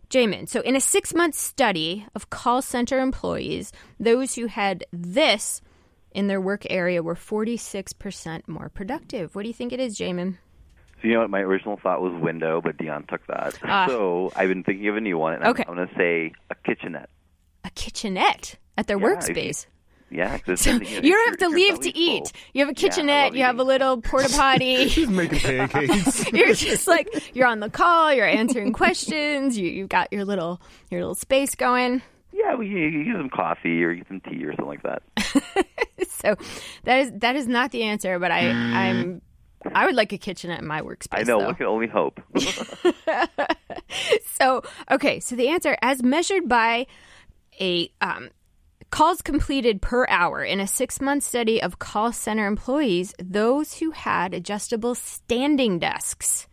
Jaymin. 0.09 0.47
So 0.47 0.61
in 0.61 0.77
a 0.77 0.81
six-month 0.81 1.35
study 1.35 2.07
of 2.15 2.29
call 2.29 2.61
center 2.61 2.99
employees, 2.99 3.73
those 3.99 4.35
who 4.35 4.45
had 4.45 4.85
this 4.93 5.59
in 6.13 6.27
their 6.27 6.39
work 6.39 6.65
area 6.69 7.03
were 7.03 7.15
46% 7.15 8.47
more 8.47 8.69
productive. 8.69 9.35
What 9.35 9.41
do 9.41 9.49
you 9.49 9.53
think 9.53 9.73
it 9.73 9.81
is, 9.81 9.97
Jaymin? 9.97 10.37
So 11.03 11.07
you 11.09 11.13
know 11.15 11.19
what? 11.19 11.29
My 11.29 11.41
original 11.41 11.77
thought 11.83 12.01
was 12.01 12.13
window, 12.19 12.61
but 12.61 12.77
Dion 12.77 13.05
took 13.09 13.27
that. 13.27 13.59
Ah. 13.63 13.85
So 13.87 14.31
I've 14.35 14.47
been 14.47 14.63
thinking 14.63 14.87
of 14.87 14.95
a 14.95 15.01
new 15.01 15.17
one, 15.17 15.33
and 15.33 15.43
Okay. 15.45 15.63
I'm, 15.67 15.71
I'm 15.71 15.75
going 15.75 15.89
to 15.89 15.95
say 15.95 16.31
a 16.49 16.55
kitchenette. 16.55 17.09
A 17.65 17.69
kitchenette 17.71 18.55
at 18.77 18.87
their 18.87 18.97
Yeah, 18.97 19.05
workspace. 19.05 19.65
Yeah, 20.09 20.37
So 20.55 20.71
you 20.75 21.11
don't 21.13 21.29
have 21.29 21.37
to 21.39 21.49
leave 21.49 21.79
to 21.81 21.97
eat. 21.97 22.31
You 22.53 22.61
have 22.61 22.69
a 22.69 22.73
kitchenette. 22.73 23.25
love 23.31 23.35
you 23.35 23.43
have 23.43 23.59
a 23.59 23.63
little 23.63 23.99
porta 24.01 24.29
potty. 24.35 24.85
He's 24.87 25.09
making 25.09 25.39
pancakes. 25.39 26.31
you're 26.31 26.53
just 26.53 26.87
like 26.87 27.09
you're 27.35 27.47
on 27.47 27.59
the 27.59 27.69
call. 27.69 28.13
You're 28.13 28.27
answering 28.27 28.71
questions. 28.73 29.57
You 29.57 29.67
you've 29.69 29.89
got 29.89 30.13
your 30.13 30.23
little 30.23 30.61
your 30.91 31.01
little 31.01 31.15
space 31.15 31.55
going. 31.55 32.01
Yeah, 32.31 32.55
we 32.55 32.67
you, 32.67 32.77
you 32.77 33.03
get 33.05 33.15
some 33.17 33.29
coffee 33.29 33.83
or 33.83 33.93
get 33.95 34.07
some 34.07 34.21
tea 34.21 34.43
or 34.45 34.51
something 34.51 34.67
like 34.67 34.83
that. 34.83 35.01
So 36.09 36.35
that 36.83 36.99
is 36.99 37.11
that 37.15 37.35
is 37.35 37.47
not 37.47 37.71
the 37.71 37.83
answer. 37.83 38.19
But 38.19 38.29
I 38.31 38.49
I'm 38.51 39.21
I 39.73 39.85
would 39.85 39.95
like 39.95 40.11
a 40.13 40.17
kitchenette 40.17 40.59
in 40.59 40.67
my 40.67 40.81
workspace. 40.81 41.19
I 41.19 41.23
know. 41.23 41.39
though. 41.39 41.47
We 41.49 41.55
can 41.55 41.65
only 41.67 41.87
hope. 41.87 42.21
So, 44.25 44.63
okay, 44.91 45.19
so 45.19 45.35
the 45.35 45.49
answer, 45.49 45.77
as 45.81 46.03
measured 46.03 46.49
by 46.49 46.87
a 47.61 47.89
um, 48.01 48.29
calls 48.89 49.21
completed 49.21 49.81
per 49.81 50.05
hour 50.09 50.43
in 50.43 50.59
a 50.59 50.67
six 50.67 50.99
month 50.99 51.23
study 51.23 51.61
of 51.61 51.79
call 51.79 52.11
center 52.11 52.47
employees, 52.47 53.13
those 53.19 53.75
who 53.75 53.91
had 53.91 54.33
adjustable 54.33 54.95
standing 54.95 55.79
desks. 55.79 56.47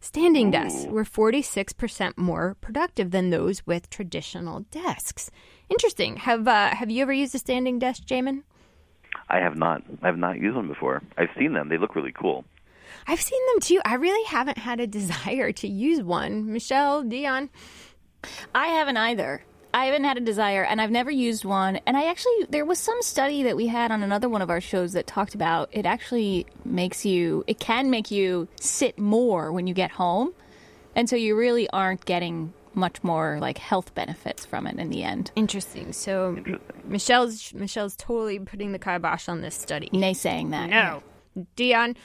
Standing 0.00 0.50
desks 0.50 0.84
were 0.86 1.04
46% 1.04 2.18
more 2.18 2.56
productive 2.60 3.10
than 3.10 3.30
those 3.30 3.66
with 3.66 3.88
traditional 3.88 4.60
desks. 4.70 5.30
Interesting. 5.70 6.16
Have 6.16 6.46
uh, 6.46 6.74
have 6.74 6.90
you 6.90 7.00
ever 7.00 7.12
used 7.12 7.34
a 7.34 7.38
standing 7.38 7.78
desk, 7.78 8.02
Jaymin? 8.04 8.42
I 9.28 9.38
have 9.38 9.56
not. 9.56 9.82
I 10.02 10.06
have 10.06 10.18
not 10.18 10.38
used 10.38 10.56
them 10.56 10.68
before. 10.68 11.02
I've 11.16 11.30
seen 11.38 11.52
them. 11.52 11.68
They 11.68 11.78
look 11.78 11.96
really 11.96 12.12
cool. 12.12 12.44
I've 13.06 13.20
seen 13.20 13.40
them 13.52 13.60
too. 13.60 13.80
I 13.84 13.94
really 13.94 14.24
haven't 14.24 14.58
had 14.58 14.80
a 14.80 14.86
desire 15.00 15.52
to 15.52 15.68
use 15.68 16.02
one. 16.02 16.52
Michelle, 16.52 17.02
Dion. 17.02 17.50
I 18.54 18.68
haven't 18.68 18.96
either. 18.96 19.44
I 19.74 19.86
haven't 19.86 20.04
had 20.04 20.16
a 20.16 20.20
desire, 20.20 20.62
and 20.62 20.80
I've 20.80 20.92
never 20.92 21.10
used 21.10 21.44
one. 21.44 21.80
And 21.84 21.96
I 21.96 22.04
actually, 22.04 22.46
there 22.48 22.64
was 22.64 22.78
some 22.78 23.02
study 23.02 23.42
that 23.42 23.56
we 23.56 23.66
had 23.66 23.90
on 23.90 24.04
another 24.04 24.28
one 24.28 24.40
of 24.40 24.48
our 24.48 24.60
shows 24.60 24.92
that 24.92 25.08
talked 25.08 25.34
about 25.34 25.68
it 25.72 25.84
actually 25.84 26.46
makes 26.64 27.04
you, 27.04 27.42
it 27.48 27.58
can 27.58 27.90
make 27.90 28.12
you 28.12 28.46
sit 28.60 29.00
more 29.00 29.50
when 29.50 29.66
you 29.66 29.74
get 29.74 29.90
home. 29.90 30.32
And 30.94 31.10
so 31.10 31.16
you 31.16 31.36
really 31.36 31.68
aren't 31.70 32.04
getting 32.04 32.54
much 32.74 33.02
more 33.02 33.38
like 33.40 33.58
health 33.58 33.94
benefits 33.94 34.44
from 34.44 34.66
it 34.66 34.78
in 34.78 34.90
the 34.90 35.02
end. 35.02 35.30
Interesting. 35.36 35.92
So 35.92 36.38
Michelle's 36.84 37.52
Michelle's 37.54 37.96
totally 37.96 38.38
putting 38.38 38.72
the 38.72 38.78
kibosh 38.78 39.28
on 39.28 39.40
this 39.40 39.54
study. 39.54 39.88
Naysaying 39.92 40.50
that. 40.50 40.70
No, 40.70 41.02
Dion. 41.56 41.96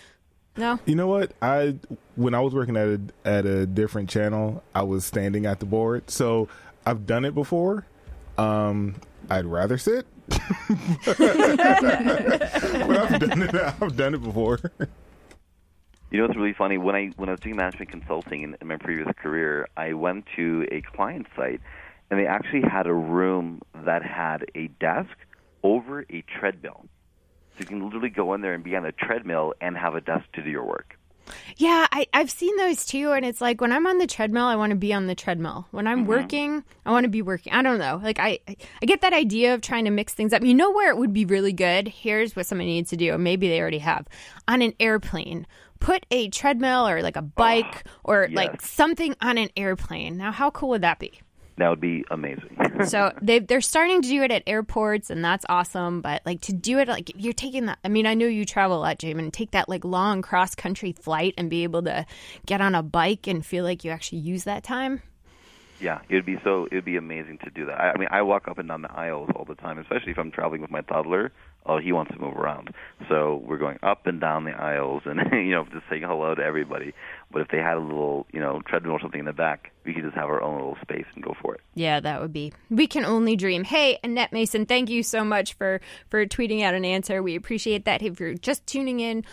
No. 0.57 0.79
You 0.85 0.95
know 0.95 1.07
what? 1.07 1.31
I 1.41 1.75
when 2.15 2.33
I 2.33 2.41
was 2.41 2.53
working 2.53 2.75
at 2.75 2.87
a 2.87 3.01
at 3.25 3.45
a 3.45 3.65
different 3.65 4.09
channel, 4.09 4.63
I 4.75 4.83
was 4.83 5.05
standing 5.05 5.45
at 5.45 5.59
the 5.59 5.65
board. 5.65 6.09
So 6.09 6.49
I've 6.85 7.05
done 7.05 7.25
it 7.25 7.33
before. 7.33 7.85
Um, 8.37 8.95
I'd 9.29 9.45
rather 9.45 9.77
sit. 9.77 10.05
but 10.27 11.19
I've 11.19 13.19
done 13.19 13.41
it. 13.41 13.55
I've 13.55 13.97
done 13.97 14.13
it 14.15 14.23
before. 14.23 14.59
You 16.11 16.17
know 16.17 16.25
what's 16.25 16.37
really 16.37 16.53
funny? 16.53 16.77
When 16.77 16.95
I 16.95 17.11
when 17.17 17.29
I 17.29 17.33
was 17.33 17.39
doing 17.39 17.55
management 17.55 17.91
consulting 17.91 18.41
in, 18.41 18.57
in 18.59 18.67
my 18.67 18.77
previous 18.77 19.07
career, 19.21 19.67
I 19.77 19.93
went 19.93 20.25
to 20.35 20.65
a 20.71 20.81
client 20.81 21.27
site, 21.35 21.61
and 22.09 22.19
they 22.19 22.25
actually 22.25 22.61
had 22.61 22.87
a 22.87 22.93
room 22.93 23.61
that 23.85 24.03
had 24.03 24.45
a 24.55 24.67
desk 24.79 25.15
over 25.61 26.05
a 26.09 26.23
treadmill. 26.39 26.85
So 27.53 27.59
you 27.59 27.65
can 27.65 27.83
literally 27.83 28.09
go 28.09 28.33
in 28.33 28.41
there 28.41 28.53
and 28.53 28.63
be 28.63 28.75
on 28.75 28.85
a 28.85 28.91
treadmill 28.91 29.53
and 29.61 29.77
have 29.77 29.93
a 29.93 30.01
desk 30.01 30.25
to 30.33 30.41
do 30.41 30.49
your 30.49 30.65
work. 30.65 30.95
Yeah, 31.57 31.87
I, 31.91 32.07
I've 32.13 32.31
seen 32.31 32.55
those 32.57 32.85
too, 32.85 33.11
and 33.11 33.25
it's 33.25 33.41
like 33.41 33.61
when 33.61 33.71
I'm 33.71 33.85
on 33.85 33.97
the 33.97 34.07
treadmill, 34.07 34.45
I 34.45 34.55
want 34.55 34.71
to 34.71 34.75
be 34.75 34.93
on 34.93 35.07
the 35.07 35.13
treadmill. 35.13 35.67
When 35.71 35.85
I'm 35.87 35.99
mm-hmm. 35.99 36.07
working, 36.07 36.63
I 36.85 36.91
want 36.91 37.03
to 37.03 37.09
be 37.09 37.21
working. 37.21 37.53
I 37.53 37.61
don't 37.61 37.77
know. 37.77 37.99
Like 38.01 38.19
I, 38.19 38.39
I 38.47 38.85
get 38.85 39.01
that 39.01 39.13
idea 39.13 39.53
of 39.53 39.61
trying 39.61 39.85
to 39.85 39.91
mix 39.91 40.13
things 40.13 40.33
up. 40.33 40.43
You 40.43 40.53
know 40.53 40.71
where 40.71 40.89
it 40.89 40.97
would 40.97 41.13
be 41.13 41.25
really 41.25 41.53
good? 41.53 41.87
Here's 41.87 42.35
what 42.35 42.45
somebody 42.45 42.71
needs 42.71 42.89
to 42.91 42.97
do. 42.97 43.15
Maybe 43.17 43.47
they 43.47 43.61
already 43.61 43.79
have 43.79 44.07
on 44.47 44.61
an 44.61 44.73
airplane. 44.79 45.45
Put 45.79 46.05
a 46.11 46.29
treadmill 46.29 46.87
or 46.87 47.01
like 47.01 47.15
a 47.15 47.21
bike 47.21 47.83
ah, 47.85 47.91
or 48.03 48.29
like 48.31 48.61
something 48.61 49.15
on 49.21 49.37
an 49.37 49.49
airplane. 49.55 50.17
Now, 50.17 50.31
how 50.31 50.51
cool 50.51 50.69
would 50.69 50.81
that 50.81 50.99
be? 50.99 51.21
That 51.57 51.69
would 51.69 51.81
be 51.81 52.05
amazing. 52.09 52.57
so 52.85 53.11
they 53.21 53.39
they're 53.39 53.59
starting 53.59 54.01
to 54.01 54.07
do 54.07 54.23
it 54.23 54.31
at 54.31 54.43
airports 54.47 55.09
and 55.09 55.23
that's 55.23 55.45
awesome 55.49 55.99
but 56.01 56.21
like 56.25 56.39
to 56.41 56.53
do 56.53 56.79
it 56.79 56.87
like 56.87 57.11
you're 57.17 57.33
taking 57.33 57.65
that 57.65 57.77
i 57.83 57.89
mean 57.89 58.05
i 58.05 58.13
know 58.13 58.25
you 58.25 58.45
travel 58.45 58.77
a 58.77 58.79
lot 58.79 58.97
jaymin 58.97 59.31
take 59.31 59.51
that 59.51 59.67
like 59.67 59.83
long 59.83 60.21
cross 60.21 60.55
country 60.55 60.93
flight 60.93 61.33
and 61.37 61.49
be 61.49 61.63
able 61.63 61.81
to 61.83 62.05
get 62.45 62.61
on 62.61 62.75
a 62.75 62.81
bike 62.81 63.27
and 63.27 63.45
feel 63.45 63.65
like 63.65 63.83
you 63.83 63.91
actually 63.91 64.19
use 64.19 64.45
that 64.45 64.63
time 64.63 65.01
Yeah, 65.81 66.01
it 66.09 66.15
would 66.15 66.25
be 66.25 66.37
so. 66.43 66.67
It 66.71 66.75
would 66.75 66.85
be 66.85 66.97
amazing 66.97 67.39
to 67.45 67.49
do 67.49 67.65
that. 67.67 67.79
I, 67.79 67.91
I 67.91 67.97
mean, 67.97 68.09
I 68.11 68.21
walk 68.21 68.47
up 68.47 68.57
and 68.57 68.67
down 68.67 68.81
the 68.81 68.91
aisles 68.91 69.29
all 69.35 69.45
the 69.45 69.55
time, 69.55 69.77
especially 69.79 70.11
if 70.11 70.19
I'm 70.19 70.31
traveling 70.31 70.61
with 70.61 70.71
my 70.71 70.81
toddler. 70.81 71.31
Oh, 71.65 71.77
he 71.77 71.91
wants 71.91 72.11
to 72.13 72.19
move 72.19 72.35
around, 72.35 72.73
so 73.09 73.43
we're 73.45 73.57
going 73.57 73.77
up 73.83 74.07
and 74.07 74.19
down 74.19 74.45
the 74.45 74.51
aisles, 74.51 75.03
and 75.05 75.19
you 75.31 75.51
know, 75.51 75.65
just 75.65 75.83
saying 75.89 76.03
hello 76.03 76.33
to 76.33 76.41
everybody. 76.41 76.93
But 77.31 77.41
if 77.41 77.49
they 77.49 77.57
had 77.57 77.77
a 77.77 77.81
little, 77.81 78.25
you 78.31 78.39
know, 78.39 78.61
treadmill 78.65 78.93
or 78.93 78.99
something 78.99 79.19
in 79.19 79.25
the 79.25 79.33
back, 79.33 79.71
we 79.85 79.93
could 79.93 80.03
just 80.03 80.15
have 80.15 80.29
our 80.29 80.41
own 80.41 80.55
little 80.55 80.77
space 80.81 81.05
and 81.13 81.23
go 81.23 81.35
for 81.41 81.53
it. 81.53 81.61
Yeah, 81.75 81.99
that 81.99 82.21
would 82.21 82.33
be. 82.33 82.53
We 82.69 82.87
can 82.87 83.05
only 83.05 83.35
dream. 83.35 83.63
Hey, 83.65 83.99
Annette 84.03 84.33
Mason, 84.33 84.65
thank 84.65 84.89
you 84.89 85.03
so 85.03 85.23
much 85.23 85.53
for 85.53 85.81
for 86.09 86.25
tweeting 86.25 86.63
out 86.63 86.73
an 86.73 86.85
answer. 86.85 87.21
We 87.21 87.35
appreciate 87.35 87.85
that. 87.85 88.01
If 88.01 88.19
you're 88.19 88.33
just 88.33 88.65
tuning 88.65 88.99
in, 88.99 89.25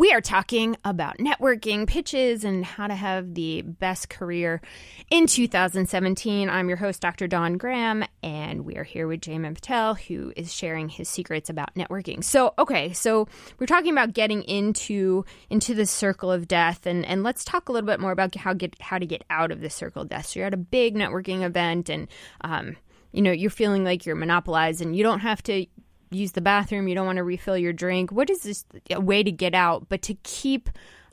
we 0.00 0.14
are 0.14 0.22
talking 0.22 0.78
about 0.82 1.18
networking, 1.18 1.86
pitches, 1.86 2.42
and 2.42 2.64
how 2.64 2.86
to 2.86 2.94
have 2.94 3.34
the 3.34 3.60
best 3.60 4.08
career 4.08 4.62
in 5.10 5.26
2017. 5.26 6.48
I'm 6.48 6.68
your 6.68 6.78
host, 6.78 7.02
Dr. 7.02 7.28
Dawn 7.28 7.58
Graham, 7.58 8.06
and 8.22 8.64
we 8.64 8.76
are 8.76 8.82
here 8.82 9.06
with 9.06 9.20
Jaymin 9.20 9.54
Patel, 9.56 9.96
who 9.96 10.32
is 10.36 10.54
sharing 10.54 10.88
his 10.88 11.06
secrets 11.10 11.50
about 11.50 11.74
networking. 11.74 12.24
So, 12.24 12.54
okay, 12.58 12.94
so 12.94 13.28
we're 13.58 13.66
talking 13.66 13.92
about 13.92 14.14
getting 14.14 14.42
into 14.44 15.26
into 15.50 15.74
the 15.74 15.84
circle 15.84 16.32
of 16.32 16.48
death, 16.48 16.86
and 16.86 17.04
and 17.04 17.22
let's 17.22 17.44
talk 17.44 17.68
a 17.68 17.72
little 17.72 17.86
bit 17.86 18.00
more 18.00 18.12
about 18.12 18.34
how 18.36 18.54
get 18.54 18.80
how 18.80 18.96
to 18.96 19.04
get 19.04 19.22
out 19.28 19.52
of 19.52 19.60
the 19.60 19.68
circle 19.68 20.00
of 20.00 20.08
death. 20.08 20.28
So 20.28 20.40
you're 20.40 20.46
at 20.46 20.54
a 20.54 20.56
big 20.56 20.94
networking 20.94 21.42
event, 21.42 21.90
and 21.90 22.08
um, 22.40 22.78
you 23.12 23.20
know 23.20 23.32
you're 23.32 23.50
feeling 23.50 23.84
like 23.84 24.06
you're 24.06 24.16
monopolized, 24.16 24.80
and 24.80 24.96
you 24.96 25.02
don't 25.02 25.20
have 25.20 25.42
to 25.42 25.66
use 26.10 26.32
the 26.32 26.40
bathroom, 26.40 26.88
you 26.88 26.94
don't 26.94 27.06
want 27.06 27.16
to 27.16 27.24
refill 27.24 27.56
your 27.56 27.72
drink. 27.72 28.12
What 28.12 28.30
is 28.30 28.42
this 28.42 28.64
a 28.90 29.00
way 29.00 29.22
to 29.22 29.30
get 29.32 29.54
out, 29.54 29.88
but 29.88 30.02
to 30.02 30.14
keep 30.22 30.68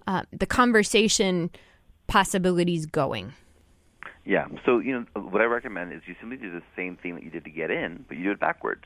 uh, 0.08 0.24
the 0.32 0.46
conversation 0.46 1.52
possibilities 2.08 2.86
going? 2.86 3.34
Yeah. 4.26 4.48
So 4.66 4.80
you 4.80 4.94
know 4.94 5.22
what 5.22 5.42
I 5.42 5.46
recommend 5.46 5.94
is 5.94 6.02
you 6.06 6.16
simply 6.20 6.38
do 6.38 6.52
the 6.52 6.64
same 6.76 6.98
thing 6.98 7.16
that 7.16 7.24
you 7.24 7.30
did 7.30 7.46
to 7.46 7.50
get 7.50 7.72
in, 7.72 8.04
but 8.08 8.18
you 8.18 8.26
do 8.26 8.32
it 8.32 8.40
backwards. 8.40 8.84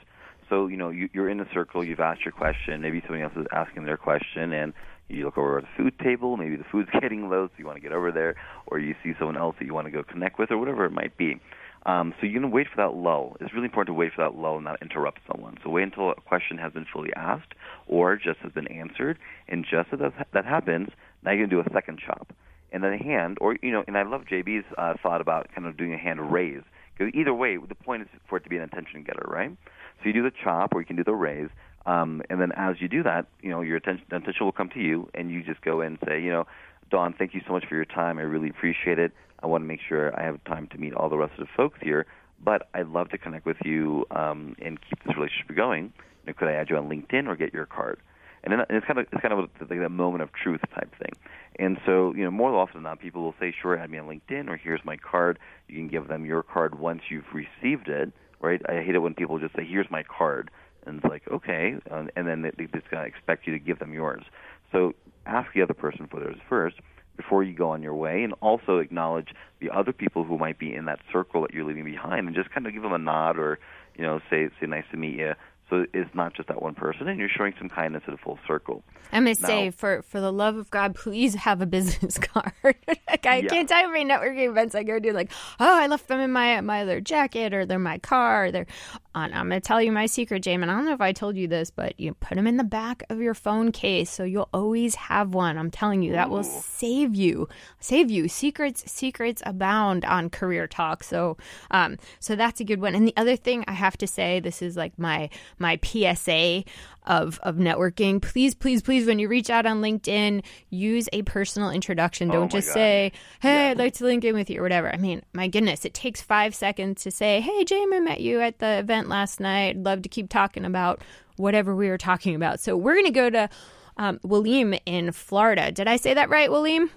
So 0.49 0.68
you 0.68 0.78
know 0.78 0.89
you, 0.89 1.09
you're 1.14 1.30
in 1.30 1.39
a 1.39 1.47
circle, 1.53 1.84
you've 1.84 1.99
asked 1.99 2.24
your 2.26 2.34
question, 2.34 2.82
maybe 2.82 3.01
somebody 3.01 3.24
else 3.24 3.34
is 3.36 3.47
asking 3.51 3.86
their 3.86 3.97
question, 3.97 4.53
and 4.53 4.74
you 5.07 5.26
look 5.26 5.38
over 5.38 5.57
at 5.57 5.64
the 5.64 5.70
food 5.76 5.97
table, 5.99 6.38
maybe 6.38 6.55
the 6.55 6.66
food's 6.72 6.89
getting 7.01 7.30
low, 7.30 7.47
so 7.47 7.53
you 7.57 7.66
want 7.66 7.78
to 7.78 7.82
get 7.82 7.91
over 7.91 8.12
there, 8.12 8.36
or 8.68 8.80
you 8.80 8.95
see 9.03 9.14
someone 9.18 9.38
else 9.38 9.55
that 9.59 9.66
you 9.66 9.74
want 9.74 9.88
to 9.88 9.91
go 9.91 10.03
connect 10.03 10.38
with, 10.38 10.51
or 10.51 10.57
whatever 10.57 10.86
it 10.86 10.91
might 10.91 11.18
be. 11.18 11.39
Um, 11.86 12.14
so 12.20 12.28
you're 12.28 12.40
going 12.40 12.50
to 12.50 12.56
wait 12.56 12.68
for 12.68 12.78
that 12.78 12.96
lull. 12.96 13.38
It's 13.40 13.54
really 13.54 13.66
important 13.66 13.96
to 13.96 14.00
wait 14.00 14.12
for 14.16 14.24
that 14.24 14.38
lull 14.38 14.56
and 14.56 14.66
not 14.66 14.82
interrupt 14.82 15.20
someone. 15.32 15.58
So 15.64 15.70
wait 15.70 15.84
until 15.84 16.12
a 16.12 16.16
question 16.16 16.58
has 16.58 16.72
been 16.74 16.86
fully 16.92 17.12
asked 17.16 17.54
or 17.88 18.16
just 18.18 18.40
has 18.40 18.52
been 18.52 18.68
answered. 18.68 19.18
And 19.48 19.66
just 19.70 19.90
as 19.92 20.00
that, 20.34 20.46
happens, 20.46 20.90
now 21.24 21.32
you're 21.32 21.48
going 21.48 21.50
to 21.50 21.64
do 21.64 21.70
a 21.70 21.74
second 21.74 22.00
chop. 22.06 22.34
And 22.72 22.84
then 22.84 22.94
a 22.94 22.98
hand, 22.98 23.38
or, 23.42 23.58
you 23.62 23.72
know, 23.72 23.84
and 23.88 23.98
I 23.98 24.04
love 24.04 24.22
JB's 24.32 24.66
uh, 24.78 24.94
thought 25.02 25.22
about 25.22 25.50
kind 25.54 25.68
of 25.68 25.76
doing 25.76 25.94
a 25.94 25.98
hand 25.98 26.32
raise. 26.32 26.62
Because 26.98 27.14
either 27.14 27.34
way, 27.34 27.58
the 27.58 27.76
point 27.76 28.04
is 28.04 28.08
for 28.30 28.38
it 28.38 28.44
to 28.44 28.50
be 28.50 28.58
an 28.58 28.64
attention 28.64 29.04
getter, 29.04 29.26
right? 29.28 29.52
So 30.00 30.06
you 30.06 30.14
do 30.14 30.24
the 30.24 30.32
chop 30.44 30.74
or 30.74 30.80
you 30.80 30.86
can 30.86 30.96
do 30.96 31.04
the 31.04 31.14
raise. 31.14 31.50
Um, 31.86 32.22
and 32.30 32.40
then 32.40 32.52
as 32.56 32.76
you 32.80 32.88
do 32.88 33.04
that, 33.04 33.26
you 33.42 33.50
know, 33.50 33.62
your 33.62 33.78
attention, 33.78 34.06
attention 34.08 34.46
will 34.46 34.52
come 34.52 34.70
to 34.70 34.80
you 34.80 35.10
and 35.16 35.32
you 35.32 35.44
just 35.44 35.62
go 35.62 35.82
in 35.82 35.88
and 35.88 36.00
say, 36.08 36.22
you 36.22 36.30
know, 36.30 36.46
Dawn, 36.92 37.16
thank 37.18 37.34
you 37.34 37.42
so 37.48 37.54
much 37.54 37.66
for 37.68 37.76
your 37.76 37.86
time. 37.86 38.20
I 38.20 38.22
really 38.22 38.50
appreciate 38.50 39.00
it. 39.00 39.12
I 39.44 39.48
want 39.48 39.64
to 39.64 39.68
make 39.68 39.80
sure 39.88 40.18
I 40.20 40.24
have 40.24 40.44
time 40.46 40.68
to 40.68 40.78
meet 40.78 40.94
all 40.94 41.10
the 41.10 41.18
rest 41.18 41.34
of 41.34 41.39
the 41.39 41.52
folks 41.56 41.80
here, 41.82 42.06
but 42.44 42.70
I'd 42.74 42.88
love 42.88 43.10
to 43.10 43.18
connect 43.18 43.46
with 43.46 43.58
you 43.64 44.06
um, 44.12 44.56
and 44.62 44.80
keep 44.82 45.04
this 45.04 45.16
relationship 45.16 45.56
going. 45.56 45.94
You 46.26 46.28
know, 46.28 46.34
could 46.34 46.48
I 46.48 46.54
add 46.54 46.70
you 46.70 46.78
on 46.78 46.89
LinkedIn 46.89 47.28
or 47.28 47.36
get 47.36 47.54
your 47.54 47.66
card? 47.66 48.00
And, 48.44 48.52
then, 48.52 48.60
and 48.62 48.78
it's 48.78 48.86
kind 48.88 48.98
of 48.98 49.06
it's 49.12 49.22
kind 49.22 49.34
of 49.34 49.50
like 49.70 49.80
that 49.80 49.89
moment 49.89 50.24
of 50.24 50.30
truth 50.34 50.62
type 50.74 50.92
thing. 50.98 51.12
And 51.60 51.78
so, 51.86 52.14
you 52.16 52.24
know, 52.24 52.32
more 52.32 52.56
often 52.56 52.76
than 52.76 52.84
not, 52.84 53.00
people 53.00 53.22
will 53.22 53.36
say, 53.39 53.54
"Sure, 53.62 53.78
add 53.78 53.89
me 53.92 54.00
on 54.00 54.08
LinkedIn," 54.08 54.50
or 54.50 54.58
"Here's 54.58 54.84
my 54.84 54.98
card." 54.98 55.38
You 55.68 55.76
can 55.76 55.88
give 55.88 56.08
them 56.08 56.26
your 56.26 56.42
card 56.42 56.80
once 56.80 57.02
you've 57.10 57.32
received 57.34 57.88
it, 57.88 58.12
right? 58.39 58.60
I 58.68 58.82
hate 58.82 58.96
it 58.96 59.00
when 59.00 59.14
people 59.14 59.38
just 59.38 59.56
say, 59.56 59.64
"Here's 59.64 59.92
my 59.92 60.02
card," 60.02 60.50
and 60.86 60.98
it's 60.98 61.06
like, 61.06 61.22
okay, 61.32 61.76
and, 61.92 62.12
and 62.16 62.28
then 62.28 62.42
they, 62.42 62.52
they 62.58 62.66
just 62.66 62.89
kind 62.89 63.04
of 63.04 63.08
expect 63.08 63.46
you 63.46 63.54
to 63.54 63.60
give 63.60 63.78
them 63.78 63.94
yours. 63.94 64.24
So 64.72 64.94
ask 65.26 65.54
the 65.54 65.62
other 65.62 65.74
person 65.74 66.08
for 66.10 66.20
theirs 66.20 66.38
first 66.50 66.78
before 67.22 67.43
you 67.43 67.53
go 67.53 67.69
on 67.69 67.84
your 67.84 67.95
way, 67.95 68.24
and 68.24 68.34
also 68.41 68.78
acknowledge 68.78 69.30
the 69.59 69.69
other 69.69 69.93
people 69.93 70.24
who 70.24 70.38
might 70.38 70.57
be 70.57 70.74
in 70.74 70.86
that 70.86 70.99
circle 71.11 71.41
that 71.41 71.53
you're 71.53 71.65
leaving 71.65 71.86
behind, 71.86 72.28
and 72.28 72.36
just 72.36 72.51
kind 72.51 72.65
of 72.67 72.74
give 72.74 72.82
them 72.82 72.93
a 72.93 72.97
nod 72.97 73.38
or, 73.38 73.59
you 73.95 74.03
know, 74.03 74.19
say 74.30 74.49
say 74.59 74.67
nice 74.67 74.86
to 74.91 74.97
meet 74.97 75.15
you. 75.15 75.34
So 75.72 75.86
it's 75.93 76.13
not 76.13 76.34
just 76.36 76.49
that 76.49 76.61
one 76.61 76.76
person, 76.76 77.07
and 77.07 77.17
you're 77.17 77.30
showing 77.30 77.53
some 77.57 77.69
kindness 77.69 78.03
to 78.05 78.11
a 78.11 78.17
full 78.17 78.38
circle. 78.45 78.84
I'm 79.13 79.24
gonna 79.24 79.36
say, 79.36 79.72
for 79.72 80.01
for 80.03 80.19
the 80.22 80.32
love 80.32 80.57
of 80.57 80.69
God, 80.69 80.93
please 80.95 81.34
have 81.36 81.61
a 81.61 81.65
business 81.65 82.17
card. 82.22 82.53
like 82.63 83.26
I 83.26 83.38
Yeah. 83.38 83.49
can't 83.49 83.67
tell 83.69 83.80
you 83.80 83.86
how 83.88 83.91
many 83.93 84.05
networking 84.05 84.49
events 84.49 84.76
I 84.76 84.84
go 84.84 84.99
to. 84.99 85.13
Like, 85.13 85.32
oh, 85.59 85.82
I 85.82 85.88
left 85.88 86.07
them 86.09 86.19
in 86.19 86.32
my 86.32 86.59
my 86.61 86.82
other 86.82 86.99
jacket, 87.01 87.53
or 87.53 87.65
they're 87.65 87.80
my 87.80 87.97
car. 87.99 88.45
Or 88.45 88.51
they're. 88.51 88.67
And 89.15 89.34
I'm 89.34 89.47
gonna 89.49 89.59
tell 89.61 89.82
you 89.82 89.91
my 89.93 90.05
secret, 90.05 90.43
Jaymin. 90.43 90.63
I 90.69 90.76
don't 90.76 90.86
know 90.86 90.93
if 90.93 91.01
I 91.01 91.11
told 91.13 91.36
you 91.38 91.47
this, 91.47 91.72
but 91.72 91.97
you 91.99 92.13
put 92.15 92.36
them 92.36 92.47
in 92.47 92.57
the 92.57 92.63
back 92.65 93.03
of 93.09 93.19
your 93.19 93.34
phone 93.34 93.72
case, 93.72 94.09
so 94.09 94.24
you'll 94.24 94.49
always 94.53 94.95
have 94.95 95.34
one. 95.34 95.57
I'm 95.57 95.72
telling 95.72 96.01
you, 96.03 96.11
that 96.13 96.30
will 96.30 96.43
save 96.43 97.15
you, 97.15 97.47
save 97.80 98.09
you. 98.11 98.28
Secrets, 98.30 98.89
secrets 98.91 99.41
abound 99.45 100.05
on 100.05 100.30
Career 100.30 100.65
Talk. 100.67 101.03
So, 101.03 101.36
um, 101.72 101.97
so 102.19 102.36
that's 102.38 102.59
a 102.61 102.63
good 102.63 102.80
one. 102.80 102.95
And 102.95 103.05
the 103.07 103.13
other 103.17 103.36
thing 103.36 103.65
I 103.67 103.74
have 103.74 103.97
to 103.97 104.07
say, 104.07 104.39
this 104.39 104.61
is 104.61 104.78
like 104.78 104.97
my 104.97 105.30
my 105.62 105.80
PSA 105.84 106.64
of 107.07 107.39
of 107.43 107.55
networking. 107.55 108.22
Please, 108.22 108.53
please, 108.53 108.82
please, 108.82 109.07
when 109.07 109.20
you 109.20 109.28
reach 109.28 109.49
out 109.49 109.66
on 109.66 109.82
LinkedIn, 109.82 110.43
use 110.70 111.07
a 111.14 111.22
personal 111.24 111.70
introduction. 111.70 112.30
Oh 112.30 112.34
Don't 112.34 112.53
my 112.53 112.59
just 112.59 112.68
God. 112.70 112.74
say, 112.74 113.12
"Hey, 113.39 113.70
I'd 113.72 113.78
like 113.78 113.93
to 113.95 114.05
link 114.05 114.24
in 114.24 114.36
with 114.36 114.49
you" 114.49 114.59
or 114.59 114.64
whatever. 114.64 114.93
I 114.93 114.97
mean, 114.97 115.22
my 115.34 115.47
goodness, 115.47 115.86
it 115.86 115.93
takes 115.93 116.22
five 116.22 116.53
seconds 116.53 117.03
to 117.03 117.12
say, 117.12 117.41
"Hey, 117.41 117.64
Jamie, 117.64 117.97
I 117.97 117.99
met 118.01 118.22
you 118.22 118.41
at 118.41 118.59
the 118.59 118.80
event 118.80 119.09
last 119.09 119.39
night. 119.39 119.70
I'd 119.78 119.86
love 119.86 120.01
to 120.03 120.09
keep 120.09 120.30
talking 120.30 120.66
about 120.66 121.01
whatever 121.38 121.76
we 121.76 121.89
were 121.89 121.97
talking 121.97 122.36
about." 122.36 122.59
So 122.59 122.76
we're 122.78 122.95
gonna 122.95 123.12
go 123.12 123.30
to 123.30 123.49
um, 123.97 124.20
William 124.24 124.74
in 124.86 125.12
Florida. 125.12 125.72
Did 125.72 125.88
I 125.88 125.95
say 125.97 126.14
that 126.14 126.30
right, 126.30 126.51
William? 126.51 126.91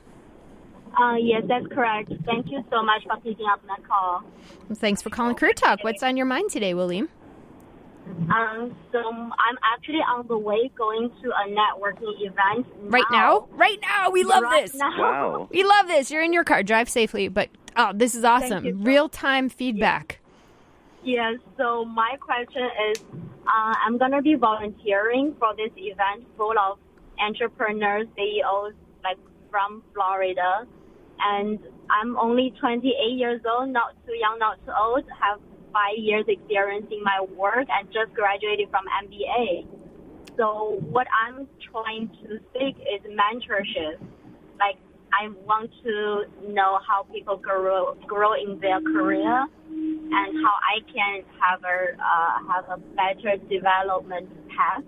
Uh, 0.96 1.16
yes, 1.16 1.42
that's 1.48 1.66
correct. 1.68 2.12
Thank 2.24 2.50
you 2.50 2.62
so 2.70 2.82
much 2.82 3.02
for 3.02 3.16
picking 3.16 3.46
up 3.52 3.60
my 3.66 3.76
call. 3.86 4.22
Well, 4.68 4.76
thanks 4.76 5.02
for 5.02 5.10
calling 5.10 5.34
Career 5.34 5.52
Talk. 5.52 5.82
What's 5.82 6.02
on 6.02 6.16
your 6.16 6.26
mind 6.26 6.50
today, 6.50 6.72
William? 6.72 7.08
Um, 8.30 8.74
so 8.92 9.00
I'm 9.08 9.58
actually 9.74 9.98
on 9.98 10.26
the 10.26 10.36
way 10.38 10.70
going 10.76 11.10
to 11.22 11.30
a 11.30 11.48
networking 11.48 12.14
event 12.20 12.66
Right 12.82 13.04
now? 13.10 13.48
Right 13.52 13.78
now. 13.82 14.10
We 14.10 14.24
love 14.24 14.42
Right 14.42 14.66
this. 14.66 14.74
now. 14.74 14.90
Wow. 14.98 15.48
We 15.52 15.64
love 15.64 15.88
this. 15.88 16.10
You're 16.10 16.22
in 16.22 16.32
your 16.32 16.44
car. 16.44 16.62
Drive 16.62 16.88
safely. 16.88 17.28
But 17.28 17.48
oh, 17.76 17.92
this 17.94 18.14
is 18.14 18.24
awesome. 18.24 18.64
so 18.64 18.70
Real 18.72 19.08
time 19.08 19.48
feedback. 19.48 20.20
Yes. 21.02 21.34
So 21.56 21.84
my 21.84 22.16
question 22.20 22.68
is, 22.90 23.00
uh, 23.46 23.74
I'm 23.84 23.98
gonna 23.98 24.22
be 24.22 24.34
volunteering 24.34 25.34
for 25.38 25.54
this 25.56 25.70
event 25.76 26.26
full 26.36 26.58
of 26.58 26.78
entrepreneurs, 27.18 28.06
CEOs, 28.16 28.72
like 29.02 29.18
from 29.50 29.82
Florida, 29.92 30.66
and 31.20 31.58
I'm 31.90 32.16
only 32.16 32.52
28 32.58 32.94
years 33.18 33.40
old, 33.48 33.68
not 33.70 33.94
too 34.06 34.14
young, 34.14 34.38
not 34.38 34.64
too 34.64 34.72
old. 34.78 35.04
Have 35.20 35.40
five 35.74 35.98
years 35.98 36.24
experience 36.28 36.86
in 36.90 37.02
my 37.02 37.20
work 37.36 37.66
and 37.68 37.88
just 37.92 38.14
graduated 38.14 38.70
from 38.70 38.84
MBA. 39.04 39.66
So 40.38 40.80
what 40.90 41.06
I'm 41.26 41.48
trying 41.70 42.08
to 42.22 42.38
seek 42.54 42.76
is 42.78 43.02
mentorship. 43.10 43.98
Like 44.58 44.78
I 45.12 45.28
want 45.44 45.70
to 45.82 46.24
know 46.48 46.78
how 46.86 47.02
people 47.12 47.36
grow 47.36 47.94
grow 48.06 48.34
in 48.34 48.58
their 48.60 48.80
career 48.80 49.46
and 49.68 50.44
how 50.44 50.54
I 50.62 50.80
can 50.92 51.22
have 51.40 51.62
a 51.64 51.94
uh, 51.98 52.52
have 52.52 52.64
a 52.70 52.78
better 52.94 53.36
development 53.50 54.28
path 54.48 54.84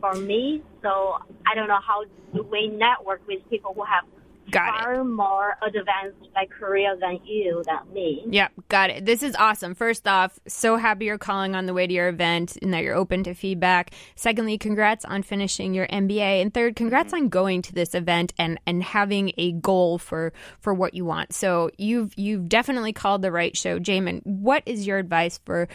for 0.00 0.14
me. 0.14 0.62
So 0.82 1.18
I 1.46 1.54
don't 1.54 1.68
know 1.68 1.80
how 1.86 2.04
do 2.34 2.42
we 2.50 2.68
network 2.68 3.26
with 3.26 3.40
people 3.48 3.74
who 3.74 3.84
have 3.84 4.04
Got 4.50 4.68
it. 4.68 4.84
far 4.84 5.04
more 5.04 5.56
advanced 5.62 6.28
like 6.34 6.50
career 6.50 6.96
than 7.00 7.20
you 7.24 7.62
than 7.66 7.92
me. 7.92 8.24
Yep, 8.30 8.52
got 8.68 8.90
it. 8.90 9.04
This 9.04 9.22
is 9.22 9.34
awesome. 9.36 9.74
First 9.74 10.06
off, 10.06 10.38
so 10.46 10.76
happy 10.76 11.06
you're 11.06 11.18
calling 11.18 11.54
on 11.54 11.66
the 11.66 11.74
way 11.74 11.86
to 11.86 11.92
your 11.92 12.08
event 12.08 12.56
and 12.62 12.72
that 12.72 12.82
you're 12.82 12.94
open 12.94 13.24
to 13.24 13.34
feedback. 13.34 13.92
Secondly, 14.14 14.58
congrats 14.58 15.04
on 15.04 15.22
finishing 15.22 15.74
your 15.74 15.86
MBA. 15.88 16.42
And 16.42 16.54
third, 16.54 16.76
congrats 16.76 17.12
mm-hmm. 17.12 17.24
on 17.24 17.28
going 17.28 17.62
to 17.62 17.72
this 17.72 17.94
event 17.94 18.32
and, 18.38 18.60
and 18.66 18.82
having 18.82 19.32
a 19.36 19.52
goal 19.52 19.98
for, 19.98 20.32
for 20.60 20.72
what 20.72 20.94
you 20.94 21.04
want. 21.04 21.32
So 21.34 21.70
you've 21.78 22.12
you've 22.16 22.48
definitely 22.48 22.92
called 22.92 23.22
the 23.22 23.32
right 23.32 23.56
show. 23.56 23.78
Jaymin, 23.78 24.24
what 24.24 24.62
is 24.66 24.86
your 24.86 24.98
advice 24.98 25.38
for 25.44 25.68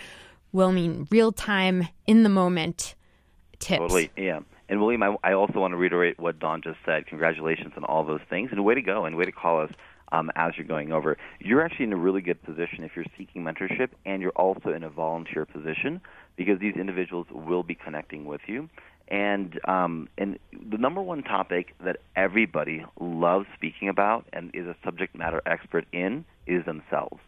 Wilming 0.54 1.10
real 1.12 1.32
time 1.32 1.88
in 2.08 2.24
the 2.24 2.30
moment 2.30 2.96
tips? 3.60 3.80
Totally, 3.80 4.12
yeah. 4.18 4.40
And 4.72 4.80
William, 4.80 5.04
I, 5.04 5.18
I 5.22 5.34
also 5.34 5.60
want 5.60 5.74
to 5.74 5.78
reiterate 5.78 6.18
what 6.18 6.40
Dawn 6.40 6.62
just 6.64 6.78
said. 6.86 7.06
Congratulations 7.06 7.74
on 7.76 7.84
all 7.84 8.06
those 8.06 8.22
things, 8.30 8.52
and 8.52 8.60
a 8.60 8.64
way 8.64 8.74
to 8.74 8.82
go, 8.82 9.04
and 9.04 9.18
way 9.18 9.26
to 9.26 9.32
call 9.34 9.62
us 9.62 9.72
um, 10.14 10.32
as 10.38 10.54
you're 10.56 10.66
going 10.66 10.94
over. 10.94 11.18
You're 11.42 11.62
actually 11.62 11.86
in 11.86 11.94
a 11.94 11.98
really 11.98 12.22
good 12.22 12.42
position 12.42 12.86
if 12.86 12.92
you're 12.96 13.06
seeking 13.18 13.44
mentorship, 13.44 13.90
and 14.06 14.22
you're 14.22 14.32
also 14.32 14.70
in 14.70 14.84
a 14.84 14.90
volunteer 14.90 15.46
position 15.46 16.00
because 16.38 16.62
these 16.62 16.76
individuals 16.76 17.28
will 17.32 17.64
be 17.64 17.76
connecting 17.76 18.24
with 18.24 18.40
you. 18.48 18.70
And 19.10 19.60
um, 19.68 20.08
and 20.18 20.40
the 20.54 20.78
number 20.78 21.02
one 21.02 21.22
topic 21.24 21.76
that 21.84 21.98
everybody 22.16 22.86
loves 22.98 23.48
speaking 23.54 23.90
about 23.90 24.26
and 24.32 24.52
is 24.54 24.68
a 24.68 24.76
subject 24.86 25.18
matter 25.18 25.42
expert 25.46 25.86
in 25.92 26.24
is 26.48 26.64
themselves. 26.64 27.20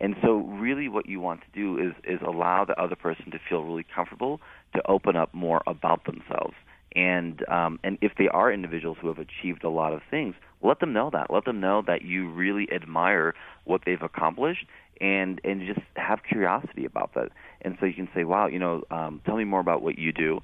And 0.00 0.14
so, 0.22 0.36
really, 0.36 0.88
what 0.88 1.06
you 1.06 1.18
want 1.18 1.40
to 1.40 1.46
do 1.52 1.76
is 1.76 1.92
is 2.04 2.20
allow 2.24 2.64
the 2.64 2.80
other 2.80 2.94
person 2.94 3.32
to 3.32 3.40
feel 3.48 3.64
really 3.64 3.84
comfortable 3.92 4.40
to 4.76 4.82
open 4.88 5.16
up 5.16 5.34
more 5.34 5.60
about 5.66 6.04
themselves. 6.04 6.54
And 6.94 7.46
um, 7.48 7.80
and 7.82 7.98
if 8.00 8.12
they 8.16 8.28
are 8.28 8.52
individuals 8.52 8.98
who 9.00 9.08
have 9.08 9.18
achieved 9.18 9.64
a 9.64 9.68
lot 9.68 9.92
of 9.92 10.02
things, 10.10 10.34
let 10.62 10.80
them 10.80 10.92
know 10.92 11.10
that. 11.10 11.30
Let 11.30 11.44
them 11.44 11.60
know 11.60 11.82
that 11.86 12.02
you 12.02 12.30
really 12.30 12.68
admire 12.72 13.34
what 13.64 13.82
they've 13.84 14.02
accomplished, 14.02 14.66
and 15.00 15.40
and 15.44 15.66
just 15.66 15.84
have 15.96 16.22
curiosity 16.22 16.84
about 16.84 17.14
that. 17.14 17.30
And 17.62 17.76
so 17.80 17.86
you 17.86 17.94
can 17.94 18.08
say, 18.14 18.24
wow, 18.24 18.46
you 18.46 18.58
know, 18.58 18.84
um, 18.90 19.20
tell 19.24 19.36
me 19.36 19.44
more 19.44 19.60
about 19.60 19.82
what 19.82 19.98
you 19.98 20.12
do. 20.12 20.40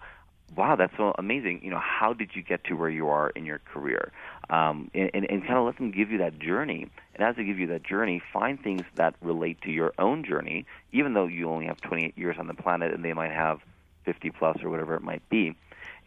Wow, 0.57 0.75
that's 0.75 0.97
so 0.97 1.15
amazing. 1.17 1.61
You 1.63 1.71
know, 1.71 1.81
how 1.81 2.13
did 2.13 2.31
you 2.35 2.43
get 2.43 2.65
to 2.65 2.75
where 2.75 2.91
you 2.91 3.09
are 3.09 3.31
in 3.31 3.47
your 3.47 3.61
career? 3.61 4.11
Um, 4.49 4.91
and, 4.95 5.11
and, 5.15 5.31
and 5.31 5.43
kind 5.43 5.57
of 5.57 5.65
let 5.65 5.77
them 5.77 5.93
give 5.93 6.11
you 6.11 6.19
that 6.19 6.41
journey. 6.41 6.89
And 7.15 7.23
as 7.23 7.37
they 7.37 7.45
give 7.45 7.61
you 7.61 7.69
that 7.69 7.85
journey, 7.85 8.21
find 8.33 8.61
things 8.61 8.83
that 8.97 9.15
relate 9.21 9.61
to 9.63 9.71
your 9.71 9.93
own 9.97 10.25
journey, 10.25 10.67
even 10.91 11.15
though 11.15 11.27
you 11.29 11.49
only 11.49 11.67
have 11.67 11.81
28 11.83 12.19
years 12.19 12.37
on 12.37 12.49
the 12.49 12.55
planet 12.55 12.93
and 12.93 13.05
they 13.05 13.13
might 13.13 13.31
have 13.31 13.61
50 14.07 14.31
plus 14.31 14.57
or 14.65 14.71
whatever 14.71 14.97
it 14.97 15.03
might 15.03 15.27
be. 15.29 15.55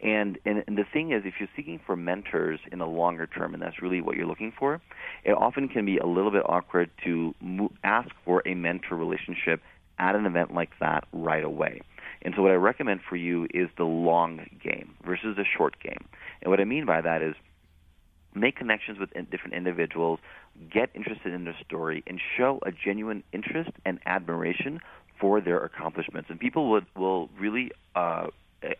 And, 0.04 0.38
and 0.44 0.62
and 0.66 0.76
the 0.76 0.84
thing 0.84 1.12
is, 1.12 1.22
if 1.24 1.34
you're 1.40 1.48
seeking 1.56 1.80
for 1.84 1.96
mentors 1.96 2.60
in 2.70 2.78
the 2.78 2.86
longer 2.86 3.26
term, 3.26 3.54
and 3.54 3.62
that's 3.62 3.80
really 3.80 4.02
what 4.02 4.16
you're 4.16 4.26
looking 4.26 4.52
for, 4.56 4.82
it 5.24 5.32
often 5.32 5.66
can 5.66 5.86
be 5.86 5.96
a 5.96 6.06
little 6.06 6.30
bit 6.30 6.42
awkward 6.46 6.90
to 7.04 7.34
mo- 7.40 7.72
ask 7.82 8.10
for 8.22 8.42
a 8.46 8.54
mentor 8.54 8.96
relationship 8.96 9.62
at 9.98 10.14
an 10.14 10.26
event 10.26 10.52
like 10.52 10.70
that 10.78 11.08
right 11.14 11.42
away. 11.42 11.80
And 12.20 12.34
so, 12.36 12.42
what 12.42 12.50
I 12.50 12.56
recommend 12.56 13.00
for 13.08 13.16
you 13.16 13.46
is 13.54 13.70
the 13.78 13.84
long 13.84 14.46
game 14.62 14.94
versus 15.06 15.36
the 15.36 15.44
short 15.56 15.80
game. 15.80 16.04
And 16.42 16.50
what 16.50 16.60
I 16.60 16.64
mean 16.64 16.84
by 16.84 17.00
that 17.00 17.22
is 17.22 17.34
make 18.34 18.56
connections 18.56 18.98
with 18.98 19.10
in- 19.12 19.26
different 19.30 19.54
individuals, 19.54 20.20
get 20.70 20.90
interested 20.94 21.32
in 21.32 21.44
their 21.44 21.56
story, 21.64 22.02
and 22.06 22.20
show 22.36 22.58
a 22.66 22.72
genuine 22.72 23.22
interest 23.32 23.70
and 23.86 23.98
admiration 24.04 24.80
for 25.18 25.40
their 25.40 25.64
accomplishments. 25.64 26.28
And 26.28 26.38
people 26.38 26.70
would, 26.72 26.84
will 26.94 27.30
really 27.38 27.72
uh, 27.94 28.26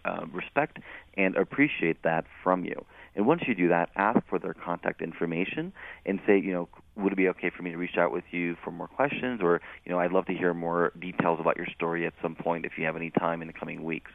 uh, 0.04 0.26
respect 0.32 0.78
and 1.16 1.36
appreciate 1.36 2.02
that 2.02 2.24
from 2.42 2.64
you. 2.64 2.84
And 3.16 3.26
once 3.26 3.42
you 3.46 3.54
do 3.54 3.68
that, 3.68 3.90
ask 3.96 4.20
for 4.28 4.38
their 4.38 4.54
contact 4.54 5.00
information 5.00 5.72
and 6.04 6.20
say, 6.26 6.38
you 6.38 6.52
know, 6.52 6.68
would 6.96 7.12
it 7.12 7.16
be 7.16 7.28
okay 7.28 7.50
for 7.50 7.62
me 7.62 7.70
to 7.70 7.76
reach 7.76 7.96
out 7.96 8.12
with 8.12 8.24
you 8.30 8.56
for 8.64 8.70
more 8.70 8.88
questions 8.88 9.40
or, 9.42 9.60
you 9.84 9.92
know, 9.92 10.00
I'd 10.00 10.12
love 10.12 10.26
to 10.26 10.34
hear 10.34 10.52
more 10.52 10.92
details 10.98 11.38
about 11.40 11.56
your 11.56 11.66
story 11.74 12.06
at 12.06 12.12
some 12.20 12.34
point 12.34 12.64
if 12.64 12.72
you 12.76 12.84
have 12.84 12.96
any 12.96 13.10
time 13.10 13.40
in 13.40 13.46
the 13.46 13.54
coming 13.54 13.84
weeks. 13.84 14.10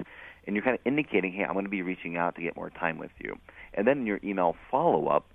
And 0.45 0.55
you're 0.55 0.63
kind 0.63 0.75
of 0.75 0.81
indicating, 0.85 1.31
hey, 1.31 1.43
I'm 1.43 1.53
going 1.53 1.65
to 1.65 1.71
be 1.71 1.81
reaching 1.81 2.17
out 2.17 2.35
to 2.35 2.41
get 2.41 2.55
more 2.55 2.69
time 2.69 2.97
with 2.97 3.11
you. 3.19 3.37
And 3.73 3.87
then 3.87 3.99
in 3.99 4.05
your 4.05 4.19
email 4.23 4.55
follow 4.69 5.07
up, 5.07 5.25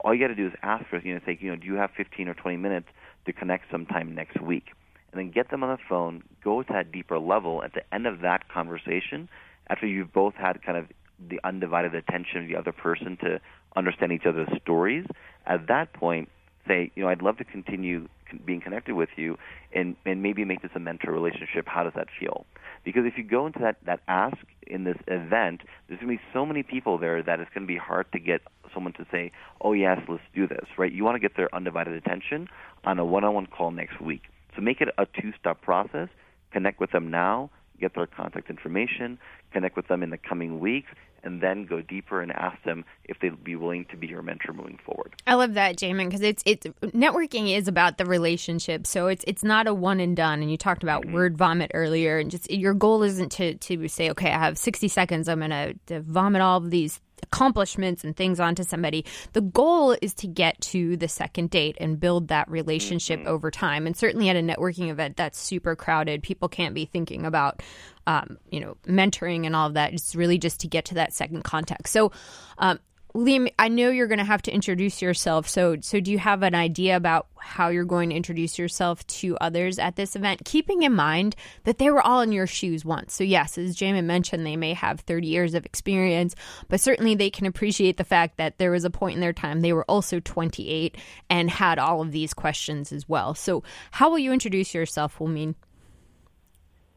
all 0.00 0.14
you 0.14 0.20
got 0.20 0.28
to 0.28 0.34
do 0.34 0.46
is 0.46 0.52
ask 0.62 0.86
for, 0.88 0.98
you 0.98 1.14
know, 1.14 1.20
say, 1.24 1.38
you 1.40 1.50
know, 1.50 1.56
do 1.56 1.66
you 1.66 1.74
have 1.74 1.90
15 1.96 2.28
or 2.28 2.34
20 2.34 2.56
minutes 2.56 2.88
to 3.26 3.32
connect 3.32 3.70
sometime 3.70 4.14
next 4.14 4.40
week? 4.40 4.66
And 5.12 5.18
then 5.18 5.30
get 5.30 5.50
them 5.50 5.64
on 5.64 5.70
the 5.70 5.82
phone, 5.88 6.22
go 6.44 6.62
to 6.62 6.72
that 6.72 6.92
deeper 6.92 7.18
level. 7.18 7.62
At 7.62 7.74
the 7.74 7.82
end 7.92 8.06
of 8.06 8.20
that 8.20 8.48
conversation, 8.48 9.28
after 9.70 9.86
you've 9.86 10.12
both 10.12 10.34
had 10.34 10.62
kind 10.62 10.76
of 10.76 10.86
the 11.28 11.40
undivided 11.44 11.94
attention 11.94 12.42
of 12.42 12.48
the 12.48 12.56
other 12.56 12.72
person 12.72 13.16
to 13.22 13.40
understand 13.76 14.12
each 14.12 14.26
other's 14.26 14.48
stories, 14.62 15.06
at 15.46 15.68
that 15.68 15.92
point, 15.92 16.28
say, 16.66 16.90
you 16.94 17.02
know, 17.02 17.08
I'd 17.08 17.22
love 17.22 17.38
to 17.38 17.44
continue 17.44 18.08
being 18.44 18.60
connected 18.60 18.94
with 18.94 19.08
you 19.16 19.38
and, 19.72 19.96
and 20.04 20.22
maybe 20.22 20.44
make 20.44 20.62
this 20.62 20.70
a 20.74 20.80
mentor 20.80 21.12
relationship. 21.12 21.66
How 21.66 21.84
does 21.84 21.92
that 21.96 22.08
feel? 22.18 22.46
Because 22.84 23.02
if 23.06 23.14
you 23.16 23.24
go 23.24 23.46
into 23.46 23.60
that, 23.60 23.76
that 23.86 24.00
ask 24.08 24.36
in 24.66 24.84
this 24.84 24.96
event, 25.06 25.62
there's 25.88 26.00
going 26.00 26.16
to 26.16 26.22
be 26.22 26.28
so 26.32 26.44
many 26.46 26.62
people 26.62 26.98
there 26.98 27.22
that 27.22 27.40
it's 27.40 27.50
going 27.54 27.66
to 27.66 27.72
be 27.72 27.78
hard 27.78 28.10
to 28.12 28.18
get 28.18 28.40
someone 28.72 28.92
to 28.94 29.06
say, 29.10 29.32
oh, 29.60 29.72
yes, 29.72 29.98
let's 30.08 30.22
do 30.34 30.46
this, 30.46 30.66
right? 30.78 30.92
You 30.92 31.04
want 31.04 31.16
to 31.16 31.20
get 31.20 31.36
their 31.36 31.52
undivided 31.54 31.94
attention 31.94 32.48
on 32.84 32.98
a 32.98 33.04
one 33.04 33.24
on 33.24 33.34
one 33.34 33.46
call 33.46 33.70
next 33.70 34.00
week. 34.00 34.22
So 34.54 34.62
make 34.62 34.80
it 34.80 34.88
a 34.98 35.06
two 35.06 35.32
step 35.38 35.60
process. 35.60 36.08
Connect 36.52 36.80
with 36.80 36.90
them 36.90 37.10
now, 37.10 37.50
get 37.80 37.94
their 37.94 38.06
contact 38.06 38.50
information, 38.50 39.18
connect 39.52 39.76
with 39.76 39.88
them 39.88 40.02
in 40.02 40.10
the 40.10 40.18
coming 40.18 40.60
weeks, 40.60 40.90
and 41.22 41.42
then 41.42 41.66
go 41.66 41.80
deeper 41.82 42.22
and 42.22 42.32
ask 42.32 42.62
them 42.64 42.84
if 43.04 43.18
they'd 43.20 43.42
be 43.44 43.56
willing 43.56 43.84
to 43.86 43.96
be 43.96 44.06
your 44.06 44.22
mentor 44.22 44.52
moving 44.52 44.78
forward. 44.84 45.14
I 45.26 45.34
love 45.34 45.54
that, 45.54 45.76
Jaymin, 45.76 46.06
because 46.06 46.22
it's 46.22 46.42
it's 46.46 46.66
networking 46.82 47.54
is 47.54 47.68
about 47.68 47.98
the 47.98 48.06
relationship. 48.06 48.86
So 48.86 49.08
it's 49.08 49.24
it's 49.26 49.44
not 49.44 49.66
a 49.66 49.74
one 49.74 50.00
and 50.00 50.16
done. 50.16 50.40
And 50.40 50.50
you 50.50 50.56
talked 50.56 50.82
about 50.82 51.02
mm-hmm. 51.02 51.14
word 51.14 51.36
vomit 51.36 51.70
earlier, 51.74 52.18
and 52.18 52.30
just 52.30 52.50
your 52.50 52.74
goal 52.74 53.02
isn't 53.02 53.32
to 53.32 53.54
to 53.54 53.88
say, 53.88 54.10
okay, 54.10 54.30
I 54.30 54.38
have 54.38 54.56
sixty 54.56 54.88
seconds, 54.88 55.28
I'm 55.28 55.40
going 55.40 55.78
to 55.86 56.00
vomit 56.00 56.40
all 56.40 56.58
of 56.58 56.70
these 56.70 57.00
accomplishments 57.22 58.04
and 58.04 58.16
things 58.16 58.40
onto 58.40 58.62
somebody. 58.64 59.04
The 59.32 59.40
goal 59.40 59.96
is 60.00 60.14
to 60.14 60.26
get 60.26 60.60
to 60.62 60.96
the 60.96 61.08
second 61.08 61.50
date 61.50 61.76
and 61.80 61.98
build 61.98 62.28
that 62.28 62.50
relationship 62.50 63.20
mm-hmm. 63.20 63.28
over 63.28 63.50
time. 63.50 63.86
And 63.86 63.96
certainly 63.96 64.28
at 64.28 64.36
a 64.36 64.40
networking 64.40 64.90
event 64.90 65.16
that's 65.16 65.38
super 65.38 65.76
crowded, 65.76 66.22
people 66.22 66.48
can't 66.48 66.74
be 66.74 66.84
thinking 66.84 67.26
about, 67.26 67.62
um, 68.06 68.38
you 68.50 68.60
know, 68.60 68.76
mentoring 68.86 69.46
and 69.46 69.54
all 69.54 69.68
of 69.68 69.74
that. 69.74 69.92
It's 69.92 70.14
really 70.14 70.38
just 70.38 70.60
to 70.60 70.68
get 70.68 70.86
to 70.86 70.94
that 70.94 71.12
second 71.12 71.42
contact. 71.42 71.88
So, 71.88 72.12
um, 72.58 72.78
Liam, 73.14 73.52
I 73.58 73.68
know 73.68 73.90
you're 73.90 74.06
going 74.06 74.18
to 74.18 74.24
have 74.24 74.42
to 74.42 74.52
introduce 74.52 75.02
yourself. 75.02 75.48
So, 75.48 75.76
so 75.80 75.98
do 75.98 76.12
you 76.12 76.18
have 76.18 76.42
an 76.42 76.54
idea 76.54 76.96
about 76.96 77.26
how 77.38 77.68
you're 77.68 77.84
going 77.84 78.10
to 78.10 78.16
introduce 78.16 78.58
yourself 78.58 79.04
to 79.08 79.36
others 79.38 79.78
at 79.78 79.96
this 79.96 80.14
event? 80.14 80.44
Keeping 80.44 80.82
in 80.82 80.94
mind 80.94 81.34
that 81.64 81.78
they 81.78 81.90
were 81.90 82.06
all 82.06 82.20
in 82.20 82.30
your 82.30 82.46
shoes 82.46 82.84
once. 82.84 83.12
So, 83.12 83.24
yes, 83.24 83.58
as 83.58 83.76
Jaymin 83.76 84.04
mentioned, 84.04 84.46
they 84.46 84.56
may 84.56 84.74
have 84.74 85.00
30 85.00 85.26
years 85.26 85.54
of 85.54 85.66
experience, 85.66 86.36
but 86.68 86.80
certainly 86.80 87.16
they 87.16 87.30
can 87.30 87.46
appreciate 87.46 87.96
the 87.96 88.04
fact 88.04 88.36
that 88.36 88.58
there 88.58 88.70
was 88.70 88.84
a 88.84 88.90
point 88.90 89.14
in 89.14 89.20
their 89.20 89.32
time 89.32 89.60
they 89.60 89.72
were 89.72 89.84
also 89.84 90.20
28 90.20 90.96
and 91.28 91.50
had 91.50 91.78
all 91.78 92.00
of 92.02 92.12
these 92.12 92.32
questions 92.32 92.92
as 92.92 93.08
well. 93.08 93.34
So, 93.34 93.64
how 93.90 94.10
will 94.10 94.18
you 94.20 94.32
introduce 94.32 94.72
yourself, 94.72 95.18
Wilmeen? 95.18 95.56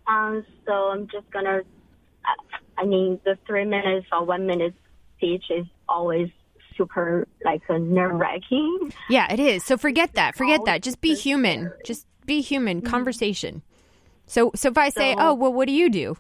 Um, 0.06 0.46
so 0.66 0.74
I'm 0.74 1.08
just 1.08 1.30
gonna. 1.32 1.62
I 2.78 2.86
mean, 2.86 3.20
the 3.24 3.38
three 3.46 3.66
minutes 3.66 4.08
or 4.12 4.26
one 4.26 4.48
minute 4.48 4.74
speech 5.18 5.46
is 5.50 5.66
always 5.88 6.30
super 6.78 7.28
like 7.46 7.62
nerve 7.70 8.14
wracking. 8.14 8.94
Yeah, 9.10 9.32
it 9.32 9.40
is. 9.40 9.64
So 9.64 9.78
forget 9.78 10.14
that. 10.14 10.36
Forget 10.36 10.62
that. 10.66 10.82
Just 10.82 11.02
be 11.02 11.16
human. 11.16 11.72
Just 11.86 12.08
be 12.26 12.42
human. 12.42 12.82
Mm-hmm. 12.82 12.90
Conversation. 12.90 13.62
So 14.26 14.52
so 14.56 14.70
if 14.70 14.78
I 14.78 14.90
say, 14.90 15.14
so, 15.14 15.20
oh 15.20 15.34
well, 15.34 15.54
what 15.54 15.68
do 15.68 15.74
you 15.74 15.90
do? 15.90 16.18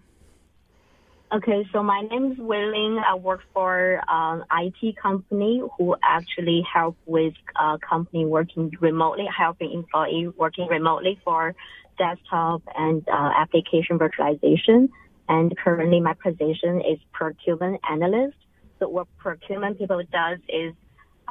Okay, 1.33 1.67
so 1.73 1.81
my 1.81 2.01
name 2.01 2.33
is 2.33 2.37
Willing. 2.37 2.99
I 2.99 3.15
work 3.15 3.41
for 3.55 3.99
an 4.07 4.43
IT 4.51 4.97
company 4.97 5.63
who 5.77 5.95
actually 6.03 6.63
help 6.71 6.95
with 7.07 7.33
a 7.55 7.79
company 7.79 8.23
working 8.23 8.71
remotely, 8.79 9.25
helping 9.35 9.71
employee 9.71 10.27
working 10.37 10.67
remotely 10.67 11.19
for 11.23 11.55
desktop 11.97 12.61
and 12.75 13.07
uh, 13.09 13.31
application 13.35 13.97
virtualization. 13.97 14.89
And 15.27 15.57
currently, 15.57 15.99
my 16.01 16.13
position 16.13 16.81
is 16.81 16.99
procurement 17.13 17.81
analyst. 17.89 18.37
So 18.83 18.89
what 18.89 19.07
procurement 19.17 19.79
people 19.79 20.01
does 20.11 20.39
is 20.49 20.73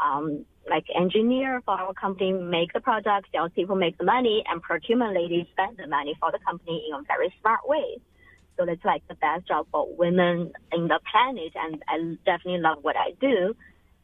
um, 0.03 0.47
like 0.71 0.85
engineer 0.99 1.61
for 1.67 1.75
our 1.75 1.93
company 1.93 2.33
make 2.33 2.73
the 2.73 2.81
product, 2.81 3.29
salespeople 3.31 3.77
make 3.77 3.99
the 3.99 4.05
money, 4.05 4.43
and 4.49 4.63
procurement 4.63 5.15
ladies 5.15 5.47
spend 5.53 5.77
the 5.77 5.87
money 5.87 6.17
for 6.19 6.33
the 6.33 6.39
company 6.39 6.87
in 6.89 6.95
a 6.95 7.03
very 7.07 7.35
smart 7.43 7.61
way. 7.69 7.99
So 8.57 8.65
it's 8.65 8.83
like 8.87 9.07
the 9.07 9.17
best 9.17 9.47
job 9.47 9.67
for 9.71 9.87
women 9.97 10.53
in 10.73 10.89
the 10.89 10.99
planet, 11.11 11.53
and 11.55 11.83
I 11.87 12.17
definitely 12.25 12.61
love 12.61 12.79
what 12.81 12.97
I 12.97 13.11
do. 13.21 13.55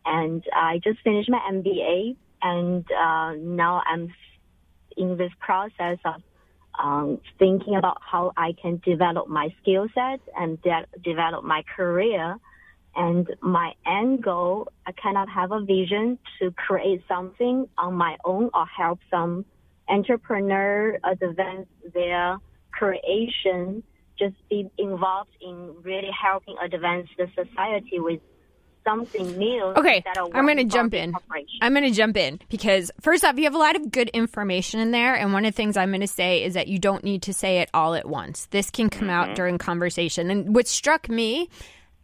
And 0.04 0.44
I 0.54 0.80
just 0.84 1.00
finished 1.02 1.30
my 1.30 1.40
MBA, 1.50 2.16
and 2.42 2.84
uh, 2.92 3.32
now 3.32 3.82
I'm 3.86 4.12
in 4.94 5.16
this 5.16 5.32
process 5.40 5.96
of 6.04 6.20
um, 6.78 7.18
thinking 7.38 7.76
about 7.76 7.96
how 8.02 8.32
I 8.36 8.52
can 8.60 8.82
develop 8.84 9.26
my 9.28 9.48
skill 9.62 9.86
set 9.94 10.20
and 10.36 10.60
de- 10.60 10.86
develop 11.02 11.44
my 11.44 11.62
career 11.74 12.36
and 12.98 13.28
my 13.40 13.72
end 13.86 14.22
goal, 14.22 14.68
I 14.84 14.92
cannot 14.92 15.28
have 15.28 15.52
a 15.52 15.60
vision 15.60 16.18
to 16.40 16.50
create 16.50 17.02
something 17.06 17.68
on 17.78 17.94
my 17.94 18.16
own 18.24 18.50
or 18.52 18.66
help 18.66 18.98
some 19.08 19.44
entrepreneur 19.88 20.98
advance 21.04 21.68
their 21.94 22.38
creation, 22.72 23.84
just 24.18 24.34
be 24.50 24.68
involved 24.78 25.30
in 25.40 25.76
really 25.82 26.10
helping 26.10 26.56
advance 26.60 27.08
the 27.16 27.28
society 27.36 28.00
with 28.00 28.20
something 28.84 29.38
new. 29.38 29.62
Okay, 29.76 30.02
I'm 30.16 30.44
going 30.44 30.56
to 30.56 30.64
jump 30.64 30.92
in. 30.92 31.14
I'm 31.62 31.72
going 31.72 31.84
to 31.84 31.90
jump 31.90 32.16
in 32.16 32.40
because 32.48 32.90
first 33.00 33.24
off, 33.24 33.36
you 33.36 33.44
have 33.44 33.54
a 33.54 33.58
lot 33.58 33.76
of 33.76 33.92
good 33.92 34.08
information 34.08 34.80
in 34.80 34.90
there, 34.90 35.14
and 35.14 35.32
one 35.32 35.44
of 35.44 35.52
the 35.52 35.56
things 35.56 35.76
I'm 35.76 35.90
going 35.90 36.00
to 36.00 36.08
say 36.08 36.42
is 36.42 36.54
that 36.54 36.66
you 36.66 36.80
don't 36.80 37.04
need 37.04 37.22
to 37.22 37.32
say 37.32 37.58
it 37.58 37.70
all 37.72 37.94
at 37.94 38.08
once. 38.08 38.46
This 38.46 38.70
can 38.70 38.90
come 38.90 39.02
mm-hmm. 39.02 39.30
out 39.30 39.36
during 39.36 39.56
conversation. 39.56 40.32
And 40.32 40.52
what 40.52 40.66
struck 40.66 41.08
me 41.08 41.48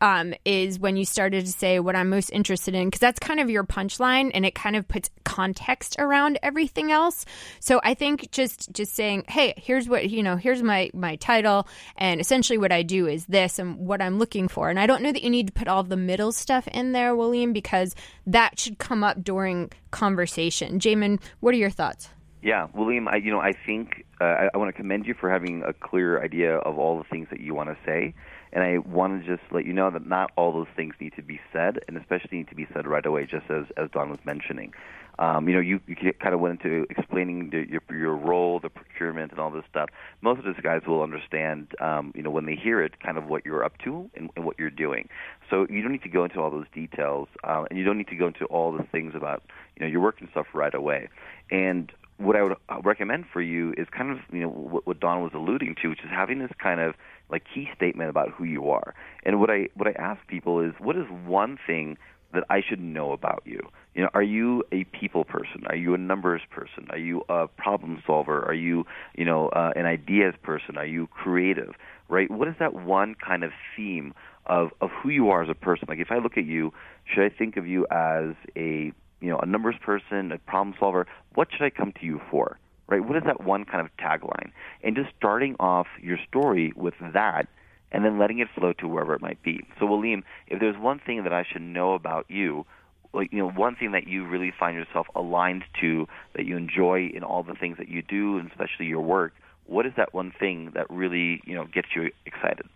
um, 0.05 0.35
is 0.45 0.79
when 0.79 0.97
you 0.97 1.07
started 1.07 1.47
to 1.47 1.51
say 1.51 1.81
what 1.81 1.97
I'm 1.97 2.11
most 2.11 2.29
interested 2.29 2.75
in, 2.75 2.89
because 2.89 3.01
that's 3.01 3.19
kind 3.19 3.41
of 3.41 3.49
your 3.49 3.65
punchline, 3.65 4.31
and 4.35 4.45
it 4.45 4.55
kind 4.55 4.77
of 4.77 4.87
puts 4.87 5.09
context 5.25 5.97
around 5.99 6.39
everything 6.43 6.93
else. 6.93 7.25
So 7.59 7.81
I 7.83 7.95
think 7.95 8.31
just 8.31 8.71
just 8.71 8.95
saying, 8.95 9.25
hey, 9.29 9.55
here's 9.57 9.89
what 9.89 10.11
you 10.11 10.23
know, 10.23 10.37
here's 10.37 10.63
my 10.63 10.91
my 10.93 11.17
title, 11.17 11.67
and 11.97 12.21
essentially 12.21 12.59
what 12.59 12.71
I 12.71 12.83
do 12.83 13.07
is 13.07 13.25
this, 13.25 13.59
and 13.59 13.79
what 13.79 14.03
I'm 14.03 14.19
looking 14.19 14.47
for. 14.47 14.69
And 14.69 14.79
I 14.79 14.87
don't 14.87 15.03
know 15.03 15.11
that 15.11 15.23
you 15.23 15.31
need 15.31 15.47
to 15.47 15.53
put 15.55 15.69
all 15.69 15.83
the 15.83 15.97
middle 15.97 16.33
stuff 16.33 16.69
in 16.69 16.93
there, 16.93 17.17
William, 17.17 17.55
because 17.55 17.95
that 18.27 18.59
should 18.59 18.79
come 18.79 19.03
up 19.03 19.25
during 19.25 19.73
conversation. 19.91 20.81
Jaymin, 20.81 21.19
what 21.41 21.55
are 21.55 21.59
your 21.59 21.71
thoughts? 21.71 22.11
Yeah, 22.43 22.69
William, 22.75 23.09
I, 23.09 23.17
you 23.17 23.31
know, 23.31 23.41
I 23.41 23.53
think 23.53 24.05
uh, 24.21 24.25
I, 24.25 24.51
I 24.53 24.59
want 24.59 24.69
to 24.69 24.75
commend 24.75 25.07
you 25.07 25.15
for 25.15 25.31
having 25.31 25.63
a 25.63 25.73
clear 25.73 26.23
idea 26.23 26.57
of 26.57 26.79
all 26.79 26.99
the 26.99 27.05
things 27.05 27.29
that 27.31 27.41
you 27.41 27.55
want 27.55 27.71
to 27.71 27.77
say, 27.87 28.13
and 28.55 28.63
I 28.63 28.79
want 28.79 29.21
to 29.21 29.37
just 29.37 29.43
let 29.53 29.67
you 29.67 29.73
know 29.73 29.91
that 29.91 30.07
not 30.07 30.31
all 30.37 30.53
those 30.53 30.69
things 30.77 30.95
need 31.01 31.13
to 31.17 31.23
be 31.23 31.41
said, 31.53 31.81
and 31.89 31.97
especially 31.97 32.39
need 32.39 32.49
to 32.49 32.55
be 32.55 32.67
said 32.73 32.87
right 32.87 33.05
away, 33.05 33.27
just 33.27 33.51
as 33.51 33.65
as 33.77 33.91
Dawn 33.91 34.11
was 34.11 34.21
mentioning. 34.25 34.73
Um, 35.19 35.49
you 35.49 35.55
know, 35.55 35.61
you, 35.61 35.81
you 35.87 35.97
kind 36.21 36.35
of 36.35 36.41
went 36.41 36.61
into 36.61 36.87
explaining 36.91 37.51
the, 37.51 37.65
your 37.69 37.83
your 37.91 38.17
role, 38.17 38.59
the 38.61 38.69
procurement, 38.69 39.31
and 39.33 39.41
all 39.41 39.51
this 39.51 39.65
stuff. 39.71 39.91
Most 40.23 40.39
of 40.39 40.45
these 40.45 40.63
guys 40.63 40.83
will 40.87 41.03
understand, 41.03 41.69
um, 41.81 42.13
you 42.17 42.23
know, 42.23 42.31
when 42.31 42.47
they 42.47 42.57
hear 42.57 42.83
it, 42.83 43.01
kind 43.01 43.19
of 43.19 43.27
what 43.27 43.45
you're 43.45 43.65
up 43.65 43.79
to 43.85 44.11
and, 44.15 44.31
and 44.37 44.45
what 44.45 44.59
you're 44.59 44.71
doing. 44.71 45.09
So 45.51 45.67
you 45.69 45.83
don't 45.83 45.93
need 45.93 46.03
to 46.03 46.09
go 46.09 46.25
into 46.25 46.41
all 46.41 46.51
those 46.51 46.67
details, 46.75 47.29
uh, 47.45 47.65
and 47.69 47.79
you 47.79 47.85
don't 47.85 47.99
need 47.99 48.09
to 48.09 48.17
go 48.17 48.29
into 48.29 48.45
all 48.47 48.73
the 48.73 48.85
things 48.85 49.15
about, 49.15 49.43
you 49.77 49.85
know, 49.85 49.91
your 49.91 50.01
work 50.01 50.17
and 50.21 50.29
stuff 50.31 50.47
right 50.53 50.75
away. 50.75 51.09
And 51.51 51.93
what 52.17 52.37
I 52.37 52.43
would 52.43 52.57
recommend 52.85 53.27
for 53.33 53.43
you 53.43 53.75
is 53.77 53.89
kind 53.91 54.11
of 54.11 54.19
you 54.33 54.43
know 54.43 54.49
what, 54.49 54.87
what 54.87 55.01
Dawn 55.01 55.23
was 55.23 55.33
alluding 55.35 55.77
to, 55.83 55.89
which 55.89 56.01
is 56.01 56.11
having 56.11 56.39
this 56.39 56.53
kind 56.61 56.81
of 56.81 56.95
like 57.31 57.43
key 57.53 57.69
statement 57.75 58.11
about 58.11 58.31
who 58.31 58.45
you 58.45 58.71
are. 58.71 58.95
And 59.25 59.41
what 59.41 59.51
I 59.51 59.69
what 59.75 59.89
I 59.89 59.93
ask 59.93 60.27
people 60.27 60.61
is, 60.61 60.73
what 60.79 60.97
is 60.97 61.07
one 61.25 61.59
thing 61.67 61.97
that 62.33 62.45
I 62.51 62.61
should 62.67 62.81
know 62.81 63.13
about 63.13 63.43
you? 63.45 63.61
You 63.95 64.03
know, 64.03 64.11
are 64.15 64.23
you 64.23 64.65
a 64.73 64.85
people 64.85 65.25
person? 65.25 65.65
Are 65.69 65.77
you 65.77 65.95
a 65.95 65.99
numbers 65.99 66.43
person? 66.51 66.89
Are 66.91 66.99
you 66.99 67.23
a 67.29 67.47
problem 67.47 68.03
solver? 68.07 68.45
Are 68.45 68.55
you 68.55 68.87
you 69.17 69.25
know 69.25 69.49
uh, 69.49 69.73
an 69.77 69.87
ideas 69.87 70.35
person? 70.43 70.77
Are 70.77 70.87
you 70.87 71.07
creative? 71.09 71.75
Right? 72.09 72.31
What 72.31 72.49
is 72.49 72.55
that 72.59 72.75
one 72.75 73.15
kind 73.15 73.45
of 73.45 73.53
theme 73.77 74.15
of 74.47 74.71
of 74.81 74.91
who 74.91 75.09
you 75.09 75.31
are 75.31 75.43
as 75.43 75.49
a 75.49 75.55
person? 75.55 75.87
Like 75.89 76.01
if 76.01 76.11
I 76.11 76.19
look 76.19 76.37
at 76.37 76.45
you, 76.45 76.73
should 77.05 77.25
I 77.25 77.35
think 77.35 77.57
of 77.57 77.67
you 77.67 77.87
as 77.91 78.35
a 78.57 78.93
you 79.25 79.31
know, 79.31 79.39
a 79.39 79.47
numbers 79.47 79.77
person, 79.81 80.33
a 80.33 80.39
problem 80.39 80.75
solver, 80.79 81.07
what 81.35 81.49
should 81.51 81.63
I 81.63 81.71
come 81.71 81.93
to 81.99 82.05
you 82.05 82.21
for? 82.31 82.59
Right? 82.87 83.03
What 83.03 83.17
is 83.17 83.23
that 83.25 83.43
one 83.43 83.65
kind 83.65 83.81
of 83.81 83.97
tagline? 83.97 84.53
And 84.83 84.95
just 84.95 85.09
starting 85.17 85.57
off 85.59 85.87
your 86.03 86.19
story 86.29 86.73
with 86.77 86.95
that 87.15 87.49
and 87.91 88.05
then 88.05 88.19
letting 88.19 88.41
it 88.41 88.49
flow 88.55 88.73
to 88.75 88.89
wherever 88.89 89.15
it 89.15 89.23
might 89.23 89.43
be. 89.43 89.67
So 89.79 89.87
William, 89.87 90.25
if 90.49 90.61
there's 90.61 90.77
one 90.77 90.99
thing 90.99 91.23
that 91.23 91.33
I 91.33 91.45
should 91.51 91.63
know 91.63 91.95
about 91.95 92.27
you, 92.29 92.67
like 93.15 93.33
you 93.33 93.39
know, 93.39 93.51
one 93.51 93.77
thing 93.77 93.93
that 93.93 94.09
you 94.09 94.27
really 94.27 94.53
find 94.59 94.77
yourself 94.77 95.07
aligned 95.15 95.63
to, 95.81 96.07
that 96.35 96.45
you 96.45 96.57
enjoy 96.57 97.11
in 97.15 97.23
all 97.23 97.43
the 97.43 97.55
things 97.55 97.79
that 97.79 97.89
you 97.89 98.03
do, 98.03 98.39
and 98.39 98.51
especially 98.51 98.87
your 98.87 99.01
work, 99.01 99.33
what 99.67 99.87
is 99.87 99.93
that 99.97 100.13
one 100.13 100.33
thing 100.39 100.73
that 100.75 100.91
really, 100.91 101.41
you 101.45 101.55
know, 101.55 101.65
gets 101.65 101.89
you 101.95 102.11
excited? 102.27 102.67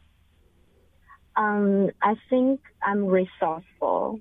Um, 1.37 1.91
I 2.03 2.15
think 2.31 2.61
I'm 2.83 3.07
resourceful. 3.07 4.21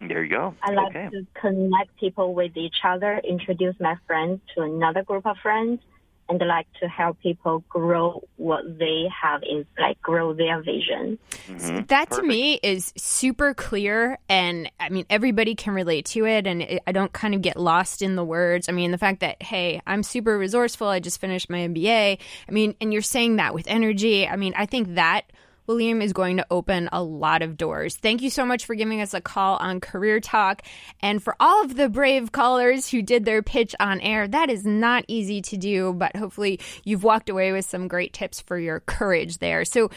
There 0.00 0.22
you 0.22 0.30
go. 0.30 0.54
I 0.62 0.72
like 0.72 0.94
okay. 0.94 1.08
to 1.10 1.26
connect 1.40 1.96
people 1.98 2.34
with 2.34 2.56
each 2.56 2.76
other, 2.84 3.20
introduce 3.24 3.74
my 3.80 3.96
friends 4.06 4.40
to 4.54 4.62
another 4.62 5.02
group 5.02 5.26
of 5.26 5.36
friends, 5.38 5.80
and 6.28 6.40
like 6.46 6.66
to 6.80 6.88
help 6.88 7.20
people 7.20 7.62
grow 7.68 8.22
what 8.36 8.78
they 8.78 9.08
have 9.22 9.42
is 9.42 9.64
like 9.78 10.00
grow 10.02 10.34
their 10.34 10.60
vision. 10.60 11.18
Mm-hmm. 11.48 11.86
That 11.86 12.10
to 12.12 12.22
me 12.22 12.54
is 12.62 12.92
super 12.96 13.54
clear, 13.54 14.18
and 14.28 14.70
I 14.80 14.88
mean 14.88 15.06
everybody 15.08 15.54
can 15.54 15.72
relate 15.74 16.06
to 16.06 16.26
it, 16.26 16.46
and 16.46 16.62
it, 16.62 16.82
I 16.86 16.92
don't 16.92 17.12
kind 17.12 17.34
of 17.34 17.42
get 17.42 17.56
lost 17.56 18.02
in 18.02 18.16
the 18.16 18.24
words. 18.24 18.68
I 18.68 18.72
mean 18.72 18.90
the 18.90 18.98
fact 18.98 19.20
that 19.20 19.42
hey, 19.42 19.80
I'm 19.86 20.02
super 20.02 20.36
resourceful. 20.36 20.88
I 20.88 21.00
just 21.00 21.20
finished 21.20 21.48
my 21.48 21.58
MBA. 21.58 22.18
I 22.48 22.52
mean, 22.52 22.74
and 22.80 22.92
you're 22.92 23.02
saying 23.02 23.36
that 23.36 23.54
with 23.54 23.66
energy. 23.68 24.26
I 24.26 24.36
mean, 24.36 24.54
I 24.56 24.66
think 24.66 24.94
that. 24.96 25.22
William 25.66 26.00
is 26.00 26.12
going 26.12 26.36
to 26.38 26.46
open 26.50 26.88
a 26.92 27.02
lot 27.02 27.42
of 27.42 27.56
doors. 27.56 27.96
Thank 27.96 28.22
you 28.22 28.30
so 28.30 28.44
much 28.44 28.64
for 28.64 28.74
giving 28.74 29.00
us 29.00 29.14
a 29.14 29.20
call 29.20 29.56
on 29.56 29.80
Career 29.80 30.20
Talk. 30.20 30.62
And 31.00 31.22
for 31.22 31.36
all 31.40 31.64
of 31.64 31.76
the 31.76 31.88
brave 31.88 32.32
callers 32.32 32.88
who 32.88 33.02
did 33.02 33.24
their 33.24 33.42
pitch 33.42 33.74
on 33.80 34.00
air, 34.00 34.28
that 34.28 34.50
is 34.50 34.64
not 34.64 35.04
easy 35.08 35.42
to 35.42 35.56
do, 35.56 35.92
but 35.92 36.16
hopefully 36.16 36.60
you've 36.84 37.04
walked 37.04 37.28
away 37.28 37.52
with 37.52 37.64
some 37.64 37.88
great 37.88 38.12
tips 38.12 38.40
for 38.40 38.58
your 38.58 38.80
courage 38.80 39.38
there. 39.38 39.64
So, 39.64 39.90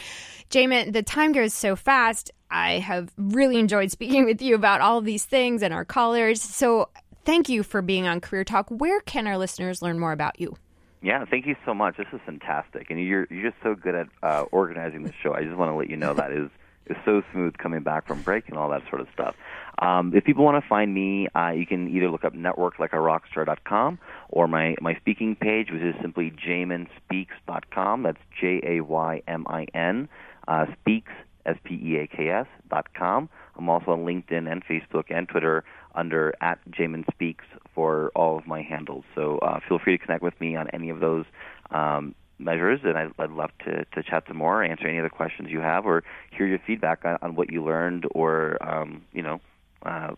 Jaymin, 0.50 0.92
the 0.92 1.02
time 1.02 1.32
goes 1.32 1.54
so 1.54 1.76
fast. 1.76 2.30
I 2.50 2.80
have 2.80 3.12
really 3.16 3.58
enjoyed 3.58 3.90
speaking 3.90 4.24
with 4.24 4.42
you 4.42 4.54
about 4.54 4.80
all 4.80 5.00
these 5.00 5.24
things 5.24 5.62
and 5.62 5.72
our 5.72 5.84
callers. 5.84 6.42
So, 6.42 6.88
thank 7.24 7.48
you 7.48 7.62
for 7.62 7.82
being 7.82 8.06
on 8.06 8.20
Career 8.20 8.44
Talk. 8.44 8.68
Where 8.70 9.00
can 9.00 9.26
our 9.26 9.38
listeners 9.38 9.82
learn 9.82 9.98
more 9.98 10.12
about 10.12 10.40
you? 10.40 10.56
Yeah, 11.02 11.24
thank 11.24 11.46
you 11.46 11.56
so 11.64 11.72
much. 11.72 11.96
This 11.96 12.06
is 12.12 12.20
fantastic, 12.26 12.90
and 12.90 13.00
you're 13.00 13.26
you're 13.30 13.50
just 13.50 13.62
so 13.62 13.74
good 13.74 13.94
at 13.94 14.08
uh, 14.22 14.42
organizing 14.52 15.02
the 15.04 15.12
show. 15.22 15.34
I 15.34 15.44
just 15.44 15.56
want 15.56 15.70
to 15.70 15.74
let 15.74 15.88
you 15.88 15.96
know 15.96 16.12
that 16.12 16.30
is 16.30 16.50
is 16.86 16.96
so 17.04 17.22
smooth 17.32 17.56
coming 17.56 17.82
back 17.82 18.06
from 18.06 18.20
break 18.22 18.48
and 18.48 18.58
all 18.58 18.68
that 18.70 18.82
sort 18.90 19.00
of 19.00 19.08
stuff. 19.14 19.34
Um, 19.78 20.12
if 20.14 20.24
people 20.24 20.44
want 20.44 20.62
to 20.62 20.68
find 20.68 20.92
me, 20.92 21.28
uh, 21.34 21.50
you 21.50 21.64
can 21.64 21.88
either 21.88 22.10
look 22.10 22.24
up 22.24 22.34
networklikearockstar.com 22.34 23.98
or 24.28 24.46
my 24.46 24.74
my 24.80 24.94
speaking 24.96 25.36
page, 25.36 25.70
which 25.70 25.80
is 25.82 25.94
simply 26.02 26.32
jayminspeaks.com. 26.32 28.02
That's 28.02 28.18
J 28.38 28.60
A 28.62 28.80
Y 28.82 29.22
M 29.26 29.46
I 29.48 29.66
N 29.72 30.08
uh, 30.48 30.66
speaks 30.80 31.12
S 31.46 31.56
P 31.64 31.74
E 31.74 31.96
A 31.96 32.06
K 32.06 32.28
S 32.28 32.46
dot 32.68 32.92
com. 32.92 33.30
I'm 33.56 33.68
also 33.70 33.92
on 33.92 34.04
LinkedIn 34.04 34.50
and 34.50 34.64
Facebook 34.64 35.04
and 35.10 35.28
Twitter 35.28 35.64
under 35.94 36.34
at 36.40 36.58
Jaymin 36.70 37.10
Speaks 37.10 37.44
for 37.80 38.12
all 38.14 38.36
of 38.36 38.46
my 38.46 38.60
handles. 38.60 39.04
So 39.14 39.38
uh, 39.38 39.58
feel 39.66 39.78
free 39.82 39.96
to 39.96 40.04
connect 40.04 40.22
with 40.22 40.38
me 40.38 40.54
on 40.54 40.68
any 40.68 40.90
of 40.90 41.00
those 41.00 41.24
um, 41.70 42.14
measures, 42.38 42.80
and 42.84 42.98
I'd, 42.98 43.30
love 43.30 43.52
to, 43.64 43.86
to 43.86 44.02
chat 44.02 44.24
some 44.28 44.36
more, 44.36 44.62
answer 44.62 44.86
any 44.86 44.98
other 44.98 45.08
questions 45.08 45.48
you 45.50 45.60
have, 45.60 45.86
or 45.86 46.04
hear 46.30 46.46
your 46.46 46.58
feedback 46.66 47.06
on, 47.06 47.16
on 47.22 47.36
what 47.36 47.50
you 47.50 47.64
learned, 47.64 48.04
or 48.10 48.58
um, 48.60 49.00
you 49.14 49.22
know, 49.22 49.40
uh, 49.84 50.14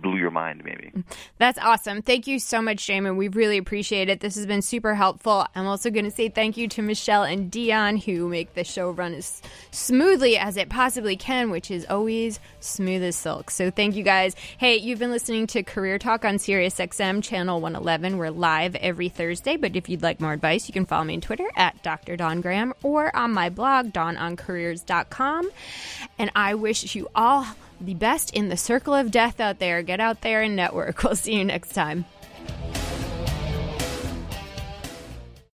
blew 0.00 0.16
your 0.16 0.30
mind 0.30 0.62
maybe. 0.64 0.92
That's 1.38 1.58
awesome. 1.58 2.02
Thank 2.02 2.26
you 2.26 2.38
so 2.38 2.60
much, 2.60 2.86
Jaymin. 2.86 3.16
We 3.16 3.28
really 3.28 3.58
appreciate 3.58 4.08
it. 4.08 4.20
This 4.20 4.34
has 4.36 4.46
been 4.46 4.62
super 4.62 4.94
helpful. 4.94 5.46
I'm 5.54 5.66
also 5.66 5.90
going 5.90 6.04
to 6.04 6.10
say 6.10 6.28
thank 6.28 6.56
you 6.56 6.68
to 6.68 6.82
Michelle 6.82 7.24
and 7.24 7.50
Dion 7.50 7.96
who 7.96 8.28
make 8.28 8.54
the 8.54 8.64
show 8.64 8.90
run 8.90 9.14
as 9.14 9.42
smoothly 9.70 10.36
as 10.36 10.56
it 10.56 10.68
possibly 10.68 11.16
can, 11.16 11.50
which 11.50 11.70
is 11.70 11.86
always 11.88 12.40
smooth 12.60 13.02
as 13.02 13.16
silk. 13.16 13.50
So 13.50 13.70
thank 13.70 13.96
you 13.96 14.02
guys. 14.02 14.36
Hey, 14.58 14.76
you've 14.76 14.98
been 14.98 15.10
listening 15.10 15.46
to 15.48 15.62
Career 15.62 15.98
Talk 15.98 16.24
on 16.24 16.36
SiriusXM 16.36 17.22
channel 17.22 17.60
111. 17.60 18.18
We're 18.18 18.30
live 18.30 18.74
every 18.76 19.08
Thursday, 19.08 19.56
but 19.56 19.76
if 19.76 19.88
you'd 19.88 20.02
like 20.02 20.20
more 20.20 20.32
advice, 20.32 20.68
you 20.68 20.72
can 20.72 20.86
follow 20.86 21.04
me 21.04 21.14
on 21.14 21.20
Twitter 21.20 21.48
at 21.56 21.82
Dr. 21.82 22.16
Dawn 22.16 22.40
Graham 22.40 22.74
or 22.82 23.14
on 23.16 23.32
my 23.32 23.48
blog, 23.48 23.92
dawnoncareers.com. 23.92 25.50
And 26.18 26.30
I 26.34 26.54
wish 26.54 26.94
you 26.94 27.08
all 27.14 27.46
the 27.80 27.94
best 27.94 28.34
in 28.34 28.48
the 28.48 28.56
circle 28.56 28.94
of 28.94 29.10
death 29.10 29.40
out 29.40 29.58
there. 29.58 29.82
Get 29.82 30.00
out 30.00 30.20
there 30.22 30.42
and 30.42 30.56
network. 30.56 31.02
We'll 31.04 31.16
see 31.16 31.34
you 31.34 31.44
next 31.44 31.72
time. 31.72 32.04